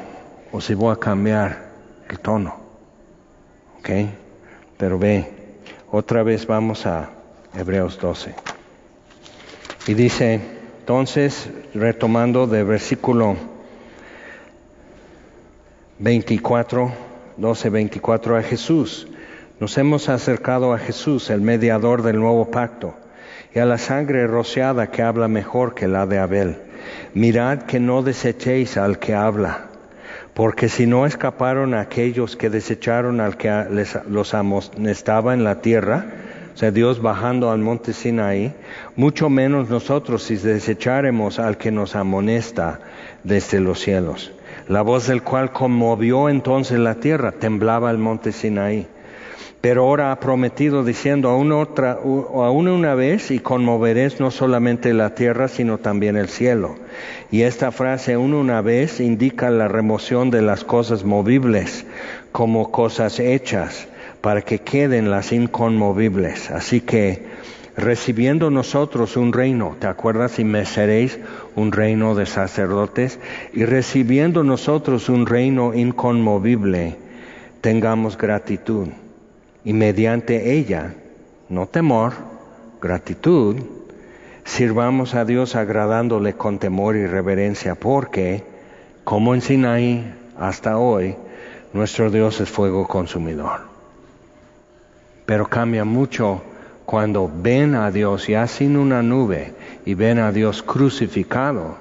o 0.53 0.61
si 0.61 0.75
voy 0.75 0.93
a 0.93 0.97
cambiar 0.97 1.71
el 2.09 2.21
tono. 2.21 2.57
¿Ok? 3.81 3.91
Pero 4.77 4.99
ve, 4.99 5.38
otra 5.91 6.23
vez 6.23 6.47
vamos 6.47 6.87
a 6.87 7.11
Hebreos 7.55 7.99
12. 8.01 8.35
Y 9.87 9.95
dice, 9.95 10.41
entonces, 10.81 11.49
retomando 11.75 12.47
de 12.47 12.63
versículo 12.65 13.37
24, 15.99 16.93
12, 17.37 17.71
24 17.71 18.37
a 18.37 18.43
Jesús. 18.43 19.09
Nos 19.61 19.77
hemos 19.79 20.09
acercado 20.09 20.73
a 20.73 20.79
Jesús, 20.79 21.31
el 21.31 21.41
mediador 21.41 22.03
del 22.03 22.21
nuevo 22.21 22.51
pacto, 22.51 22.95
y 23.55 23.59
a 23.59 23.65
la 23.65 23.79
sangre 23.79 24.27
rociada 24.27 24.91
que 24.91 25.03
habla 25.03 25.27
mejor 25.27 25.75
que 25.75 25.89
la 25.89 26.07
de 26.07 26.19
Abel. 26.19 26.59
Mirad 27.15 27.63
que 27.63 27.81
no 27.81 28.03
desechéis 28.03 28.77
al 28.77 28.99
que 28.99 29.15
habla 29.15 29.68
Porque 30.39 30.69
si 30.69 30.87
no 30.87 31.05
escaparon 31.05 31.75
aquellos 31.75 32.37
que 32.37 32.49
desecharon 32.49 33.21
al 33.21 33.37
que 33.37 33.51
les, 33.73 33.99
los 34.09 34.35
amonestaba 34.35 35.35
en 35.35 35.43
la 35.43 35.61
tierra, 35.63 36.07
o 36.55 36.57
sea, 36.57 36.71
Dios 36.71 37.03
bajando 37.03 37.51
al 37.51 37.59
monte 37.59 37.93
Sinaí, 37.93 38.55
mucho 38.95 39.31
menos 39.31 39.69
nosotros 39.69 40.23
si 40.23 40.37
desecharemos 40.37 41.41
al 41.41 41.57
que 41.57 41.73
nos 41.73 41.97
amonesta 41.97 42.79
desde 43.25 43.59
los 43.59 43.81
cielos. 43.81 44.31
La 44.69 44.83
voz 44.83 45.09
del 45.09 45.25
cual 45.25 45.51
conmovió 45.51 46.29
entonces 46.29 46.79
la 46.79 46.95
tierra, 46.95 47.33
temblaba 47.33 47.91
el 47.91 47.99
monte 47.99 48.31
Sinaí 48.31 48.87
pero 49.61 49.83
ahora 49.83 50.13
ha 50.13 50.21
prometido 50.21 50.85
diciendo 50.85 51.29
aún 51.31 51.51
otra, 51.51 51.99
aún 52.03 52.69
una 52.69 52.95
vez 52.95 53.33
y 53.33 53.41
conmoveréis 53.41 54.21
no 54.21 54.31
solamente 54.31 54.95
la 54.95 55.15
tierra 55.15 55.49
sino 55.49 55.79
también 55.79 56.17
el 56.17 56.29
cielo. 56.29 56.77
Y 57.33 57.43
esta 57.43 57.73
frase 57.73 58.15
aún 58.15 58.35
una 58.35 58.63
vez 58.63 59.01
indica 59.01 59.51
la 59.51 59.67
remoción 59.67 60.31
de 60.31 60.43
las 60.43 60.63
cosas 60.63 61.05
movibles 61.05 61.87
como 62.31 62.71
cosas 62.71 63.19
hechas 63.19 63.89
para 64.21 64.43
que 64.43 64.61
queden 64.61 65.11
las 65.11 65.33
inconmovibles. 65.33 66.53
Así 66.53 66.81
que 66.81 67.27
recibiendo 67.77 68.51
nosotros 68.51 69.17
un 69.17 69.33
reino, 69.33 69.77
¿te 69.81 69.89
acuerdas? 69.89 70.39
Y 70.39 70.45
me 70.45 70.67
seréis 70.67 71.19
un 71.57 71.73
reino 71.73 72.15
de 72.15 72.27
sacerdotes 72.27 73.19
y 73.53 73.65
recibiendo 73.65 74.45
nosotros 74.45 75.09
un 75.09 75.27
reino 75.27 75.75
inconmovible, 75.75 76.97
tengamos 77.61 78.17
gratitud 78.17 78.89
y 79.65 79.73
mediante 79.73 80.53
ella, 80.55 80.95
no 81.49 81.67
temor, 81.67 82.13
gratitud, 82.81 83.57
sirvamos 84.45 85.15
a 85.15 85.25
Dios 85.25 85.57
agradándole 85.57 86.35
con 86.35 86.59
temor 86.59 86.97
y 86.97 87.07
reverencia, 87.07 87.75
porque, 87.75 88.45
como 89.05 89.35
en 89.35 89.43
Sinaí 89.43 90.15
hasta 90.39 90.79
hoy, 90.79 91.17
nuestro 91.73 92.11
Dios 92.11 92.41
es 92.41 92.49
fuego 92.49 92.87
consumidor. 92.87 93.61
Pero 95.27 95.47
cambia 95.47 95.85
mucho 95.85 96.43
cuando 96.87 97.31
ven 97.33 97.75
a 97.75 97.91
Dios 97.91 98.27
ya 98.29 98.47
sin 98.47 98.77
una 98.77 99.03
nube 99.03 99.53
y 99.85 99.95
ven 99.95 100.19
a 100.19 100.33
Dios 100.33 100.63
crucificado, 100.63 101.77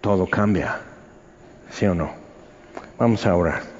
todo 0.00 0.26
cambia, 0.26 0.80
¿sí 1.70 1.86
o 1.86 1.94
no? 1.94 2.10
Vamos 2.98 3.24
a 3.24 3.36
orar. 3.36 3.71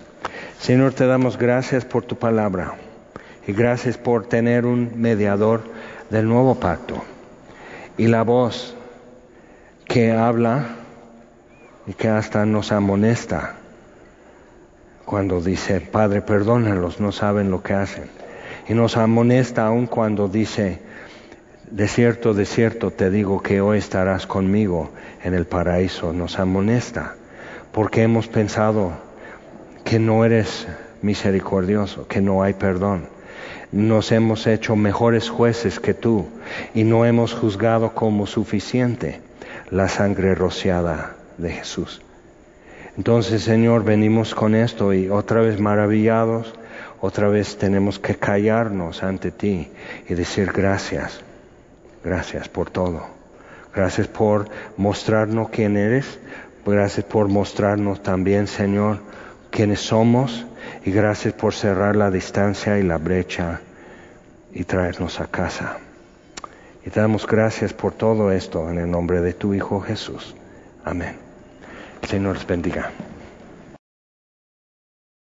Señor, 0.62 0.92
te 0.92 1.08
damos 1.08 1.38
gracias 1.38 1.84
por 1.84 2.04
tu 2.04 2.14
palabra 2.14 2.74
y 3.48 3.52
gracias 3.52 3.98
por 3.98 4.28
tener 4.28 4.64
un 4.64 4.92
mediador 4.94 5.64
del 6.08 6.28
nuevo 6.28 6.54
pacto. 6.54 7.02
Y 7.98 8.06
la 8.06 8.22
voz 8.22 8.76
que 9.86 10.12
habla 10.12 10.76
y 11.88 11.94
que 11.94 12.06
hasta 12.06 12.46
nos 12.46 12.70
amonesta 12.70 13.56
cuando 15.04 15.40
dice, 15.40 15.80
Padre, 15.80 16.22
perdónalos, 16.22 17.00
no 17.00 17.10
saben 17.10 17.50
lo 17.50 17.60
que 17.64 17.74
hacen. 17.74 18.04
Y 18.68 18.74
nos 18.74 18.96
amonesta 18.96 19.66
aún 19.66 19.88
cuando 19.88 20.28
dice, 20.28 20.78
de 21.72 21.88
cierto, 21.88 22.34
de 22.34 22.46
cierto 22.46 22.92
te 22.92 23.10
digo 23.10 23.42
que 23.42 23.60
hoy 23.60 23.78
estarás 23.78 24.28
conmigo 24.28 24.92
en 25.24 25.34
el 25.34 25.44
paraíso. 25.44 26.12
Nos 26.12 26.38
amonesta 26.38 27.16
porque 27.72 28.04
hemos 28.04 28.28
pensado 28.28 28.92
que 29.84 29.98
no 29.98 30.24
eres 30.24 30.66
misericordioso, 31.02 32.06
que 32.06 32.20
no 32.20 32.42
hay 32.42 32.54
perdón. 32.54 33.06
Nos 33.72 34.12
hemos 34.12 34.46
hecho 34.46 34.76
mejores 34.76 35.30
jueces 35.30 35.80
que 35.80 35.94
tú 35.94 36.26
y 36.74 36.84
no 36.84 37.04
hemos 37.06 37.32
juzgado 37.32 37.94
como 37.94 38.26
suficiente 38.26 39.20
la 39.70 39.88
sangre 39.88 40.34
rociada 40.34 41.16
de 41.38 41.50
Jesús. 41.50 42.02
Entonces, 42.96 43.42
Señor, 43.42 43.84
venimos 43.84 44.34
con 44.34 44.54
esto 44.54 44.92
y 44.92 45.08
otra 45.08 45.40
vez 45.40 45.58
maravillados, 45.58 46.52
otra 47.00 47.28
vez 47.28 47.56
tenemos 47.56 47.98
que 47.98 48.16
callarnos 48.16 49.02
ante 49.02 49.30
ti 49.30 49.68
y 50.08 50.14
decir 50.14 50.52
gracias, 50.52 51.20
gracias 52.04 52.48
por 52.48 52.70
todo. 52.70 53.02
Gracias 53.74 54.06
por 54.06 54.50
mostrarnos 54.76 55.48
quién 55.48 55.78
eres, 55.78 56.18
gracias 56.66 57.06
por 57.06 57.28
mostrarnos 57.28 58.02
también, 58.02 58.46
Señor, 58.46 58.98
quienes 59.52 59.80
somos 59.80 60.46
y 60.84 60.90
gracias 60.90 61.34
por 61.34 61.54
cerrar 61.54 61.94
la 61.94 62.10
distancia 62.10 62.78
y 62.78 62.82
la 62.82 62.98
brecha 62.98 63.60
y 64.52 64.64
traernos 64.64 65.20
a 65.20 65.26
casa. 65.26 65.78
Y 66.84 66.90
te 66.90 66.98
damos 66.98 67.26
gracias 67.26 67.72
por 67.72 67.92
todo 67.92 68.32
esto 68.32 68.68
en 68.68 68.78
el 68.78 68.90
nombre 68.90 69.20
de 69.20 69.34
tu 69.34 69.54
Hijo 69.54 69.80
Jesús. 69.80 70.34
Amén. 70.84 71.16
Señor 72.08 72.36
les 72.36 72.46
bendiga. 72.46 72.90